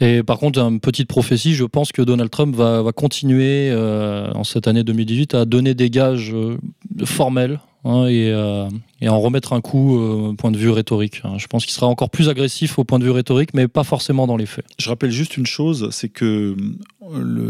Et 0.00 0.22
par 0.22 0.38
contre, 0.38 0.60
une 0.60 0.80
petite 0.80 1.08
prophétie, 1.08 1.54
je 1.54 1.64
pense 1.64 1.92
que 1.92 2.02
Donald 2.02 2.30
Trump 2.30 2.54
va, 2.54 2.84
continuer 2.94 3.70
euh, 3.70 4.30
en 4.32 4.44
cette 4.44 4.68
année 4.68 4.84
2018 4.84 5.34
à 5.34 5.44
donner 5.44 5.74
des 5.74 5.90
gages 5.90 6.32
euh, 6.32 6.56
formels 7.04 7.60
hein, 7.84 8.06
et, 8.06 8.30
euh, 8.30 8.68
en 9.06 9.20
remettre 9.20 9.52
un 9.52 9.60
coup 9.60 9.96
au 9.96 10.34
point 10.34 10.52
de 10.52 10.56
vue 10.56 10.70
rhétorique. 10.70 11.22
Hein. 11.24 11.34
Je 11.38 11.46
pense 11.48 11.64
qu'il 11.64 11.74
sera 11.74 11.86
encore 11.86 12.10
plus 12.10 12.28
agressif 12.28 12.78
au 12.78 12.84
point 12.84 13.00
de 13.00 13.04
vue 13.04 13.10
rhétorique, 13.10 13.50
mais 13.54 13.66
pas 13.66 13.84
forcément 13.84 14.26
dans 14.26 14.36
les 14.36 14.46
faits. 14.46 14.64
Je 14.78 14.88
rappelle 14.88 15.10
juste 15.10 15.36
une 15.36 15.46
chose, 15.46 15.88
c'est 15.90 16.08
que 16.08 16.56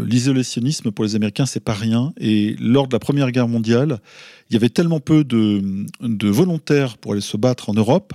l'isolationnisme 0.07 0.91
pour 0.91 1.05
les 1.05 1.15
Américains, 1.15 1.45
c'est 1.45 1.63
pas 1.63 1.73
rien. 1.73 2.13
Et 2.19 2.55
lors 2.59 2.87
de 2.87 2.93
la 2.93 2.99
Première 2.99 3.31
Guerre 3.31 3.47
mondiale, 3.47 3.99
il 4.49 4.53
y 4.53 4.57
avait 4.57 4.69
tellement 4.69 4.99
peu 4.99 5.23
de 5.23 6.27
volontaires 6.27 6.97
pour 6.97 7.11
aller 7.11 7.21
se 7.21 7.37
battre 7.37 7.69
en 7.69 7.73
Europe 7.73 8.13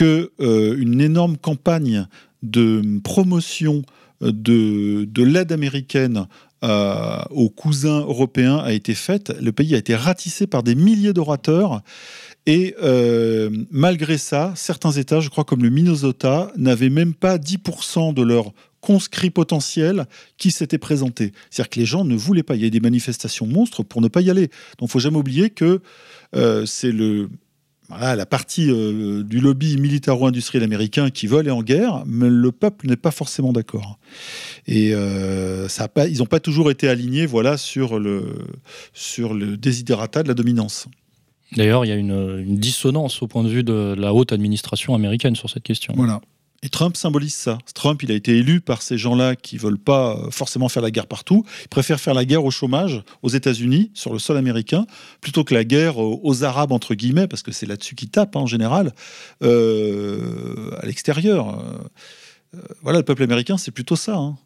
que 0.00 0.32
euh, 0.40 0.78
une 0.78 1.02
énorme 1.02 1.36
campagne 1.36 2.06
de 2.42 2.80
promotion 3.04 3.82
de, 4.22 5.04
de 5.04 5.22
l'aide 5.22 5.52
américaine 5.52 6.26
euh, 6.64 7.22
aux 7.28 7.50
cousins 7.50 8.00
européens 8.00 8.56
a 8.56 8.72
été 8.72 8.94
faite. 8.94 9.36
Le 9.42 9.52
pays 9.52 9.74
a 9.74 9.78
été 9.78 9.94
ratissé 9.94 10.46
par 10.46 10.62
des 10.62 10.74
milliers 10.74 11.12
d'orateurs. 11.12 11.82
Et 12.46 12.74
euh, 12.82 13.50
malgré 13.70 14.16
ça, 14.16 14.54
certains 14.56 14.92
États, 14.92 15.20
je 15.20 15.28
crois 15.28 15.44
comme 15.44 15.62
le 15.62 15.68
Minnesota, 15.68 16.50
n'avaient 16.56 16.88
même 16.88 17.12
pas 17.12 17.36
10% 17.36 18.14
de 18.14 18.22
leurs 18.22 18.54
conscrits 18.80 19.28
potentiels 19.28 20.06
qui 20.38 20.50
s'étaient 20.50 20.78
présentés. 20.78 21.32
C'est-à-dire 21.50 21.68
que 21.68 21.78
les 21.78 21.86
gens 21.86 22.06
ne 22.06 22.16
voulaient 22.16 22.42
pas. 22.42 22.56
Il 22.56 22.62
y 22.62 22.66
a 22.66 22.70
des 22.70 22.80
manifestations 22.80 23.46
monstres 23.46 23.82
pour 23.82 24.00
ne 24.00 24.08
pas 24.08 24.22
y 24.22 24.30
aller. 24.30 24.48
Donc 24.78 24.88
il 24.88 24.92
faut 24.92 24.98
jamais 24.98 25.18
oublier 25.18 25.50
que 25.50 25.82
euh, 26.34 26.64
c'est 26.64 26.90
le 26.90 27.28
voilà, 27.90 28.16
la 28.16 28.24
partie 28.24 28.70
euh, 28.70 29.22
du 29.22 29.40
lobby 29.40 29.76
militaro-industriel 29.76 30.64
américain 30.64 31.10
qui 31.10 31.26
veut 31.26 31.38
aller 31.38 31.50
en 31.50 31.62
guerre, 31.62 32.02
mais 32.06 32.30
le 32.30 32.52
peuple 32.52 32.86
n'est 32.86 32.96
pas 32.96 33.10
forcément 33.10 33.52
d'accord. 33.52 33.98
Et 34.66 34.94
euh, 34.94 35.68
ça 35.68 35.84
a 35.84 35.88
pas, 35.88 36.06
ils 36.06 36.18
n'ont 36.18 36.26
pas 36.26 36.40
toujours 36.40 36.70
été 36.70 36.88
alignés 36.88 37.26
voilà, 37.26 37.56
sur, 37.56 37.98
le, 37.98 38.46
sur 38.94 39.34
le 39.34 39.56
désiderata 39.56 40.22
de 40.22 40.28
la 40.28 40.34
dominance. 40.34 40.86
D'ailleurs, 41.56 41.84
il 41.84 41.88
y 41.88 41.92
a 41.92 41.96
une, 41.96 42.38
une 42.46 42.58
dissonance 42.58 43.22
au 43.22 43.26
point 43.26 43.42
de 43.42 43.48
vue 43.48 43.64
de 43.64 43.94
la 43.98 44.14
haute 44.14 44.32
administration 44.32 44.94
américaine 44.94 45.34
sur 45.34 45.50
cette 45.50 45.64
question. 45.64 45.92
Voilà. 45.96 46.20
Et 46.62 46.68
Trump 46.68 46.94
symbolise 46.94 47.32
ça. 47.34 47.56
Trump, 47.74 48.02
il 48.02 48.10
a 48.12 48.14
été 48.14 48.36
élu 48.36 48.60
par 48.60 48.82
ces 48.82 48.98
gens-là 48.98 49.34
qui 49.34 49.56
veulent 49.56 49.78
pas 49.78 50.14
euh, 50.16 50.30
forcément 50.30 50.68
faire 50.68 50.82
la 50.82 50.90
guerre 50.90 51.06
partout. 51.06 51.42
Ils 51.64 51.68
préfèrent 51.68 51.98
faire 52.00 52.12
la 52.12 52.26
guerre 52.26 52.44
au 52.44 52.50
chômage 52.50 53.02
aux 53.22 53.30
États-Unis, 53.30 53.90
sur 53.94 54.12
le 54.12 54.18
sol 54.18 54.36
américain, 54.36 54.86
plutôt 55.22 55.42
que 55.42 55.54
la 55.54 55.64
guerre 55.64 55.96
aux, 55.98 56.20
aux 56.22 56.44
Arabes, 56.44 56.72
entre 56.72 56.94
guillemets, 56.94 57.26
parce 57.26 57.42
que 57.42 57.50
c'est 57.50 57.64
là-dessus 57.64 57.94
qu'ils 57.94 58.10
tapent 58.10 58.36
hein, 58.36 58.40
en 58.40 58.46
général, 58.46 58.92
euh, 59.42 60.70
à 60.82 60.86
l'extérieur. 60.86 61.60
Euh, 62.54 62.58
voilà, 62.82 62.98
le 62.98 63.04
peuple 63.04 63.22
américain, 63.22 63.56
c'est 63.56 63.70
plutôt 63.70 63.96
ça. 63.96 64.16
hein. 64.16 64.36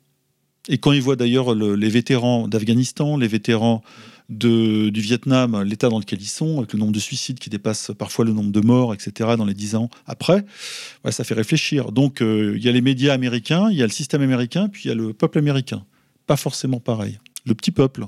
Et 0.68 0.78
quand 0.78 0.92
il 0.92 1.02
voit 1.02 1.16
d'ailleurs 1.16 1.54
le- 1.54 1.74
les 1.74 1.88
vétérans 1.90 2.48
d'Afghanistan, 2.48 3.16
les 3.16 3.28
vétérans 3.28 3.82
de- 4.28 4.88
du 4.88 5.00
Vietnam, 5.00 5.62
l'état 5.62 5.88
dans 5.88 5.98
lequel 5.98 6.20
ils 6.20 6.26
sont, 6.26 6.58
avec 6.58 6.72
le 6.72 6.78
nombre 6.78 6.92
de 6.92 6.98
suicides 6.98 7.38
qui 7.38 7.50
dépasse 7.50 7.90
parfois 7.98 8.24
le 8.24 8.32
nombre 8.32 8.52
de 8.52 8.60
morts, 8.60 8.94
etc., 8.94 9.30
dans 9.36 9.44
les 9.44 9.54
dix 9.54 9.74
ans 9.74 9.90
après, 10.06 10.44
ça 11.10 11.24
fait 11.24 11.34
réfléchir. 11.34 11.92
Donc, 11.92 12.22
euh, 12.22 12.54
il 12.56 12.64
y 12.64 12.68
a 12.68 12.72
les 12.72 12.80
médias 12.80 13.12
américains, 13.12 13.68
il 13.70 13.76
y 13.76 13.82
a 13.82 13.86
le 13.86 13.92
système 13.92 14.22
américain, 14.22 14.68
puis 14.68 14.84
il 14.84 14.88
y 14.88 14.90
a 14.90 14.94
le 14.94 15.12
peuple 15.12 15.38
américain. 15.38 15.84
Pas 16.26 16.36
forcément 16.36 16.80
pareil. 16.80 17.18
Le 17.46 17.54
petit 17.54 17.70
peuple. 17.70 18.06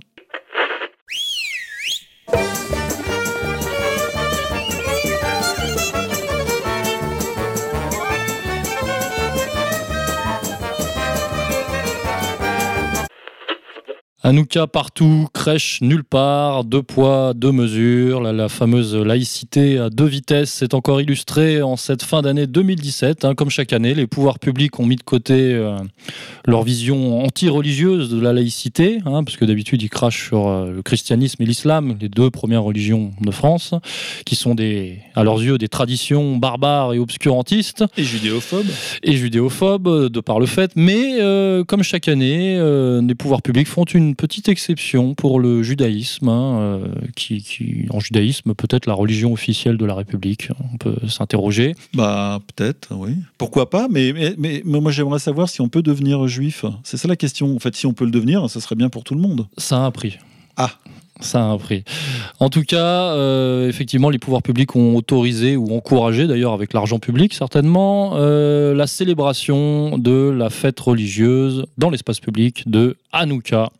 Hanouka 14.27 14.67
partout, 14.67 15.29
crèche 15.33 15.79
nulle 15.83 16.03
part, 16.03 16.65
deux 16.65 16.83
poids, 16.83 17.33
deux 17.33 17.53
mesures. 17.53 18.21
La, 18.21 18.33
la 18.33 18.49
fameuse 18.49 18.93
laïcité 18.97 19.79
à 19.79 19.89
deux 19.89 20.05
vitesses 20.07 20.63
est 20.63 20.75
encore 20.75 21.01
illustrée 21.01 21.63
en 21.63 21.77
cette 21.77 22.03
fin 22.03 22.23
d'année 22.23 22.49
2017. 22.49 23.25
hein. 23.25 23.37
comme 23.37 23.51
chaque 23.51 23.73
année, 23.73 23.95
les 23.95 24.09
pouvoirs 24.09 24.41
publics 24.41 24.81
ont 24.81 24.85
mis 24.85 24.97
de 24.97 25.05
côté 25.05 25.53
euh, 25.55 25.77
leur 26.45 26.65
vision 26.65 27.23
anti-religieuse 27.23 28.11
de 28.11 28.19
la 28.19 28.33
laïcité, 28.33 28.99
hein, 29.07 29.23
parce 29.23 29.37
que 29.37 29.45
d'habitude 29.45 29.81
ils 29.83 29.91
crachent 29.91 30.27
sur 30.27 30.49
euh, 30.49 30.73
le 30.73 30.83
christianisme 30.83 31.41
et 31.45 31.47
l'islam, 31.47 31.97
les 32.01 32.09
deux 32.09 32.33
premières 32.33 32.65
religions 32.65 33.13
de 33.21 33.31
France, 33.31 33.75
qui 34.25 34.35
sont 34.35 34.57
des, 34.57 34.99
à 35.15 35.23
leurs 35.23 35.41
yeux 35.41 35.57
des 35.57 35.69
traditions 35.69 36.37
barbares 36.37 36.95
et 36.95 36.99
obscurantistes 36.99 37.85
Et 37.97 38.03
judéophobe. 38.03 38.67
et 39.05 39.13
judéophobe 39.13 39.87
euh, 39.87 40.09
de 40.09 40.19
par 40.19 40.41
le 40.41 40.47
fait, 40.47 40.73
mais 40.75 41.21
euh, 41.21 41.63
comme 41.63 41.85
chaque 41.85 42.09
année, 42.09 42.57
les 42.57 43.15
pouvoirs 43.15 43.43
publics 43.43 43.69
font 43.69 43.85
une 43.85 44.16
petite 44.17 44.49
exception 44.49 45.15
pour 45.15 45.39
le 45.39 45.63
judaïsme, 45.63 46.29
hein, 46.29 46.59
euh, 46.61 46.89
qui, 47.15 47.43
qui, 47.43 47.87
en 47.91 48.01
judaïsme, 48.01 48.55
peut-être 48.55 48.87
la 48.87 48.95
religion 48.95 49.33
officielle 49.33 49.77
de 49.77 49.85
la 49.85 49.95
République. 49.95 50.49
On 50.73 50.77
peut 50.79 50.97
s'interroger. 51.09 51.75
Bah, 51.95 52.41
peut-être, 52.57 52.89
oui. 52.97 53.13
Pourquoi 53.39 53.71
pas 53.71 53.87
mais, 53.91 54.13
mais, 54.13 54.35
mais- 54.39 54.63
mais 54.65 54.81
moi, 54.81 54.91
j'aimerais 54.91 55.19
savoir 55.21 55.49
si 55.49 55.61
on 55.61 55.69
peut 55.69 55.83
devenir 55.83 56.27
juif. 56.27 56.65
C'est 56.83 56.97
ça 56.97 57.07
la 57.09 57.17
question. 57.17 57.55
En 57.55 57.59
fait, 57.61 57.77
si 57.77 57.87
on 57.87 57.93
peut 57.93 58.05
le 58.05 58.11
devenir, 58.11 58.49
ça 58.51 58.61
serait 58.61 58.75
bien 58.75 58.89
pour 58.89 59.05
tout 59.05 59.15
le 59.15 59.21
monde. 59.21 59.47
Ça 59.59 59.77
a 59.77 59.81
un 59.81 59.91
prix. 59.91 60.19
Ah. 60.57 60.71
Ça 61.21 61.41
a 61.41 61.45
un 61.45 61.57
prix. 61.57 61.83
En 62.41 62.51
tout 62.51 62.63
cas, 62.63 62.77
euh, 63.15 63.69
effectivement, 63.69 64.11
les 64.11 64.19
pouvoirs 64.19 64.43
publics 64.43 64.77
ont 64.77 64.95
autorisé 64.95 65.57
ou 65.57 65.75
encouragé, 65.75 66.27
d'ailleurs 66.27 66.53
avec 66.53 66.75
l'argent 66.75 66.99
public 66.99 67.33
certainement, 67.33 68.13
euh, 68.17 68.75
la 68.75 68.87
célébration 68.87 69.97
de 69.97 70.29
la 70.29 70.51
fête 70.51 70.79
religieuse 70.79 71.65
dans 71.79 71.89
l'espace 71.89 72.21
public 72.21 72.69
de 72.69 72.97
Hanouka. 73.13 73.71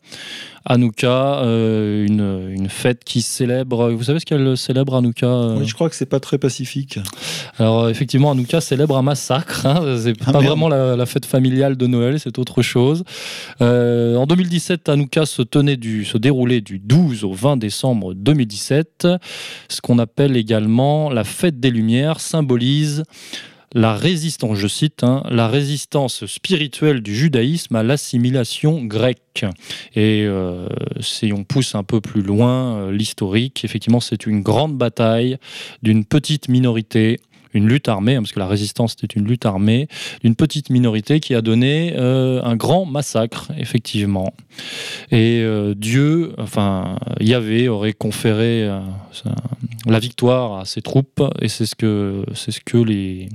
Hanouka, 0.69 1.39
euh, 1.43 2.05
une, 2.05 2.51
une 2.53 2.69
fête 2.69 3.03
qui 3.05 3.21
célèbre. 3.21 3.89
Vous 3.91 4.03
savez 4.03 4.19
ce 4.19 4.25
qu'elle 4.25 4.57
célèbre 4.57 4.95
Hanouka 4.95 5.25
euh 5.25 5.55
Oui, 5.59 5.65
je 5.67 5.73
crois 5.73 5.89
que 5.89 5.95
c'est 5.95 6.05
pas 6.05 6.19
très 6.19 6.37
pacifique. 6.37 6.99
alors 7.57 7.83
euh, 7.85 7.89
effectivement, 7.89 8.31
Hanouka 8.31 8.59
célèbre 8.61 8.97
un 8.97 9.01
massacre. 9.01 9.65
hein. 9.65 9.97
C'est 10.03 10.13
Ah, 10.21 10.25
pas 10.25 10.31
merde. 10.33 10.45
vraiment 10.45 10.67
la, 10.69 10.95
la 10.95 11.05
fête 11.05 11.25
familiale 11.25 11.77
de 11.77 11.87
Noël, 11.87 12.19
c'est 12.19 12.37
autre 12.37 12.61
chose. 12.61 13.03
Euh, 13.61 14.15
en 14.17 14.25
2017, 14.25 14.89
Hanouka 14.89 15.25
se 15.25 15.41
tenait 15.41 15.77
du, 15.77 16.03
se 16.05 16.17
déroulait 16.17 16.61
du 16.61 16.79
12 16.79 17.23
au 17.23 17.31
20 17.33 17.57
décembre 17.57 18.13
2017. 18.13 19.07
Ce 19.69 19.81
qu'on 19.81 19.99
appelle 19.99 20.35
également 20.37 21.09
la 21.09 21.23
fête 21.23 21.59
des 21.59 21.71
Lumières 21.71 22.19
symbolise 22.19 23.03
la 23.73 23.95
résistance, 23.95 24.57
je 24.57 24.67
cite, 24.67 25.03
hein, 25.03 25.23
la 25.29 25.47
résistance 25.47 26.25
spirituelle 26.25 27.01
du 27.01 27.15
judaïsme 27.15 27.75
à 27.75 27.83
l'assimilation 27.83 28.83
grecque. 28.85 29.45
Et 29.95 30.23
euh, 30.25 30.67
si 31.01 31.33
on 31.33 31.43
pousse 31.43 31.75
un 31.75 31.83
peu 31.83 31.99
plus 31.99 32.21
loin 32.21 32.77
euh, 32.77 32.91
l'historique, 32.91 33.65
effectivement, 33.65 33.99
c'est 33.99 34.25
une 34.25 34.41
grande 34.41 34.77
bataille 34.77 35.37
d'une 35.83 36.05
petite 36.05 36.47
minorité, 36.47 37.19
une 37.53 37.67
lutte 37.67 37.87
armée, 37.87 38.15
hein, 38.15 38.21
parce 38.21 38.31
que 38.31 38.39
la 38.39 38.47
résistance 38.47 38.93
était 38.93 39.07
une 39.07 39.25
lutte 39.25 39.45
armée, 39.45 39.87
d'une 40.23 40.35
petite 40.35 40.69
minorité 40.69 41.19
qui 41.19 41.35
a 41.35 41.41
donné 41.41 41.93
euh, 41.97 42.41
un 42.43 42.55
grand 42.55 42.85
massacre, 42.85 43.51
effectivement. 43.57 44.33
Et 45.11 45.41
euh, 45.41 45.73
Dieu, 45.75 46.33
enfin 46.37 46.97
Yahvé, 47.19 47.69
aurait 47.69 47.93
conféré 47.93 48.63
euh, 48.63 48.79
la 49.85 49.99
victoire 49.99 50.59
à 50.59 50.65
ses 50.65 50.81
troupes, 50.81 51.23
et 51.41 51.47
c'est 51.47 51.65
ce 51.65 51.75
que 51.75 52.23
c'est 52.33 52.51
ce 52.51 52.61
que 52.61 52.77
les 52.77 53.29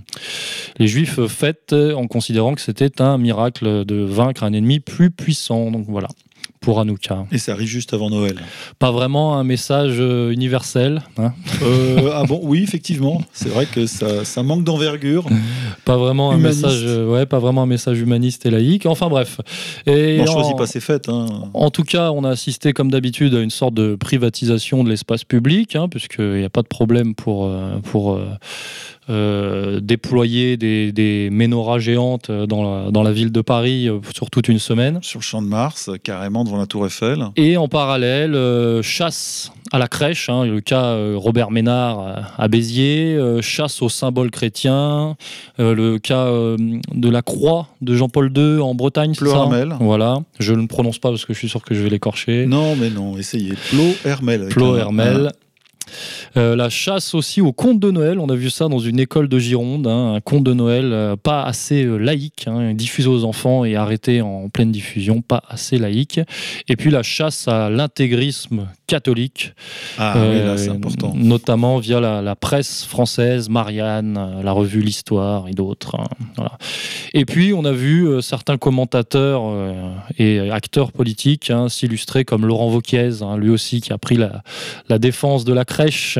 les 0.78 0.86
Juifs 0.86 1.24
fêtent 1.26 1.74
en 1.74 2.06
considérant 2.06 2.54
que 2.54 2.60
c'était 2.60 3.00
un 3.00 3.18
miracle 3.18 3.84
de 3.84 3.96
vaincre 3.96 4.44
un 4.44 4.52
ennemi 4.52 4.80
plus 4.80 5.10
puissant. 5.10 5.70
Donc 5.70 5.86
voilà. 5.88 6.08
Pour 6.62 6.80
Hanouka. 6.80 7.26
Et 7.32 7.38
ça 7.38 7.52
arrive 7.52 7.68
juste 7.68 7.92
avant 7.92 8.08
Noël. 8.08 8.36
Pas 8.78 8.92
vraiment 8.92 9.36
un 9.36 9.44
message 9.44 9.96
euh, 9.98 10.30
universel, 10.30 11.02
hein. 11.18 11.32
Euh, 11.62 12.10
ah 12.14 12.22
bon, 12.24 12.40
oui, 12.44 12.62
effectivement. 12.62 13.20
C'est 13.32 13.48
vrai 13.48 13.66
que 13.66 13.86
ça, 13.86 14.24
ça 14.24 14.42
manque 14.44 14.62
d'envergure. 14.64 15.26
pas 15.84 15.96
vraiment 15.96 16.30
un 16.30 16.38
message, 16.38 16.82
euh, 16.84 17.06
ouais, 17.08 17.26
pas 17.26 17.40
vraiment 17.40 17.64
un 17.64 17.66
message 17.66 17.98
humaniste 18.00 18.46
et 18.46 18.50
laïque. 18.50 18.86
Enfin 18.86 19.08
bref. 19.08 19.40
Et 19.86 20.18
On 20.20 20.22
en- 20.22 20.32
choisit 20.32 20.56
pas 20.56 20.66
ses 20.66 20.80
fêtes. 20.80 21.08
Hein. 21.08 21.26
En 21.52 21.70
tout 21.70 21.84
cas, 21.84 22.12
on 22.12 22.22
a 22.22 22.30
assisté 22.30 22.72
comme 22.72 22.90
d'habitude 22.92 23.34
à 23.34 23.40
une 23.40 23.50
sorte 23.50 23.74
de 23.74 23.96
privatisation 23.96 24.84
de 24.84 24.88
l'espace 24.88 25.24
public, 25.24 25.74
hein, 25.74 25.88
puisqu'il 25.88 26.38
n'y 26.38 26.44
a 26.44 26.50
pas 26.50 26.62
de 26.62 26.68
problème 26.68 27.14
pour, 27.16 27.50
pour 27.90 28.20
euh, 29.10 29.80
déployer 29.80 30.56
des, 30.56 30.92
des 30.92 31.28
menorahs 31.32 31.78
géantes 31.80 32.30
euh, 32.30 32.46
dans 32.46 32.62
la, 32.84 32.90
dans 32.90 33.02
la 33.02 33.12
ville 33.12 33.32
de 33.32 33.40
Paris 33.40 33.88
euh, 33.88 33.98
sur 34.14 34.30
toute 34.30 34.48
une 34.48 34.58
semaine. 34.60 35.00
Sur 35.02 35.18
le 35.20 35.24
champ 35.24 35.42
de 35.42 35.48
Mars, 35.48 35.90
carrément 36.04 36.44
devant 36.44 36.56
la 36.58 36.66
Tour 36.66 36.86
Eiffel. 36.86 37.24
Et 37.36 37.56
en 37.56 37.66
parallèle, 37.68 38.34
euh, 38.34 38.80
chasse 38.82 39.50
à 39.72 39.78
la 39.78 39.88
crèche, 39.88 40.28
hein, 40.28 40.44
le 40.44 40.60
cas 40.60 40.96
Robert 41.16 41.50
Ménard 41.50 42.32
à 42.36 42.46
Béziers, 42.48 43.14
euh, 43.16 43.40
chasse 43.40 43.80
aux 43.82 43.88
symboles 43.88 44.30
chrétiens, 44.30 45.16
le 45.58 45.96
cas 45.98 46.26
de 46.30 47.08
la 47.08 47.22
croix 47.22 47.68
de 47.80 47.94
Jean-Paul 47.94 48.30
II 48.36 48.60
en 48.60 48.74
Bretagne, 48.74 49.14
c'est 49.14 49.24
ça 49.24 49.30
Plohermel. 49.32 49.74
Voilà, 49.80 50.18
je 50.38 50.52
ne 50.52 50.60
le 50.60 50.66
prononce 50.66 50.98
pas 50.98 51.08
parce 51.08 51.24
que 51.24 51.32
je 51.32 51.38
suis 51.38 51.48
sûr 51.48 51.62
que 51.62 51.74
je 51.74 51.82
vais 51.82 51.88
l'écorcher. 51.88 52.46
Non, 52.46 52.76
mais 52.76 52.90
non, 52.90 53.16
essayez. 53.16 53.54
Plo 53.70 53.82
Hermel. 54.04 54.48
un- 54.54 54.76
Hermel. 54.76 55.32
Euh, 56.36 56.56
la 56.56 56.68
chasse 56.68 57.14
aussi 57.14 57.40
au 57.40 57.52
conte 57.52 57.80
de 57.80 57.90
Noël, 57.90 58.18
on 58.18 58.28
a 58.28 58.34
vu 58.34 58.50
ça 58.50 58.68
dans 58.68 58.78
une 58.78 58.98
école 59.00 59.28
de 59.28 59.38
Gironde, 59.38 59.86
hein, 59.86 60.14
un 60.14 60.20
conte 60.20 60.44
de 60.44 60.52
Noël 60.54 60.92
euh, 60.92 61.16
pas 61.16 61.42
assez 61.42 61.84
euh, 61.84 61.96
laïque, 61.96 62.44
hein, 62.46 62.72
diffusé 62.74 63.08
aux 63.08 63.24
enfants 63.24 63.64
et 63.64 63.76
arrêté 63.76 64.20
en 64.22 64.48
pleine 64.48 64.72
diffusion, 64.72 65.22
pas 65.22 65.42
assez 65.48 65.78
laïque. 65.78 66.20
Et 66.68 66.76
puis 66.76 66.90
la 66.90 67.02
chasse 67.02 67.48
à 67.48 67.68
l'intégrisme 67.70 68.68
catholique, 68.86 69.54
Ah 69.98 70.14
oui, 70.18 70.38
là, 70.38 70.56
c'est 70.56 70.68
important. 70.68 71.12
notamment 71.14 71.78
via 71.78 72.00
la, 72.00 72.22
la 72.22 72.36
presse 72.36 72.84
française, 72.84 73.48
Marianne, 73.48 74.40
la 74.42 74.52
revue 74.52 74.80
L'Histoire 74.82 75.48
et 75.48 75.52
d'autres. 75.52 75.96
hein, 75.98 76.08
voilà. 76.36 76.58
Et 77.14 77.24
puis 77.24 77.52
on 77.54 77.64
a 77.64 77.72
vu 77.72 78.08
certains 78.20 78.58
commentateurs 78.58 79.42
et 80.18 80.50
acteurs 80.50 80.92
politiques 80.92 81.52
s'illustrer 81.68 82.24
comme 82.24 82.46
Laurent 82.46 82.70
Wauquiez, 82.70 83.22
hein, 83.22 83.36
lui 83.36 83.50
aussi 83.50 83.80
qui 83.80 83.92
a 83.92 83.98
pris 83.98 84.16
la, 84.16 84.42
la 84.88 84.98
défense 84.98 85.44
de 85.44 85.52
la 85.52 85.64
crèche 85.64 85.81
crèche, 85.82 86.18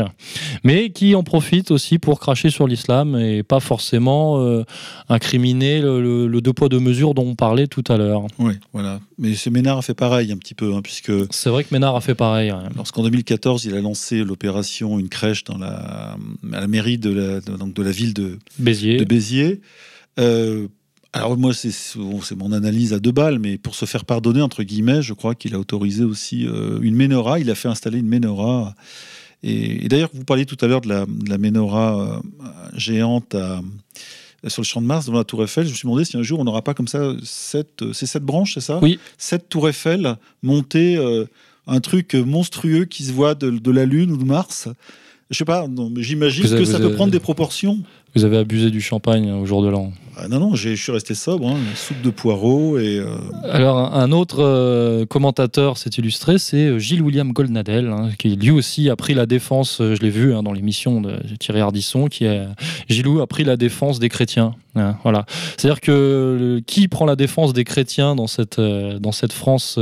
mais 0.64 0.90
qui 0.90 1.14
en 1.14 1.22
profite 1.22 1.70
aussi 1.70 1.98
pour 1.98 2.20
cracher 2.20 2.50
sur 2.50 2.66
l'islam 2.66 3.16
et 3.16 3.42
pas 3.42 3.60
forcément 3.60 4.40
euh, 4.40 4.64
incriminer 5.08 5.80
le, 5.80 6.26
le, 6.26 6.40
deux 6.40 6.52
poids 6.52 6.68
deux 6.68 6.80
mesures 6.80 7.14
dont 7.14 7.26
on 7.26 7.34
parlait 7.34 7.66
tout 7.66 7.84
à 7.88 7.96
l'heure. 7.96 8.26
Oui, 8.38 8.54
voilà. 8.72 9.00
Mais 9.18 9.32
Ménard 9.50 9.78
a 9.78 9.82
fait 9.82 9.94
pareil 9.94 10.32
un 10.32 10.36
petit 10.36 10.54
peu, 10.54 10.74
hein, 10.74 10.80
puisque. 10.82 11.12
C'est 11.30 11.50
vrai 11.50 11.64
que 11.64 11.72
Ménard 11.72 11.96
a 11.96 12.00
fait 12.00 12.14
pareil. 12.14 12.52
Lorsqu'en 12.76 13.02
2014, 13.02 13.64
il 13.64 13.74
a 13.74 13.80
lancé 13.80 14.24
l'opération 14.24 14.98
Une 14.98 15.08
crèche 15.08 15.44
dans 15.44 15.58
la, 15.58 16.16
à 16.52 16.60
la 16.60 16.68
mairie 16.68 16.98
de 16.98 17.10
la, 17.10 17.40
donc 17.40 17.74
de 17.74 17.82
la 17.82 17.90
ville 17.90 18.14
de 18.14 18.38
Béziers. 18.58 18.96
De 18.96 19.04
Béziers 19.04 19.60
euh, 20.18 20.68
alors 21.14 21.36
moi, 21.36 21.52
c'est 21.52 22.34
mon 22.36 22.52
analyse 22.52 22.94
à 22.94 22.98
deux 22.98 23.12
balles, 23.12 23.38
mais 23.38 23.58
pour 23.58 23.74
se 23.74 23.84
faire 23.84 24.06
pardonner, 24.06 24.40
entre 24.40 24.62
guillemets, 24.62 25.02
je 25.02 25.12
crois 25.12 25.34
qu'il 25.34 25.54
a 25.54 25.58
autorisé 25.58 26.04
aussi 26.04 26.46
euh, 26.46 26.78
une 26.80 26.94
menorah. 26.96 27.38
Il 27.38 27.50
a 27.50 27.54
fait 27.54 27.68
installer 27.68 27.98
une 27.98 28.08
menorah. 28.08 28.74
Et, 29.42 29.88
d'ailleurs, 29.88 30.10
vous 30.14 30.24
parliez 30.24 30.46
tout 30.46 30.56
à 30.60 30.66
l'heure 30.66 30.80
de 30.80 30.88
la, 30.88 31.06
de 31.06 31.36
menorah 31.36 32.00
euh, 32.00 32.46
géante 32.74 33.36
sur 34.46 34.62
le 34.62 34.66
champ 34.66 34.80
de 34.80 34.86
Mars, 34.86 35.06
devant 35.06 35.18
la 35.18 35.24
Tour 35.24 35.42
Eiffel. 35.42 35.64
Je 35.64 35.70
me 35.70 35.74
suis 35.74 35.86
demandé 35.86 36.04
si 36.04 36.16
un 36.16 36.22
jour 36.22 36.40
on 36.40 36.44
n'aura 36.44 36.62
pas 36.62 36.74
comme 36.74 36.88
ça 36.88 37.12
sept, 37.22 37.84
c'est 37.92 38.06
sept 38.06 38.22
branches, 38.22 38.54
c'est 38.54 38.60
ça? 38.60 38.78
Oui. 38.82 38.98
Sept 39.18 39.48
Tours 39.48 39.68
Eiffel 39.68 40.16
montées, 40.42 40.98
un 41.66 41.80
truc 41.80 42.14
monstrueux 42.14 42.84
qui 42.84 43.04
se 43.04 43.12
voit 43.12 43.34
de, 43.34 43.50
de, 43.50 43.70
la 43.70 43.84
Lune 43.84 44.10
ou 44.10 44.16
de 44.16 44.24
Mars. 44.24 44.68
Je 45.32 45.38
sais 45.38 45.46
pas, 45.46 45.66
j'imagine 45.96 46.44
que 46.44 46.64
ça 46.66 46.78
peut 46.78 46.92
prendre 46.92 47.10
des 47.10 47.18
proportions. 47.18 47.78
Vous 48.14 48.26
avez 48.26 48.36
abusé 48.36 48.70
du 48.70 48.82
champagne 48.82 49.32
au 49.32 49.46
jour 49.46 49.62
de 49.62 49.68
l'an. 49.68 49.90
Ah 50.18 50.28
non, 50.28 50.38
non, 50.38 50.54
je 50.54 50.74
suis 50.74 50.92
resté 50.92 51.14
sobre, 51.14 51.48
hein, 51.48 51.56
soupe 51.74 52.02
de 52.02 52.10
poireaux 52.10 52.78
et... 52.78 52.98
Euh, 52.98 53.16
Alors, 53.50 53.94
un 53.94 54.12
autre 54.12 54.42
euh, 54.42 55.06
commentateur 55.06 55.78
s'est 55.78 55.88
illustré, 55.96 56.36
c'est 56.36 56.66
euh, 56.66 56.78
Gilles 56.78 57.00
William 57.00 57.32
Goldnadel, 57.32 57.88
hein, 57.88 58.10
qui 58.18 58.36
lui 58.36 58.50
aussi 58.50 58.90
a 58.90 58.96
pris 58.96 59.14
la 59.14 59.24
défense, 59.24 59.78
je 59.80 60.00
l'ai 60.02 60.10
vu 60.10 60.34
hein, 60.34 60.42
dans 60.42 60.52
l'émission 60.52 61.00
de 61.00 61.16
Thierry 61.38 61.60
Ardisson, 61.60 62.08
qui 62.08 62.26
est, 62.26 62.42
Gilou 62.90 63.22
a 63.22 63.26
pris 63.26 63.44
la 63.44 63.56
défense 63.56 63.98
des 63.98 64.10
chrétiens. 64.10 64.54
voilà. 65.02 65.24
C'est-à-dire 65.56 65.80
que 65.80 66.60
qui 66.66 66.88
prend 66.88 67.06
la 67.06 67.16
défense 67.16 67.54
des 67.54 67.64
chrétiens 67.64 68.14
dans 68.14 68.26
cette, 68.26 68.60
dans 68.60 69.12
cette 69.12 69.32
France 69.32 69.78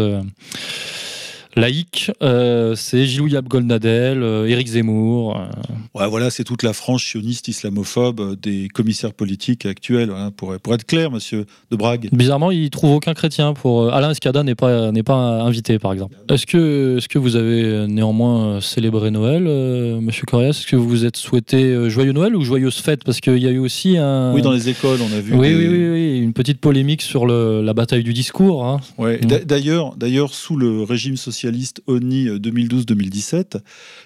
laïque, 1.61 2.11
euh, 2.23 2.75
c'est 2.75 3.05
Yab 3.05 3.47
Goldnadel, 3.49 4.23
euh, 4.23 4.49
Éric 4.49 4.69
Zemmour. 4.69 5.37
Euh. 5.37 5.49
Ouais, 5.95 6.09
voilà, 6.09 6.31
c'est 6.31 6.45
toute 6.45 6.63
la 6.63 6.73
frange 6.73 7.05
sioniste 7.05 7.49
islamophobe 7.49 8.41
des 8.41 8.69
commissaires 8.69 9.13
politiques 9.13 9.67
actuels, 9.67 10.11
pour, 10.37 10.59
pour 10.59 10.75
être 10.75 10.85
clair, 10.85 11.11
monsieur 11.11 11.47
de 11.71 11.77
Brague. 11.77 12.09
Bizarrement, 12.13 12.51
il 12.51 12.71
trouve 12.71 12.93
aucun 12.93 13.15
chrétien. 13.15 13.53
Pour 13.55 13.93
Alain 13.93 14.11
Escada 14.11 14.43
n'est 14.43 14.55
pas 14.55 14.93
n'est 14.93 15.03
pas 15.03 15.43
invité, 15.43 15.79
par 15.79 15.93
exemple. 15.93 16.17
Est-ce 16.29 16.47
que 16.47 16.97
est-ce 16.99 17.09
que 17.09 17.19
vous 17.19 17.37
avez 17.37 17.87
néanmoins 17.89 18.61
célébré 18.61 19.11
Noël, 19.11 19.43
monsieur 20.01 20.25
Corias 20.27 20.51
Est-ce 20.51 20.67
que 20.67 20.77
vous 20.77 20.89
vous 20.89 21.05
êtes 21.05 21.17
souhaité 21.17 21.91
joyeux 21.91 22.13
Noël 22.13 22.35
ou 22.37 22.43
joyeuse 22.43 22.77
fête? 22.77 23.05
Parce 23.05 23.21
qu'il 23.21 23.39
y 23.39 23.47
a 23.47 23.51
eu 23.51 23.59
aussi 23.59 23.97
un. 23.99 24.33
Oui, 24.33 24.43
dans 24.43 24.53
les 24.53 24.69
écoles, 24.69 25.01
on 25.03 25.13
a 25.17 25.21
vu. 25.21 25.35
Oui, 25.35 25.55
oui, 25.55 25.69
oui, 25.69 26.19
une 26.19 26.33
petite 26.33 26.61
polémique 26.61 27.03
sur 27.03 27.27
le, 27.27 27.63
la 27.63 27.75
bataille 27.75 28.05
du 28.05 28.13
discours. 28.13 28.65
Hein. 28.65 28.81
Ouais. 28.99 29.19
D'ailleurs, 29.19 29.95
d'ailleurs, 29.97 30.33
sous 30.35 30.57
le 30.57 30.83
régime 30.83 31.17
social 31.17 31.50
socialiste 31.51 31.83
ONI 31.87 32.27
2012-2017 32.27 33.61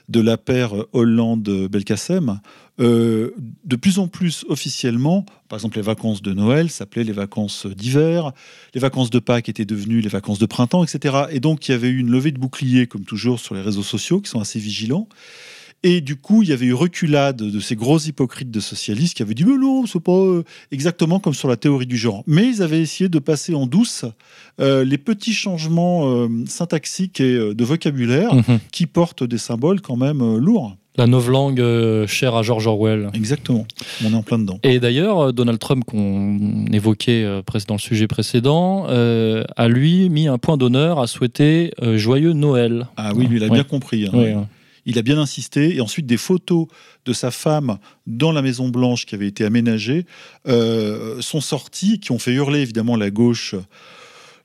de 0.09 0.21
la 0.21 0.39
paire 0.39 0.73
Hollande-Belkacem, 0.93 2.41
euh, 2.81 3.31
de 3.65 3.77
plus 3.77 3.99
en 3.99 4.09
plus 4.09 4.45
officiellement, 4.49 5.27
par 5.49 5.59
exemple 5.59 5.77
les 5.77 5.83
vacances 5.83 6.23
de 6.23 6.33
Noël 6.33 6.71
s'appelaient 6.71 7.05
les 7.05 7.13
vacances 7.13 7.67
d'hiver, 7.67 8.33
les 8.75 8.81
vacances 8.81 9.11
de 9.11 9.19
Pâques 9.19 9.49
étaient 9.49 9.67
devenues 9.67 10.01
les 10.01 10.09
vacances 10.09 10.39
de 10.39 10.47
printemps, 10.47 10.85
etc. 10.85 11.25
Et 11.31 11.41
donc 11.41 11.69
il 11.69 11.73
y 11.73 11.75
avait 11.75 11.89
eu 11.89 11.99
une 11.99 12.11
levée 12.11 12.33
de 12.33 12.39
boucliers, 12.39 12.87
comme 12.87 13.05
toujours 13.05 13.41
sur 13.41 13.55
les 13.55 13.63
réseaux 13.63 13.83
sociaux, 13.83 14.21
qui 14.21 14.31
sont 14.31 14.41
assez 14.41 14.59
vigilants. 14.59 15.09
Et 15.87 16.01
du 16.01 16.17
coup, 16.17 16.43
il 16.43 16.49
y 16.49 16.53
avait 16.53 16.65
eu 16.65 16.73
reculade 16.73 17.37
de 17.37 17.61
ces 17.61 17.77
gros 17.77 17.99
hypocrites 17.99 18.51
de 18.51 18.59
socialistes 18.59 19.15
qui 19.15 19.23
avaient 19.23 19.35
dit 19.35 19.45
Mais 19.45 19.59
non, 19.59 19.85
c'est 19.85 20.01
pas 20.01 20.13
euh, 20.13 20.43
exactement 20.73 21.21
comme 21.21 21.35
sur 21.35 21.47
la 21.47 21.59
théorie 21.59 21.87
du 21.87 21.99
genre. 21.99 22.25
Mais 22.27 22.47
ils 22.47 22.63
avaient 22.63 22.81
essayé 22.81 23.11
de 23.11 23.19
passer 23.19 23.55
en 23.55 23.67
douce 23.67 24.07
euh, 24.63 24.83
les 24.83 24.97
petits 24.97 25.35
changements 25.35 26.09
euh, 26.09 26.29
syntaxiques 26.47 27.21
et 27.21 27.55
de 27.55 27.65
vocabulaire 27.65 28.35
mhm. 28.35 28.61
qui 28.73 28.87
portent 28.87 29.25
des 29.25 29.37
symboles 29.37 29.83
quand 29.83 29.97
même 29.97 30.39
lourds. 30.39 30.75
La 30.97 31.07
novlangue 31.07 31.61
chère 32.07 32.35
à 32.37 32.43
George 32.43 32.67
Orwell. 32.67 33.11
Exactement, 33.15 33.67
on 34.05 34.13
est 34.13 34.15
en 34.15 34.23
plein 34.23 34.39
dedans. 34.39 34.61
Et 34.63 34.79
d'ailleurs, 34.79 35.33
Donald 35.33 35.59
Trump, 35.59 35.85
qu'on 35.85 36.67
évoquait 36.73 37.25
dans 37.67 37.75
le 37.75 37.81
sujet 37.81 38.07
précédent, 38.07 38.87
a 38.87 39.69
lui 39.69 40.09
mis 40.09 40.29
un 40.29 40.39
point 40.39 40.57
d'honneur 40.57 41.01
à 41.01 41.09
souhaiter 41.09 41.73
joyeux 41.97 42.33
Noël. 42.33 42.87
Ah 42.97 43.11
oui, 43.17 43.27
lui, 43.27 43.39
il 43.39 43.45
a 43.45 43.49
bien 43.49 43.65
compris. 43.65 44.07
Hein. 44.07 44.11
oui, 44.15 44.35
il 44.87 44.99
a 44.99 45.03
bien 45.03 45.19
insisté. 45.19 45.77
Et 45.77 45.81
ensuite, 45.81 46.07
des 46.07 46.17
photos 46.17 46.67
de 47.05 47.13
sa 47.13 47.31
femme 47.31 47.79
dans 48.07 48.33
la 48.33 48.43
Maison 48.43 48.69
Blanche 48.69 49.07
qui 49.07 49.15
avait 49.15 49.29
été 49.29 49.45
aménagée 49.45 50.07
euh, 50.47 51.21
sont 51.21 51.41
sorties, 51.41 52.01
qui 52.01 52.13
ont 52.13 52.19
fait 52.19 52.33
hurler 52.33 52.61
évidemment 52.61 52.97
la 52.97 53.11
gauche 53.11 53.55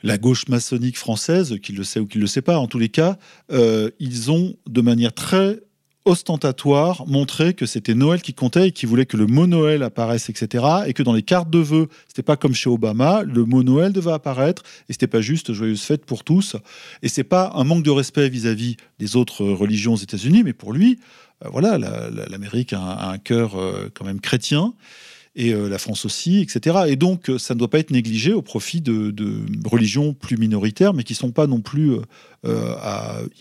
la 0.02 0.18
gauche 0.18 0.48
maçonnique 0.48 0.98
française, 0.98 1.58
qu'il 1.62 1.76
le 1.76 1.84
sait 1.84 2.00
ou 2.00 2.06
qu'il 2.06 2.22
le 2.22 2.28
sait 2.28 2.42
pas, 2.42 2.58
en 2.58 2.68
tous 2.68 2.80
les 2.80 2.90
cas, 2.90 3.18
euh, 3.52 3.90
ils 4.00 4.32
ont 4.32 4.56
de 4.66 4.82
manière 4.82 5.14
très 5.14 5.60
ostentatoire 6.06 7.06
montrer 7.08 7.54
que 7.54 7.66
c'était 7.66 7.94
Noël 7.94 8.22
qui 8.22 8.34
comptait 8.34 8.70
et 8.70 8.72
qui 8.72 8.86
voulait 8.86 9.06
que 9.06 9.18
le 9.18 9.28
mot 9.28 9.48
Noël 9.48 9.84
apparaisse, 9.84 10.30
etc. 10.30 10.66
Et 10.88 10.94
que 10.94 11.04
dans 11.04 11.14
les 11.14 11.24
cartes 11.24 11.50
de 11.50 11.60
vœux, 11.60 11.88
c'était 12.08 12.24
pas 12.24 12.38
comme 12.38 12.54
chez 12.54 12.70
Obama, 12.70 13.24
le 13.24 13.46
mot 13.46 13.64
Noël 13.64 13.94
devait 13.94 14.12
apparaître 14.12 14.64
et 14.88 14.94
c'était 14.94 15.08
pas 15.08 15.22
juste 15.22 15.54
joyeuse 15.54 15.82
fête 15.82 16.06
pour 16.06 16.24
tous. 16.24 16.56
Et 17.04 17.10
c'est 17.10 17.24
pas 17.24 17.52
un 17.56 17.64
manque 17.64 17.84
de 17.84 17.92
respect 17.92 18.30
vis-à-vis 18.30 18.78
des 18.98 19.16
autres 19.16 19.46
religions 19.46 19.94
aux 19.94 19.98
États-Unis, 19.98 20.44
mais 20.44 20.54
pour 20.54 20.74
lui, 20.74 21.00
euh, 21.46 21.50
voilà, 21.52 21.78
l'Amérique 21.78 22.74
a, 22.74 23.10
un 23.10 23.18
cœur 23.18 23.56
euh, 23.56 23.90
quand 23.94 24.06
même 24.06 24.20
chrétien 24.20 24.74
et 25.36 25.54
euh, 25.54 25.70
la 25.70 25.78
France 25.78 26.06
aussi, 26.06 26.40
etc. 26.40 26.86
Et 26.88 26.96
donc, 26.96 27.32
ça 27.38 27.54
ne 27.54 27.60
doit 27.60 27.70
pas 27.70 27.80
être 27.80 27.92
négligé 27.92 28.34
au 28.34 28.42
profit 28.42 28.82
de, 28.82 29.14
religions 29.66 30.14
plus 30.14 30.38
minoritaires, 30.38 30.94
mais 30.94 31.04
qui 31.04 31.14
sont 31.14 31.32
pas 31.32 31.46
non 31.48 31.62
plus 31.62 31.98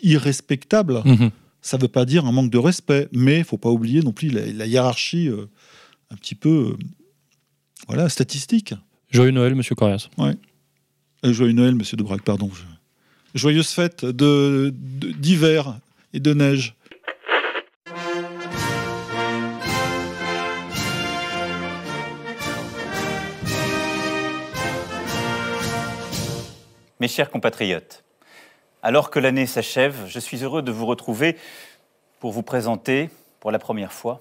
irrespectables. 0.02 1.02
Mmh 1.04 1.28
ça 1.60 1.76
ne 1.76 1.82
veut 1.82 1.88
pas 1.88 2.04
dire 2.04 2.24
un 2.26 2.32
manque 2.32 2.50
de 2.50 2.58
respect, 2.58 3.08
mais 3.12 3.36
il 3.36 3.40
ne 3.40 3.44
faut 3.44 3.58
pas 3.58 3.70
oublier 3.70 4.02
non 4.02 4.12
plus 4.12 4.30
la, 4.30 4.66
hiérarchie 4.66 5.28
euh, 5.28 5.46
un 6.10 6.16
petit 6.16 6.34
peu 6.34 6.76
euh, 6.78 6.84
voilà, 7.88 8.08
statistique. 8.08 8.74
Joyeux 9.10 9.32
Noël, 9.32 9.54
monsieur 9.54 9.74
Corias. 9.74 10.08
Ouais. 10.18 10.36
Euh, 11.24 11.32
joyeux 11.32 11.52
Noël, 11.52 11.74
monsieur 11.74 11.96
Debrac, 11.96 12.22
pardon. 12.22 12.50
Joyeuse 13.34 13.70
fête 13.70 14.04
d'hiver 14.04 14.72
de, 14.72 14.74
d'hiver 15.18 15.78
et 16.12 16.20
de 16.20 16.34
neige. 16.34 16.74
Mes 27.00 27.08
chers 27.08 27.30
compatriotes, 27.30 28.02
alors 28.82 29.10
que 29.10 29.18
l'année 29.18 29.46
s'achève, 29.46 30.06
je 30.06 30.18
suis 30.18 30.44
heureux 30.44 30.62
de 30.62 30.72
vous 30.72 30.86
retrouver 30.86 31.36
pour 32.20 32.32
vous 32.32 32.42
présenter 32.42 33.10
pour 33.40 33.50
la 33.50 33.58
première 33.58 33.92
fois 33.92 34.20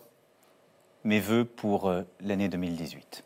mes 1.03 1.19
voeux 1.19 1.45
pour 1.45 1.89
euh, 1.89 2.03
l'année 2.19 2.49
2018. 2.49 3.23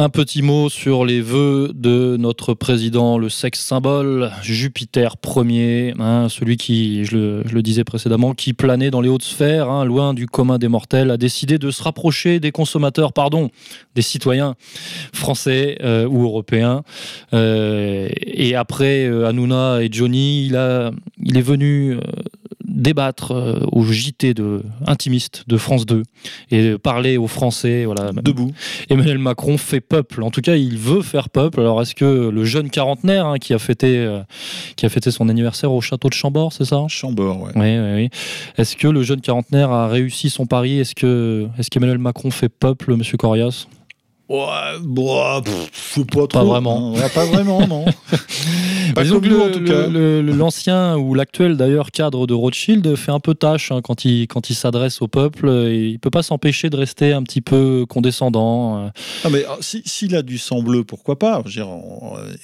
Un 0.00 0.08
petit 0.08 0.40
mot 0.40 0.70
sur 0.70 1.04
les 1.04 1.20
vœux 1.20 1.72
de 1.74 2.16
notre 2.18 2.54
président, 2.54 3.18
le 3.18 3.28
sexe 3.28 3.60
symbole, 3.60 4.32
Jupiter 4.40 5.16
Ier, 5.36 5.92
hein, 5.98 6.28
celui 6.30 6.56
qui, 6.56 7.04
je 7.04 7.42
le, 7.46 7.60
disais 7.60 7.84
précédemment, 7.84 8.32
qui 8.32 8.54
planait 8.54 8.90
dans 8.90 9.02
les 9.02 9.10
hautes 9.10 9.24
sphères, 9.24 9.68
hein, 9.68 9.84
loin 9.84 10.14
du 10.14 10.26
commun 10.26 10.56
des 10.56 10.68
mortels, 10.68 11.10
a 11.10 11.18
décidé 11.18 11.58
de 11.58 11.70
se 11.70 11.82
rapprocher 11.82 12.40
des 12.40 12.50
consommateurs, 12.50 13.12
pardon, 13.12 13.50
des 13.94 14.00
citoyens 14.00 14.54
français 15.12 15.76
euh, 15.82 16.08
ou 16.08 16.24
européens. 16.24 16.82
Euh, 17.34 18.08
et 18.22 18.54
après 18.54 19.04
euh, 19.04 19.26
Hanouna 19.26 19.82
et 19.82 19.90
Johnny, 19.92 20.46
il, 20.46 20.56
a, 20.56 20.92
il 21.22 21.36
est 21.36 21.42
venu 21.42 21.98
débattre 22.80 23.32
euh, 23.32 23.60
au 23.72 23.84
JT 23.84 24.34
de 24.34 24.62
intimiste 24.86 25.44
de 25.46 25.56
France 25.56 25.86
2 25.86 26.02
et 26.50 26.78
parler 26.78 27.16
aux 27.16 27.26
Français. 27.26 27.84
Voilà. 27.84 28.10
Debout. 28.12 28.52
Emmanuel 28.88 29.18
Macron 29.18 29.58
fait 29.58 29.80
peuple. 29.80 30.22
En 30.22 30.30
tout 30.30 30.40
cas, 30.40 30.56
il 30.56 30.78
veut 30.78 31.02
faire 31.02 31.28
peuple. 31.28 31.60
Alors, 31.60 31.80
est-ce 31.82 31.94
que 31.94 32.30
le 32.30 32.44
jeune 32.44 32.70
quarantenaire 32.70 33.26
hein, 33.26 33.38
qui 33.38 33.54
a 33.54 33.58
fêté 33.58 33.98
euh, 33.98 34.20
qui 34.76 34.86
a 34.86 34.88
fêté 34.88 35.10
son 35.10 35.28
anniversaire 35.28 35.72
au 35.72 35.80
château 35.80 36.08
de 36.08 36.14
Chambord, 36.14 36.52
c'est 36.52 36.64
ça? 36.64 36.84
Chambord, 36.88 37.42
ouais. 37.42 37.52
Oui, 37.54 37.78
oui, 37.78 37.94
oui. 37.94 38.08
Est-ce 38.56 38.76
que 38.76 38.88
le 38.88 39.02
jeune 39.02 39.20
quarantenaire 39.20 39.70
a 39.70 39.88
réussi 39.88 40.30
son 40.30 40.46
pari? 40.46 40.78
Est-ce 40.80 40.94
que 40.94 41.46
est-ce 41.58 41.70
qu'Emmanuel 41.70 41.98
Macron 41.98 42.30
fait 42.30 42.48
peuple, 42.48 42.96
Monsieur 42.96 43.16
Corias? 43.16 43.66
Ouais, 44.30 44.78
bah, 44.84 45.42
pas, 45.42 46.26
pas 46.28 46.44
vraiment. 46.44 46.94
Hein. 46.96 47.08
pas 47.12 47.24
vraiment, 47.24 47.66
non. 47.66 47.84
pas 48.94 49.02
Disons 49.02 49.20
que 49.20 50.20
l'ancien 50.20 50.96
ou 50.96 51.14
l'actuel 51.14 51.56
d'ailleurs 51.56 51.90
cadre 51.90 52.28
de 52.28 52.34
Rothschild 52.34 52.94
fait 52.94 53.10
un 53.10 53.18
peu 53.18 53.34
tâche 53.34 53.72
hein, 53.72 53.80
quand 53.82 54.04
il 54.04 54.28
quand 54.28 54.48
il 54.48 54.54
s'adresse 54.54 55.02
au 55.02 55.08
peuple. 55.08 55.48
Et 55.68 55.88
il 55.88 55.98
peut 55.98 56.10
pas 56.10 56.22
s'empêcher 56.22 56.70
de 56.70 56.76
rester 56.76 57.12
un 57.12 57.24
petit 57.24 57.40
peu 57.40 57.86
condescendant. 57.88 58.84
Euh. 58.84 58.88
Ah 59.24 59.30
mais 59.30 59.44
ah, 59.48 59.58
s'il 59.60 60.14
a 60.14 60.22
du 60.22 60.38
sang 60.38 60.62
bleu, 60.62 60.84
pourquoi 60.84 61.18
pas? 61.18 61.42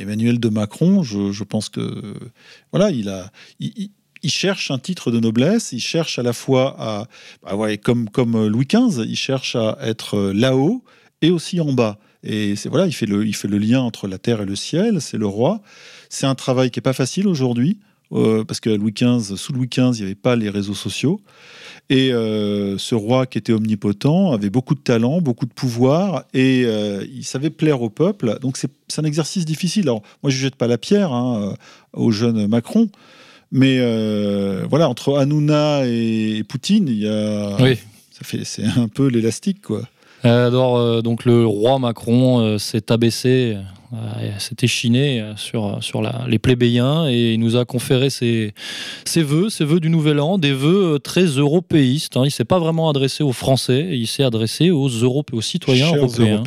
Emmanuel 0.00 0.40
de 0.40 0.48
Macron, 0.48 1.04
je, 1.04 1.30
je, 1.30 1.44
pense 1.44 1.68
que 1.68 2.02
voilà, 2.72 2.90
il 2.90 3.08
a. 3.08 3.30
il 3.60 3.90
cherche 4.24 4.72
un 4.72 4.78
titre 4.80 5.12
de 5.12 5.20
noblesse, 5.20 5.70
il 5.70 5.78
cherche 5.78 6.18
à 6.18 6.24
la 6.24 6.32
fois 6.32 6.74
à, 6.80 7.06
bah 7.44 7.54
ouais, 7.54 7.78
comme, 7.78 8.10
comme 8.10 8.48
Louis 8.48 8.66
XV, 8.66 9.04
il 9.06 9.14
cherche 9.14 9.54
à 9.54 9.78
être 9.82 10.32
là-haut 10.34 10.82
et 11.26 11.30
aussi 11.30 11.60
en 11.60 11.72
bas. 11.72 11.98
Et 12.22 12.56
c'est 12.56 12.68
voilà, 12.68 12.86
il 12.86 12.92
fait, 12.92 13.06
le, 13.06 13.26
il 13.26 13.34
fait 13.34 13.48
le 13.48 13.58
lien 13.58 13.80
entre 13.80 14.06
la 14.06 14.18
terre 14.18 14.40
et 14.40 14.46
le 14.46 14.56
ciel, 14.56 15.00
c'est 15.00 15.18
le 15.18 15.26
roi. 15.26 15.60
C'est 16.08 16.26
un 16.26 16.34
travail 16.34 16.70
qui 16.70 16.78
n'est 16.78 16.82
pas 16.82 16.92
facile 16.92 17.26
aujourd'hui, 17.26 17.78
euh, 18.12 18.44
parce 18.44 18.60
que 18.60 18.70
Louis 18.70 18.92
XV, 18.92 19.36
sous 19.36 19.52
Louis 19.52 19.68
XV, 19.68 19.90
il 19.94 19.98
n'y 19.98 20.02
avait 20.02 20.14
pas 20.14 20.36
les 20.36 20.50
réseaux 20.50 20.74
sociaux. 20.74 21.20
Et 21.88 22.12
euh, 22.12 22.78
ce 22.78 22.94
roi 22.94 23.26
qui 23.26 23.38
était 23.38 23.52
omnipotent 23.52 24.32
avait 24.32 24.50
beaucoup 24.50 24.74
de 24.74 24.80
talent, 24.80 25.20
beaucoup 25.20 25.46
de 25.46 25.52
pouvoir, 25.52 26.24
et 26.34 26.64
euh, 26.64 27.04
il 27.12 27.24
savait 27.24 27.50
plaire 27.50 27.82
au 27.82 27.90
peuple. 27.90 28.38
Donc 28.40 28.56
c'est 28.56 28.70
un 28.98 29.04
exercice 29.04 29.44
difficile. 29.44 29.84
Alors 29.84 30.02
moi, 30.22 30.30
je 30.30 30.36
ne 30.36 30.42
jette 30.42 30.56
pas 30.56 30.66
la 30.66 30.78
pierre 30.78 31.12
hein, 31.12 31.54
au 31.92 32.10
jeune 32.10 32.46
Macron, 32.46 32.88
mais 33.50 33.78
voilà, 34.68 34.88
entre 34.88 35.16
Hanouna 35.18 35.86
et 35.86 36.44
Poutine, 36.48 36.88
il 36.88 36.98
y 36.98 37.08
a... 37.08 37.56
Oui. 37.60 37.78
Ça 38.10 38.24
fait, 38.24 38.44
c'est 38.44 38.64
un 38.64 38.88
peu 38.88 39.08
l'élastique, 39.08 39.60
quoi. 39.60 39.82
Alors, 40.22 41.02
donc 41.02 41.24
le 41.24 41.46
roi 41.46 41.78
Macron 41.78 42.58
s'est 42.58 42.90
abaissé 42.90 43.56
s'est 44.38 44.56
échiné 44.62 45.24
sur, 45.36 45.78
sur 45.80 46.02
les 46.26 46.38
plébéiens 46.38 47.08
et 47.08 47.34
il 47.34 47.40
nous 47.40 47.56
a 47.56 47.64
conféré 47.64 48.10
ses, 48.10 48.52
ses 49.04 49.22
vœux, 49.22 49.48
ses 49.48 49.64
vœux 49.64 49.80
du 49.80 49.88
Nouvel 49.88 50.20
An, 50.20 50.38
des 50.38 50.52
vœux 50.52 50.98
très 50.98 51.24
européistes. 51.24 52.16
Hein. 52.16 52.22
Il 52.22 52.26
ne 52.26 52.30
s'est 52.30 52.44
pas 52.44 52.58
vraiment 52.58 52.90
adressé 52.90 53.22
aux 53.22 53.32
Français, 53.32 53.88
il 53.92 54.06
s'est 54.06 54.24
adressé 54.24 54.70
aux, 54.70 54.88
aux 55.04 55.40
citoyens 55.40 55.94
européens. 55.94 56.42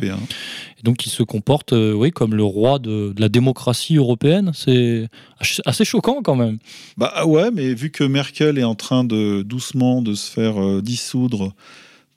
Et 0.80 0.82
donc 0.82 1.04
il 1.04 1.10
se 1.10 1.22
comporte 1.22 1.72
euh, 1.72 1.92
oui, 1.92 2.10
comme 2.10 2.34
le 2.34 2.42
roi 2.42 2.78
de, 2.78 3.12
de 3.12 3.20
la 3.20 3.28
démocratie 3.28 3.96
européenne. 3.96 4.52
C'est 4.54 5.08
assez 5.66 5.84
choquant 5.84 6.22
quand 6.22 6.36
même. 6.36 6.58
Bah 6.96 7.26
ouais, 7.26 7.50
mais 7.50 7.74
vu 7.74 7.90
que 7.90 8.04
Merkel 8.04 8.58
est 8.58 8.64
en 8.64 8.74
train 8.74 9.04
de 9.04 9.42
doucement 9.42 10.00
de 10.00 10.14
se 10.14 10.30
faire 10.30 10.62
euh, 10.62 10.80
dissoudre 10.80 11.52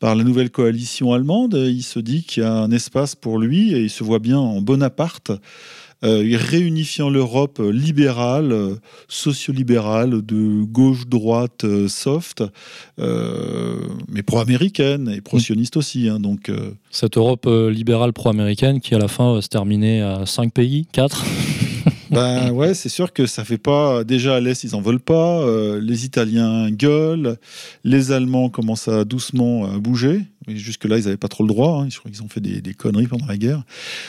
par 0.04 0.16
la 0.16 0.26
nouvelle 0.26 0.50
coalition 0.50 1.14
allemande. 1.14 1.54
Il 1.54 1.82
se 1.82 1.98
dit 1.98 2.24
qu'il 2.24 2.44
y 2.44 2.46
a 2.46 2.52
un 2.52 2.72
espace 2.72 3.16
pour 3.16 3.40
lui 3.40 3.72
et 3.72 3.80
il 3.84 3.90
se 3.90 4.04
voit 4.04 4.20
bien 4.20 4.38
en 4.38 4.60
Bonaparte, 4.60 5.32
euh, 6.04 6.38
réunifiant 6.38 7.10
l'Europe 7.10 7.62
libérale, 7.64 8.52
euh, 8.52 8.76
sociolibérale, 9.08 10.22
de 10.22 10.64
gauche-droite 10.64 11.64
euh, 11.64 11.88
soft, 11.88 12.44
mais 12.98 14.24
pro-américaine 14.24 15.08
et 15.08 15.22
pro-sioniste 15.22 15.78
aussi. 15.78 16.10
Hein, 16.10 16.20
donc, 16.20 16.52
Cette 16.92 17.16
Europe 17.16 17.48
libérale 17.48 18.12
pro-américaine 18.12 18.82
qui 18.82 18.96
à 18.96 19.00
la 19.00 19.08
fin 19.08 19.34
va 19.34 19.42
se 19.42 19.48
terminer 19.48 20.02
à 20.02 20.26
5 20.26 20.52
pays, 20.52 20.86
4 20.92 21.24
Ben 22.14 22.52
ouais, 22.54 22.74
c'est 22.74 22.90
sûr 22.90 23.12
que 23.12 23.26
ça 23.26 23.44
fait 23.44 23.58
pas. 23.58 24.04
Déjà 24.04 24.36
à 24.36 24.40
l'Est, 24.40 24.64
ils 24.64 24.76
en 24.76 24.82
veulent 24.82 25.00
pas. 25.00 25.40
Euh, 25.42 25.82
les 25.82 26.06
Italiens 26.06 26.70
gueulent. 26.72 27.38
Les 27.84 28.12
Allemands 28.12 28.50
commencent 28.50 28.88
à 28.88 29.04
doucement 29.04 29.66
à 29.66 29.80
bouger. 29.80 30.22
Mais 30.48 30.58
jusque-là, 30.58 30.98
ils 30.98 31.06
n'avaient 31.06 31.18
pas 31.18 31.28
trop 31.28 31.44
le 31.44 31.50
droit. 31.50 31.82
Hein. 31.82 31.88
Je 31.90 32.00
crois 32.00 32.12
qu'ils 32.12 32.24
ont 32.24 32.30
fait 32.30 32.42
des, 32.42 32.74
conneries 32.74 33.08
pendant 33.08 33.26
la 33.26 33.38
guerre. 33.38 33.64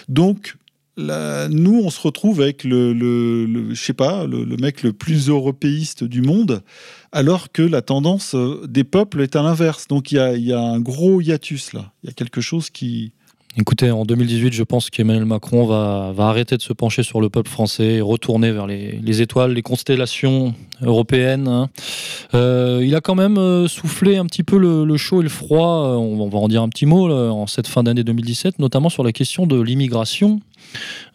Donc, 0.08 0.56
nous, 0.96 1.80
on 1.84 1.90
se 1.90 2.00
retrouve 2.00 2.40
avec 2.40 2.64
le, 2.64 2.92
le, 2.92 3.74
je 3.74 3.80
sais 3.82 3.94
pas, 3.94 4.26
le, 4.26 4.44
mec 4.56 4.82
le 4.82 4.92
plus 4.92 5.28
européiste 5.28 6.04
du 6.04 6.22
monde, 6.22 6.62
alors 7.12 7.50
que 7.52 7.62
la 7.62 7.82
tendance 7.82 8.34
euh, 8.34 8.66
des 8.66 8.84
peuples 8.84 9.22
est 9.22 9.36
à 9.36 9.42
l'inverse. 9.42 9.88
Donc, 9.88 10.12
il 10.12 10.18
y 10.18 10.52
a, 10.52 10.60
un 10.60 10.80
gros 10.80 11.20
hiatus 11.20 11.72
là. 11.72 11.92
Il 12.02 12.08
y 12.08 12.10
a 12.10 12.12
quelque 12.12 12.40
chose 12.40 12.70
qui 12.70 13.12
Écoutez, 13.56 13.92
en 13.92 14.04
2018, 14.04 14.52
je 14.52 14.64
pense 14.64 14.90
qu'Emmanuel 14.90 15.26
Macron 15.26 15.64
va, 15.64 16.12
arrêter 16.18 16.56
de 16.56 16.62
se 16.62 16.72
pencher 16.72 17.04
sur 17.04 17.20
le 17.20 17.30
peuple 17.30 17.48
français 17.48 17.84
et 17.84 18.00
retourner 18.00 18.50
vers 18.50 18.66
les, 18.66 19.22
étoiles, 19.22 19.52
les 19.52 19.62
constellations 19.62 20.54
européennes. 20.82 21.46
Hein. 21.46 21.70
Euh, 22.34 22.82
il 22.84 22.96
a 22.96 23.00
quand 23.00 23.14
même 23.14 23.38
euh, 23.38 23.68
soufflé 23.68 24.16
un 24.16 24.26
petit 24.26 24.42
peu 24.42 24.58
le, 24.58 24.96
chaud 24.96 25.20
et 25.20 25.22
le 25.22 25.28
froid, 25.28 25.86
euh, 25.86 25.94
on, 25.94 26.28
va 26.28 26.38
en 26.38 26.48
dire 26.48 26.62
un 26.62 26.68
petit 26.68 26.84
mot, 26.84 27.08
en 27.08 27.46
cette 27.46 27.68
fin 27.68 27.84
d'année 27.84 28.02
2017, 28.02 28.58
notamment 28.58 28.88
sur 28.88 29.04
la 29.04 29.12
question 29.12 29.46
de 29.46 29.60
l'immigration. 29.60 30.40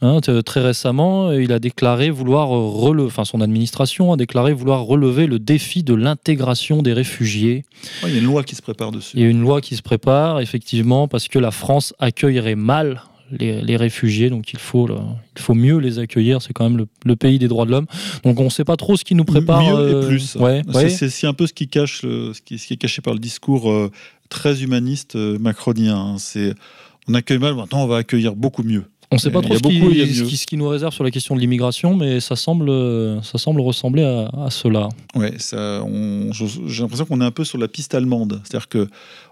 Hein, 0.01 0.21
très 0.21 0.61
récemment, 0.61 1.31
il 1.33 1.51
a 1.51 1.59
déclaré 1.59 2.09
vouloir 2.09 2.47
relever, 2.47 3.07
enfin 3.07 3.25
son 3.25 3.41
administration 3.41 4.13
a 4.13 4.17
déclaré 4.17 4.53
vouloir 4.53 4.83
relever 4.83 5.27
le 5.27 5.39
défi 5.39 5.83
de 5.83 5.93
l'intégration 5.93 6.81
des 6.81 6.93
réfugiés. 6.93 7.65
il 8.05 8.13
y 8.13 8.15
a 8.15 8.19
une 8.19 8.25
loi 8.25 8.43
qui 8.43 8.55
se 8.55 8.61
prépare 8.61 8.91
dessus. 8.91 9.17
Il 9.17 9.23
y 9.23 9.25
a 9.25 9.29
une 9.29 9.41
loi 9.41 9.59
qui 9.59 9.75
se 9.75 9.81
prépare, 9.81 10.39
effectivement, 10.39 11.09
parce 11.09 11.27
que 11.27 11.37
la 11.37 11.51
France 11.51 11.93
accueillerait 11.99 12.55
mal 12.55 13.01
les, 13.31 13.77
réfugiés, 13.77 14.29
donc 14.29 14.53
il 14.53 14.59
faut, 14.59 14.87
il 14.89 15.41
faut 15.41 15.53
mieux 15.53 15.77
les 15.77 15.99
accueillir. 15.99 16.41
C'est 16.41 16.53
quand 16.53 16.69
même 16.69 16.85
le, 17.05 17.15
pays 17.15 17.39
des 17.39 17.47
droits 17.47 17.65
de 17.65 17.71
l'homme. 17.71 17.85
Donc 18.23 18.39
on 18.39 18.45
ne 18.45 18.49
sait 18.49 18.63
pas 18.63 18.77
trop 18.77 18.97
ce 18.97 19.03
qui 19.03 19.15
nous 19.15 19.25
prépare. 19.25 19.61
Mieux 19.61 19.89
et 19.89 19.93
euh, 19.93 20.07
plus. 20.07 20.35
Ouais, 20.35 20.63
c'est 20.89 21.27
un 21.27 21.33
peu 21.33 21.47
ce 21.47 21.53
qui 21.53 21.67
cache, 21.67 22.01
ce, 22.01 22.41
qui, 22.41 22.55
est 22.55 22.77
caché 22.77 23.01
par 23.01 23.13
le 23.13 23.19
discours 23.19 23.71
euh, 23.71 23.91
très 24.29 24.63
humaniste 24.63 25.15
euh, 25.15 25.37
macronien. 25.39 25.97
Hein. 25.97 26.15
C'est 26.17 26.53
on 27.07 27.13
accueille 27.13 27.39
mal, 27.39 27.55
maintenant 27.55 27.83
on 27.83 27.87
va 27.87 27.97
accueillir 27.97 28.35
beaucoup 28.35 28.63
mieux. 28.63 28.83
On 29.11 29.15
ne 29.15 29.19
sait 29.19 29.31
pas 29.31 29.41
trop 29.41 29.55
ce, 29.55 29.59
qui, 29.61 30.37
ce, 30.37 30.45
qui, 30.45 30.55
nous 30.55 30.67
réserve 30.67 30.93
sur 30.93 31.03
la 31.03 31.09
question 31.09 31.35
de 31.35 31.39
l'immigration, 31.39 31.95
mais 31.95 32.19
ça 32.19 32.35
semble, 32.35 32.69
ça 33.23 33.39
semble 33.39 33.59
ressembler 33.61 34.03
à, 34.03 34.51
cela. 34.51 34.89
Ouais, 35.15 35.33
j'ai 35.39 36.81
l'impression 36.81 37.05
qu'on 37.05 37.21
est 37.21 37.25
un 37.25 37.31
peu 37.31 37.43
sur 37.43 37.57
la 37.57 37.67
piste 37.67 37.95
allemande. 37.95 38.39
C'est-à-dire 38.43 38.69
que 38.69 38.87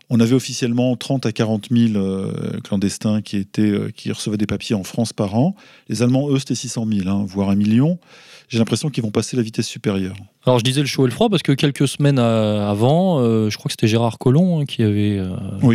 on 0.10 0.20
avait 0.20 0.34
officiellement 0.34 0.96
30 0.96 1.26
à 1.26 1.32
40 1.32 1.68
000 1.70 1.96
euh, 1.96 2.60
clandestins 2.64 3.22
qui, 3.22 3.38
étaient, 3.38 3.62
euh, 3.64 3.92
qui 3.94 4.12
recevaient 4.12 4.38
des 4.38 4.46
papiers 4.46 4.76
en 4.76 4.84
France 4.84 5.12
par 5.12 5.36
an. 5.36 5.56
Les 5.90 6.02
Allemands, 6.02 6.30
eux, 6.30 6.40
c'était 6.40 6.56
600 6.56 6.88
000, 6.90 7.10
hein, 7.10 7.26
voire 7.28 7.50
un 7.50 7.56
million. 7.56 8.00
J'ai 8.48 8.60
l'impression 8.60 8.90
qu'ils 8.90 9.04
vont 9.04 9.12
passer 9.12 9.36
la 9.36 9.44
vitesse 9.44 9.68
supérieure. 9.68 10.16
Alors 10.46 10.60
je 10.60 10.64
disais 10.64 10.80
le 10.82 10.88
chaud 10.88 11.06
et 11.06 11.10
le 11.10 11.14
froid 11.14 11.30
parce 11.30 11.44
que 11.44 11.52
quelques 11.52 11.88
semaines 11.88 12.20
euh, 12.20 12.70
avant, 12.70 13.22
je 13.50 13.56
crois 13.58 13.68
que 13.68 13.74
c'était 13.74 13.88
Gérard 13.88 14.18
Collomb 14.18 14.62
hein, 14.62 14.66
qui, 14.66 14.84
avait, 14.84 15.22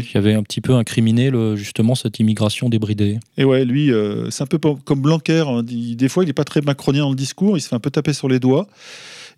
qui 0.09 0.17
avait 0.17 0.35
un 0.35 0.43
petit 0.43 0.61
peu 0.61 0.75
incriminé 0.75 1.31
le, 1.31 1.57
justement 1.57 1.95
cette 1.95 2.19
immigration 2.19 2.69
débridée. 2.69 3.19
Et 3.37 3.45
ouais, 3.45 3.65
lui, 3.65 3.91
c'est 4.31 4.43
un 4.43 4.47
peu 4.47 4.59
comme 4.59 5.03
Blanquer. 5.03 5.45
Hein, 5.47 5.63
des 5.63 6.09
fois, 6.09 6.25
il 6.25 6.29
n'est 6.29 6.33
pas 6.33 6.45
très 6.45 6.63
macronien 6.63 7.03
dans 7.03 7.11
le 7.11 7.17
discours, 7.17 7.59
il 7.59 7.61
se 7.61 7.69
fait 7.69 7.77
un 7.77 7.81
peu 7.81 7.91
taper 7.91 8.15
sur 8.15 8.29
les 8.29 8.41
doigts 8.41 8.67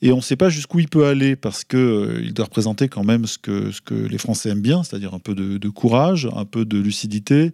et 0.05 0.13
on 0.13 0.17
ne 0.17 0.23
sait 0.23 0.37
pas 0.37 0.51
jusqu'où 0.51 0.81
il 0.81 0.89
peut 0.89 1.07
aller 1.07 1.35
parce 1.35 1.65
que 1.65 1.79
euh, 1.79 2.23
il 2.23 2.35
doit 2.35 2.45
représenter 2.45 2.89
quand 2.89 3.05
même 3.05 3.25
ce 3.25 3.39
que, 3.39 3.71
ce 3.71 3.81
que 3.81 3.95
les 3.95 4.19
Français 4.19 4.51
aiment 4.51 4.61
bien, 4.61 4.83
c'est-à-dire 4.83 5.15
un 5.15 5.19
peu 5.19 5.35
de, 5.35 5.69
courage, 5.71 6.29
un 6.37 6.45
peu 6.45 6.67
de 6.67 6.79
lucidité, 6.79 7.53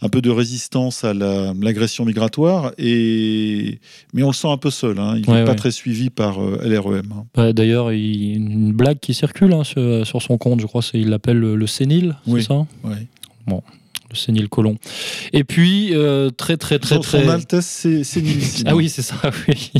un 0.00 0.08
peu 0.08 0.20
de 0.20 0.28
résistance 0.28 1.04
à 1.04 1.14
l'agression 1.14 2.04
migratoire. 2.04 2.72
Et 2.76 3.78
mais 4.12 4.24
on 4.24 4.28
le 4.28 4.32
sent 4.32 4.48
un 4.48 4.56
peu 4.56 4.70
seul. 4.70 4.98
Hein. 4.98 5.14
Il 5.16 5.32
n'est 5.32 5.44
pas 5.44 5.54
très 5.54 5.70
suivi 5.70 6.10
par 6.10 6.42
euh, 6.42 6.58
LREM. 6.64 7.12
Hein. 7.12 7.24
Bah, 7.36 7.52
d'ailleurs, 7.52 7.92
il 7.92 8.34
une 8.34 8.72
blague 8.72 8.98
qui 8.98 9.14
circule 9.14 9.52
hein, 9.52 9.62
sur, 9.62 10.20
son 10.22 10.38
compte, 10.38 10.60
je 10.60 10.66
crois, 10.66 10.82
il 10.94 11.08
l'appelle 11.08 11.38
le, 11.38 11.54
le 11.54 11.66
sénile, 11.68 12.16
c'est 12.26 12.42
ça? 12.42 12.66
Oui. 12.82 12.96
Bon, 13.46 13.62
le 14.28 14.42
le 14.42 14.48
Colon. 14.48 14.76
Et 15.32 15.44
puis, 15.44 15.90
euh, 15.92 16.30
très, 16.30 16.56
très, 16.56 16.78
très, 16.78 16.98
très. 16.98 17.22
Son 17.24 17.28
Altesse 17.28 17.86
Sénilissime. 18.02 18.66
Ah 18.72 18.76
oui, 18.76 18.88
c'est 18.88 19.02
ça, 19.02 19.16
oui. 19.48 19.72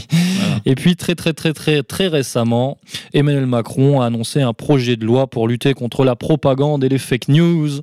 Et 0.65 0.75
puis, 0.75 0.97
très, 0.97 1.15
très, 1.15 1.33
très, 1.33 1.53
très, 1.53 1.83
très 1.83 2.09
récemment, 2.09 2.79
Emmanuel 3.15 3.47
Macron 3.47 4.01
a 4.01 4.07
annoncé 4.07 4.41
un 4.41 4.53
projet 4.53 4.97
de 4.97 5.05
loi 5.05 5.27
pour 5.29 5.49
lutter 5.49 5.75
contre 5.75 6.05
la 6.05 6.17
propagande 6.17 6.85
et 6.85 6.89
les 6.89 6.99
fake 6.99 7.29
news. 7.29 7.81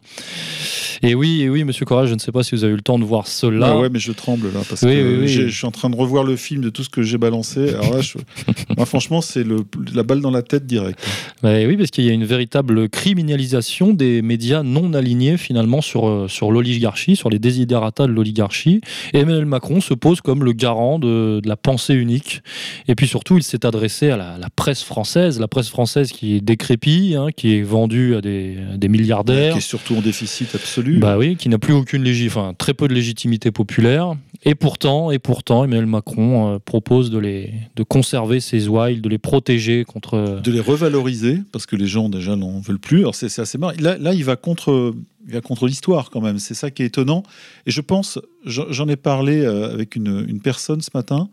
Et 1.01 1.15
oui, 1.15 1.41
et 1.41 1.49
oui, 1.49 1.63
monsieur 1.63 1.85
Courage, 1.85 2.09
je 2.09 2.13
ne 2.13 2.19
sais 2.19 2.31
pas 2.31 2.43
si 2.43 2.55
vous 2.55 2.63
avez 2.63 2.73
eu 2.73 2.75
le 2.75 2.81
temps 2.81 2.99
de 2.99 3.05
voir 3.05 3.27
cela. 3.27 3.75
Ouais, 3.75 3.83
ouais 3.83 3.89
mais 3.89 3.99
je 3.99 4.11
tremble 4.11 4.47
là, 4.53 4.61
parce 4.67 4.81
que 4.81 5.27
je 5.27 5.47
suis 5.47 5.65
en 5.65 5.71
train 5.71 5.89
de 5.89 5.95
revoir 5.95 6.23
le 6.23 6.35
film 6.35 6.61
de 6.61 6.69
tout 6.69 6.83
ce 6.83 6.89
que 6.89 7.01
j'ai 7.01 7.17
balancé. 7.17 7.69
Alors 7.69 7.95
là, 7.95 8.85
franchement, 8.85 9.21
c'est 9.21 9.45
la 9.93 10.03
balle 10.03 10.21
dans 10.21 10.31
la 10.31 10.41
tête 10.41 10.65
direct. 10.65 10.99
Bah 11.41 11.53
oui, 11.65 11.77
parce 11.77 11.91
qu'il 11.91 12.05
y 12.05 12.09
a 12.09 12.13
une 12.13 12.25
véritable 12.25 12.89
criminalisation 12.89 13.93
des 13.93 14.21
médias 14.21 14.63
non 14.63 14.93
alignés 14.93 15.37
finalement 15.37 15.81
sur, 15.81 16.07
euh, 16.07 16.27
sur 16.27 16.51
l'oligarchie, 16.51 17.15
sur 17.15 17.29
les 17.29 17.39
désiderata 17.39 18.07
de 18.07 18.11
l'oligarchie. 18.11 18.81
Et 19.13 19.19
Emmanuel 19.19 19.45
Macron 19.45 19.81
se 19.81 19.93
pose 19.93 20.21
comme 20.21 20.43
le 20.43 20.53
garant 20.53 20.99
de, 20.99 21.41
la 21.45 21.55
pensée 21.55 21.93
unique. 21.93 22.41
Et 22.87 22.95
puis 22.95 23.07
surtout, 23.07 23.37
il 23.37 23.43
s'est 23.43 23.65
adressé 23.65 24.09
à 24.09 24.17
la, 24.17 24.49
presse 24.55 24.83
française, 24.83 25.39
la 25.39 25.47
presse 25.47 25.69
française 25.69 26.11
qui 26.11 26.35
est 26.35 26.41
décrépie, 26.41 27.15
hein, 27.17 27.27
qui 27.35 27.55
est 27.55 27.61
vendue 27.61 28.15
à 28.15 28.21
des, 28.21 28.57
des 28.75 28.87
milliardaires. 28.89 29.53
Qui 29.53 29.59
est 29.59 29.61
surtout 29.61 29.95
en 29.95 30.01
déficit 30.01 30.53
absolu. 30.55 30.88
Bah 30.97 31.17
oui, 31.17 31.35
qui 31.35 31.49
n'a 31.49 31.59
plus 31.59 31.73
aucune 31.73 32.07
enfin 32.25 32.53
très 32.57 32.73
peu 32.73 32.87
de 32.87 32.93
légitimité 32.93 33.51
populaire. 33.51 34.15
Et 34.43 34.55
pourtant, 34.55 35.11
et 35.11 35.19
pourtant, 35.19 35.65
Emmanuel 35.65 35.85
Macron 35.85 36.55
euh, 36.55 36.59
propose 36.59 37.11
de 37.11 37.17
les, 37.17 37.53
de 37.75 37.83
conserver 37.83 38.39
ces 38.39 38.69
ouailles, 38.69 39.01
de 39.01 39.09
les 39.09 39.17
protéger 39.17 39.83
contre. 39.83 40.13
Euh, 40.13 40.39
de 40.39 40.51
les 40.51 40.61
revaloriser 40.61 41.41
parce 41.51 41.65
que 41.65 41.75
les 41.75 41.87
gens 41.87 42.07
déjà 42.07 42.35
n'en 42.35 42.59
veulent 42.61 42.79
plus. 42.79 42.99
Alors 42.99 43.15
c'est 43.15 43.39
assez 43.39 43.57
marrant. 43.57 43.73
Là, 43.79 43.97
là, 43.97 44.13
il 44.13 44.23
va 44.23 44.37
contre, 44.37 44.93
il 45.27 45.33
va 45.33 45.41
contre 45.41 45.67
l'histoire 45.67 46.09
quand 46.09 46.21
même. 46.21 46.39
C'est 46.39 46.53
ça 46.53 46.71
qui 46.71 46.83
est 46.83 46.87
étonnant. 46.87 47.23
Et 47.65 47.71
je 47.71 47.81
pense, 47.81 48.19
j'en 48.45 48.87
ai 48.87 48.95
parlé 48.95 49.41
euh, 49.41 49.73
avec 49.73 49.95
une, 49.95 50.25
une 50.27 50.41
personne 50.41 50.81
ce 50.81 50.91
matin. 50.93 51.29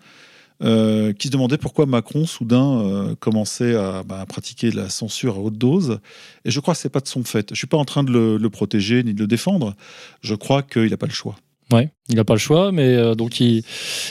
Euh, 0.63 1.13
qui 1.13 1.29
se 1.29 1.33
demandait 1.33 1.59
pourquoi 1.59 1.85
Macron, 1.85 2.25
soudain, 2.25 2.81
euh, 2.81 3.15
commençait 3.21 3.75
bah, 4.07 4.21
à, 4.21 4.25
pratiquer 4.27 4.71
la 4.71 4.89
censure 4.89 5.35
à 5.37 5.39
haute 5.39 5.59
dose. 5.59 5.99
Et 6.47 6.51
je 6.51 6.61
crois 6.61 6.73
que 6.73 6.81
c'est 6.81 6.89
pas 6.89 7.01
de 7.01 7.09
son 7.09 7.25
fait. 7.25 7.49
Je 7.51 7.57
suis 7.57 7.67
pas 7.67 7.77
en 7.77 7.85
train 7.85 8.03
de 8.05 8.11
le, 8.39 8.49
protéger 8.51 9.03
ni 9.03 9.13
de 9.13 9.21
le 9.21 9.27
défendre. 9.27 9.75
Je 10.23 10.35
crois 10.35 10.63
qu'il 10.63 10.89
n'a 10.89 10.97
pas 10.97 11.07
le 11.07 11.13
choix. 11.13 11.37
Ouais, 11.73 11.91
il 12.09 12.15
n'a 12.15 12.23
pas 12.25 12.35
le 12.35 12.39
choix, 12.39 12.71
mais 12.71 12.95
euh, 12.95 13.15
donc 13.17 13.41
il, 13.41 13.65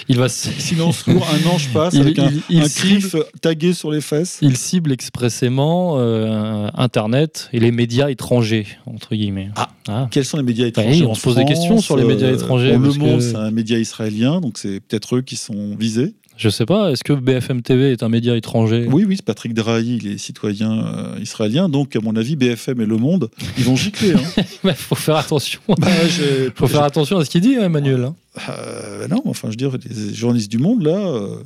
il 0.09 0.17
va. 0.17 0.27
Silence 0.27 1.07
lourd, 1.07 1.25
un 1.33 1.49
ange 1.49 1.69
passe 1.73 1.93
Il- 1.95 2.01
avec 2.01 2.19
un, 2.19 2.29
il- 2.29 2.41
il 2.49 2.61
un 2.61 2.67
cible- 2.67 2.99
griffe 2.99 3.15
tagué 3.41 3.73
sur 3.73 3.91
les 3.91 4.01
fesses. 4.01 4.39
Il 4.41 4.57
cible 4.57 4.91
expressément 4.91 5.95
euh, 5.97 6.67
Internet 6.75 7.49
et 7.53 7.59
les 7.61 7.71
médias 7.71 8.09
étrangers, 8.09 8.67
entre 8.85 9.15
guillemets. 9.15 9.49
Ah. 9.87 10.07
Quels 10.11 10.25
sont 10.25 10.35
les 10.37 10.43
médias 10.43 10.67
étrangers 10.67 11.05
on 11.05 11.13
se 11.15 11.21
pose 11.21 11.35
des 11.37 11.45
questions 11.45 11.79
sur 11.79 11.95
les 11.95 12.03
médias 12.03 12.31
étrangers, 12.31 12.73
le 12.73 12.77
Monde, 12.79 12.99
que- 12.99 13.19
c'est 13.21 13.35
un 13.35 13.51
média 13.51 13.79
israélien, 13.79 14.41
donc 14.41 14.57
c'est 14.57 14.81
peut-être 14.81 15.15
eux 15.15 15.21
qui 15.21 15.37
sont 15.37 15.75
visés. 15.77 16.13
Je 16.37 16.49
sais 16.49 16.65
pas, 16.65 16.91
est-ce 16.91 17.03
que 17.03 17.13
BFM 17.13 17.61
TV 17.61 17.91
est 17.93 18.03
un 18.03 18.09
média 18.09 18.35
étranger? 18.35 18.87
Oui, 18.91 19.05
oui, 19.07 19.15
c'est 19.15 19.25
Patrick 19.25 19.53
Drahi, 19.53 19.99
il 20.03 20.07
est 20.11 20.17
citoyen 20.17 20.85
euh, 20.85 21.19
israélien, 21.21 21.69
donc 21.69 21.95
à 21.95 22.01
mon 22.01 22.15
avis, 22.17 22.35
BFM 22.35 22.81
et 22.81 22.85
Le 22.85 22.97
Monde, 22.97 23.29
ils 23.57 23.63
vont 23.63 23.77
gicler. 23.77 24.13
Hein. 24.15 24.43
Il 24.65 24.73
faut 24.75 24.95
faire 24.95 25.15
attention. 25.15 25.61
Bah, 25.77 25.87
faut 26.55 26.67
faire 26.67 26.83
attention 26.83 27.17
à 27.17 27.25
ce 27.25 27.29
qu'il 27.29 27.39
dit, 27.41 27.55
hein, 27.55 27.63
Emmanuel. 27.63 28.03
hein. 28.03 28.15
Euh, 28.49 29.07
non, 29.07 29.21
enfin, 29.25 29.47
je 29.47 29.51
veux 29.51 29.55
dire, 29.55 29.71
les 29.89 30.13
journalistes 30.13 30.51
du 30.51 30.57
Monde, 30.57 30.83
là, 30.83 30.97
euh, 30.97 31.37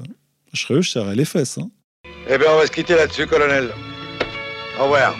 je 0.53 0.61
serais 0.61 0.73
eux, 0.75 0.81
je 0.81 0.89
serrais 0.89 1.15
les 1.15 1.25
fesses. 1.25 1.59
hein. 1.59 1.69
Eh 2.27 2.37
bien, 2.39 2.47
on 2.51 2.57
va 2.57 2.65
se 2.65 2.71
quitter 2.71 2.95
là-dessus, 2.95 3.27
colonel. 3.27 3.69
Au 4.79 4.83
revoir. 4.85 5.15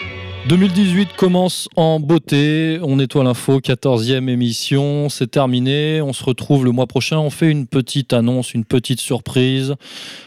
2018 0.48 1.10
commence 1.16 1.68
en 1.76 2.00
beauté. 2.00 2.80
On 2.82 2.96
nettoie 2.96 3.22
l'info, 3.22 3.60
14e 3.60 4.28
émission. 4.28 5.08
C'est 5.08 5.30
terminé. 5.30 6.00
On 6.00 6.12
se 6.12 6.24
retrouve 6.24 6.64
le 6.64 6.72
mois 6.72 6.86
prochain. 6.86 7.18
On 7.18 7.30
fait 7.30 7.50
une 7.50 7.66
petite 7.66 8.12
annonce, 8.12 8.54
une 8.54 8.64
petite 8.64 9.00
surprise. 9.00 9.74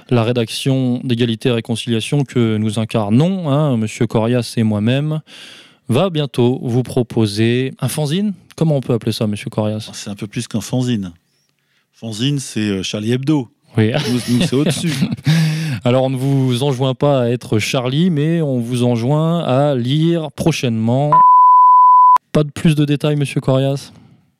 La 0.09 0.23
rédaction 0.23 1.01
d'égalité 1.03 1.49
et 1.49 1.51
réconciliation 1.53 2.23
que 2.23 2.57
nous 2.57 2.79
incarnons, 2.79 3.49
hein, 3.49 3.75
Monsieur 3.75 4.07
Corias 4.07 4.53
et 4.55 4.63
moi-même, 4.63 5.21
va 5.89 6.09
bientôt 6.09 6.59
vous 6.63 6.83
proposer 6.83 7.73
un 7.79 7.89
fanzine. 7.89 8.33
Comment 8.55 8.77
on 8.77 8.81
peut 8.81 8.93
appeler 8.93 9.11
ça, 9.11 9.27
Monsieur 9.27 9.49
Corias? 9.49 9.89
C'est 9.93 10.09
un 10.09 10.15
peu 10.15 10.27
plus 10.27 10.47
qu'un 10.47 10.61
fanzine. 10.61 11.11
Fanzine, 11.91 12.39
c'est 12.39 12.59
euh, 12.59 12.83
Charlie 12.83 13.13
Hebdo. 13.13 13.49
Oui. 13.77 13.91
Nous, 13.91 14.37
nous, 14.37 14.45
c'est 14.45 14.55
au-dessus. 14.55 14.93
Alors 15.85 16.03
on 16.03 16.09
ne 16.09 16.17
vous 16.17 16.63
enjoint 16.63 16.93
pas 16.95 17.21
à 17.23 17.29
être 17.29 17.59
Charlie, 17.59 18.09
mais 18.09 18.41
on 18.41 18.59
vous 18.59 18.83
enjoint 18.83 19.39
à 19.43 19.75
lire 19.75 20.31
prochainement. 20.31 21.11
Pas 22.31 22.43
de 22.43 22.51
plus 22.51 22.75
de 22.75 22.85
détails, 22.85 23.15
Monsieur 23.15 23.41
Corias? 23.41 23.91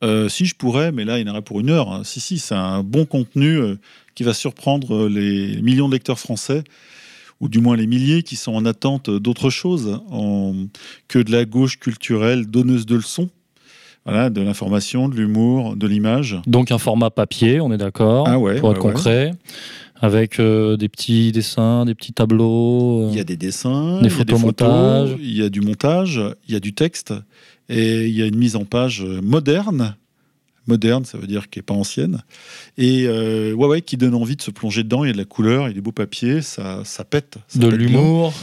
Euh, 0.04 0.28
si 0.30 0.46
je 0.46 0.56
pourrais, 0.56 0.92
mais 0.92 1.06
là, 1.06 1.20
il 1.20 1.28
y 1.28 1.30
en 1.30 1.32
aurait 1.34 1.42
pour 1.42 1.60
une 1.60 1.70
heure. 1.70 1.92
hein. 1.92 2.02
Si, 2.04 2.20
si, 2.20 2.40
c'est 2.40 2.56
un 2.56 2.84
bon 2.84 3.06
contenu 3.06 3.58
euh, 3.58 3.76
qui 4.16 4.24
va 4.24 4.34
surprendre 4.34 4.94
euh, 5.06 5.10
les 5.10 5.62
millions 5.62 5.88
de 5.88 5.94
lecteurs 5.94 6.20
français, 6.20 6.64
ou 7.40 7.48
du 7.48 7.60
moins 7.62 7.78
les 7.78 7.88
milliers 7.88 8.22
qui 8.24 8.36
sont 8.36 8.54
en 8.54 8.66
attente 8.66 9.10
d'autre 9.10 9.50
chose 9.50 10.02
en- 10.12 10.54
que 11.08 11.20
de 11.20 11.32
la 11.32 11.46
gauche 11.46 11.78
culturelle 11.80 12.48
donneuse 12.48 12.86
de 12.86 12.96
leçons. 12.96 13.30
Voilà, 14.06 14.30
de 14.30 14.42
l'information, 14.42 15.08
de 15.08 15.16
l'humour, 15.16 15.78
de 15.78 15.88
l'image. 15.88 16.38
Donc 16.46 16.74
un 16.74 16.78
format 16.78 17.10
papier, 17.10 17.62
on 17.62 17.72
est 17.72 17.78
d'accord, 17.78 18.28
Ah 18.28 18.38
ouais, 18.38 18.60
pour 18.60 18.72
être 18.74 18.84
ouais, 18.86 18.94
ouais. 18.94 19.32
Avec 20.04 20.38
euh, 20.42 20.76
des 20.76 20.90
petits 20.90 21.32
dessins, 21.32 21.86
des 21.86 21.96
petits 21.96 22.12
tableaux. 22.12 23.06
euh, 23.06 23.10
Il 23.12 23.18
y 23.18 23.22
a 23.22 23.24
des 23.24 23.38
dessins, 23.38 24.02
Des 24.02 24.10
il 24.10 24.18
y 24.18 24.22
a 24.22 24.24
des 24.26 24.34
photomontages. 24.34 25.10
photos, 25.12 25.22
il 25.24 25.38
y 25.38 25.42
a 25.42 25.50
du 25.50 25.62
montage, 25.62 26.22
il 26.48 26.54
y 26.54 26.58
a 26.58 26.60
du 26.60 26.74
texte, 26.74 27.14
et 27.70 28.06
il 28.08 28.14
y 28.16 28.22
a 28.22 28.26
une 28.26 28.36
mise 28.38 28.58
en 28.58 28.66
page 28.66 29.02
moderne. 29.02 29.96
Moderne, 30.68 31.06
ça 31.06 31.18
veut 31.18 31.28
dire 31.28 31.50
qui 31.50 31.60
n'est 31.60 31.64
pas 31.64 31.74
ancienne. 31.74 32.22
Et 32.78 33.06
euh, 33.08 33.54
ouais, 33.54 33.68
ouais, 33.68 33.82
qui 33.82 33.96
donne 33.96 34.14
envie 34.14 34.36
de 34.36 34.42
se 34.42 34.52
plonger 34.52 34.84
dedans. 34.84 35.04
Il 35.06 35.08
y 35.08 35.10
a 35.10 35.14
de 35.14 35.18
la 35.18 35.26
couleur, 35.26 35.66
il 35.66 35.70
y 35.70 35.72
a 35.72 35.74
des 35.74 35.82
beaux 35.82 35.92
papiers, 35.94 36.42
ça, 36.42 36.82
ça 36.84 37.06
pète. 37.06 37.38
ça 37.48 37.60
de 37.60 37.68
l'humour, 37.68 38.34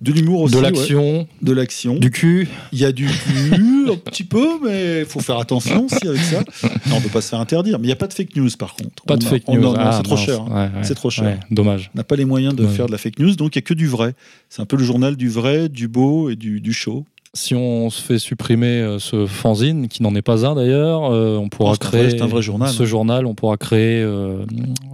De 0.00 0.12
l'humour 0.12 0.40
aussi. 0.42 0.54
de 0.54 0.60
ouais. 0.60 0.64
l'action, 0.70 1.26
De 1.42 1.52
l'action. 1.52 1.96
du 1.96 2.10
cul. 2.10 2.48
Il 2.72 2.78
y 2.78 2.84
a 2.86 2.92
du 2.92 3.06
cul, 3.06 3.90
un 3.90 3.96
petit 3.96 4.24
peu, 4.24 4.46
mais 4.64 5.00
il 5.00 5.04
faut 5.04 5.20
faire 5.20 5.38
attention 5.38 5.84
aussi 5.84 6.08
avec 6.08 6.20
ça. 6.22 6.38
Non, 6.86 6.94
on 6.94 6.96
ne 6.96 7.02
peut 7.02 7.10
pas 7.10 7.20
se 7.20 7.28
faire 7.28 7.40
interdire. 7.40 7.78
Mais 7.78 7.84
il 7.84 7.88
n'y 7.88 7.92
a 7.92 7.96
pas 7.96 8.06
de 8.06 8.14
fake 8.14 8.34
news 8.36 8.48
par 8.58 8.74
contre. 8.74 9.04
Pas 9.06 9.14
On 9.14 9.18
de 9.18 9.26
a- 9.26 9.28
fake 9.28 9.48
news. 9.48 9.60
non, 9.60 9.74
Ah, 9.76 9.92
c'est 9.96 10.02
trop 10.02 10.16
cher. 10.16 10.40
hein. 10.40 10.46
Ouais, 10.48 10.78
ouais, 10.78 10.84
C'est 10.84 10.94
trop 10.94 11.10
cher. 11.10 11.38
dommage. 11.50 11.90
On 11.94 11.98
n'a 11.98 12.04
pas 12.04 12.16
les 12.16 12.24
moyens 12.24 12.54
de 12.54 12.66
faire 12.66 12.86
de 12.86 12.92
la 12.92 12.98
fake 12.98 13.18
news, 13.18 13.34
donc 13.36 13.54
il 13.54 13.58
n'y 13.58 13.62
a 13.62 13.66
que 13.66 13.74
du 13.74 13.88
vrai. 13.88 14.14
C'est 14.48 14.62
un 14.62 14.66
peu 14.66 14.76
le 14.76 14.84
journal 14.84 15.16
du 15.16 15.28
vrai, 15.28 15.68
du 15.68 15.86
beau 15.86 16.30
et 16.30 16.36
du, 16.36 16.60
du 16.60 16.72
chaud. 16.72 17.04
Si 17.32 17.54
on 17.54 17.90
se 17.90 18.02
fait 18.02 18.18
supprimer 18.18 18.66
euh, 18.80 18.98
ce 18.98 19.24
fanzine, 19.26 19.86
qui 19.86 20.02
n'en 20.02 20.14
est 20.16 20.22
pas 20.22 20.44
un 20.46 20.56
d'ailleurs, 20.56 21.12
euh, 21.12 21.36
on 21.36 21.48
pourra 21.48 21.72
Oh, 21.72 21.84
vrai- 21.84 22.08
créer 22.08 22.20
un 22.22 22.26
vrai 22.26 22.42
journal, 22.42 22.70
ce 22.70 22.82
hein. 22.82 22.86
journal, 22.86 23.24
on 23.26 23.34
pourra 23.34 23.56
créer 23.56 24.02
euh, 24.02 24.44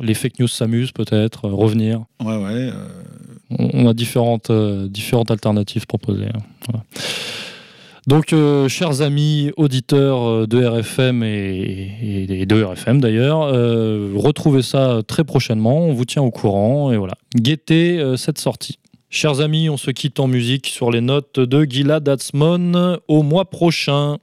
les 0.02 0.12
fake 0.12 0.38
news 0.40 0.48
s'amusent 0.48 0.92
peut-être, 0.92 1.46
euh, 1.46 1.52
revenir. 1.54 2.02
Ouais, 2.22 2.36
ouais. 2.36 2.70
On 3.50 3.86
a 3.86 3.94
différentes, 3.94 4.50
euh, 4.50 4.88
différentes 4.88 5.30
alternatives 5.30 5.86
proposées. 5.86 6.28
hein. 6.34 6.80
Donc, 8.06 8.32
euh, 8.32 8.68
chers 8.68 9.02
amis 9.02 9.50
auditeurs 9.56 10.22
euh, 10.28 10.46
de 10.46 10.64
RFM 10.64 11.22
et, 11.24 12.44
de 12.46 12.62
RFM 12.62 13.00
d'ailleurs, 13.00 13.48
retrouvez 14.14 14.62
ça 14.62 15.00
très 15.06 15.24
prochainement. 15.24 15.80
On 15.80 15.92
vous 15.92 16.04
tient 16.04 16.22
au 16.22 16.30
courant 16.30 16.92
et 16.92 16.96
voilà. 16.96 17.14
Guettez 17.34 18.00
cette 18.16 18.38
sortie. 18.38 18.78
Chers 19.10 19.40
amis, 19.40 19.68
on 19.68 19.76
se 19.76 19.90
quitte 19.90 20.20
en 20.20 20.26
musique 20.26 20.66
sur 20.66 20.90
les 20.90 21.00
notes 21.00 21.40
de 21.40 21.64
Gilad 21.64 22.08
Atzmon. 22.08 22.98
Au 23.08 23.22
mois 23.22 23.44
prochain. 23.44 24.18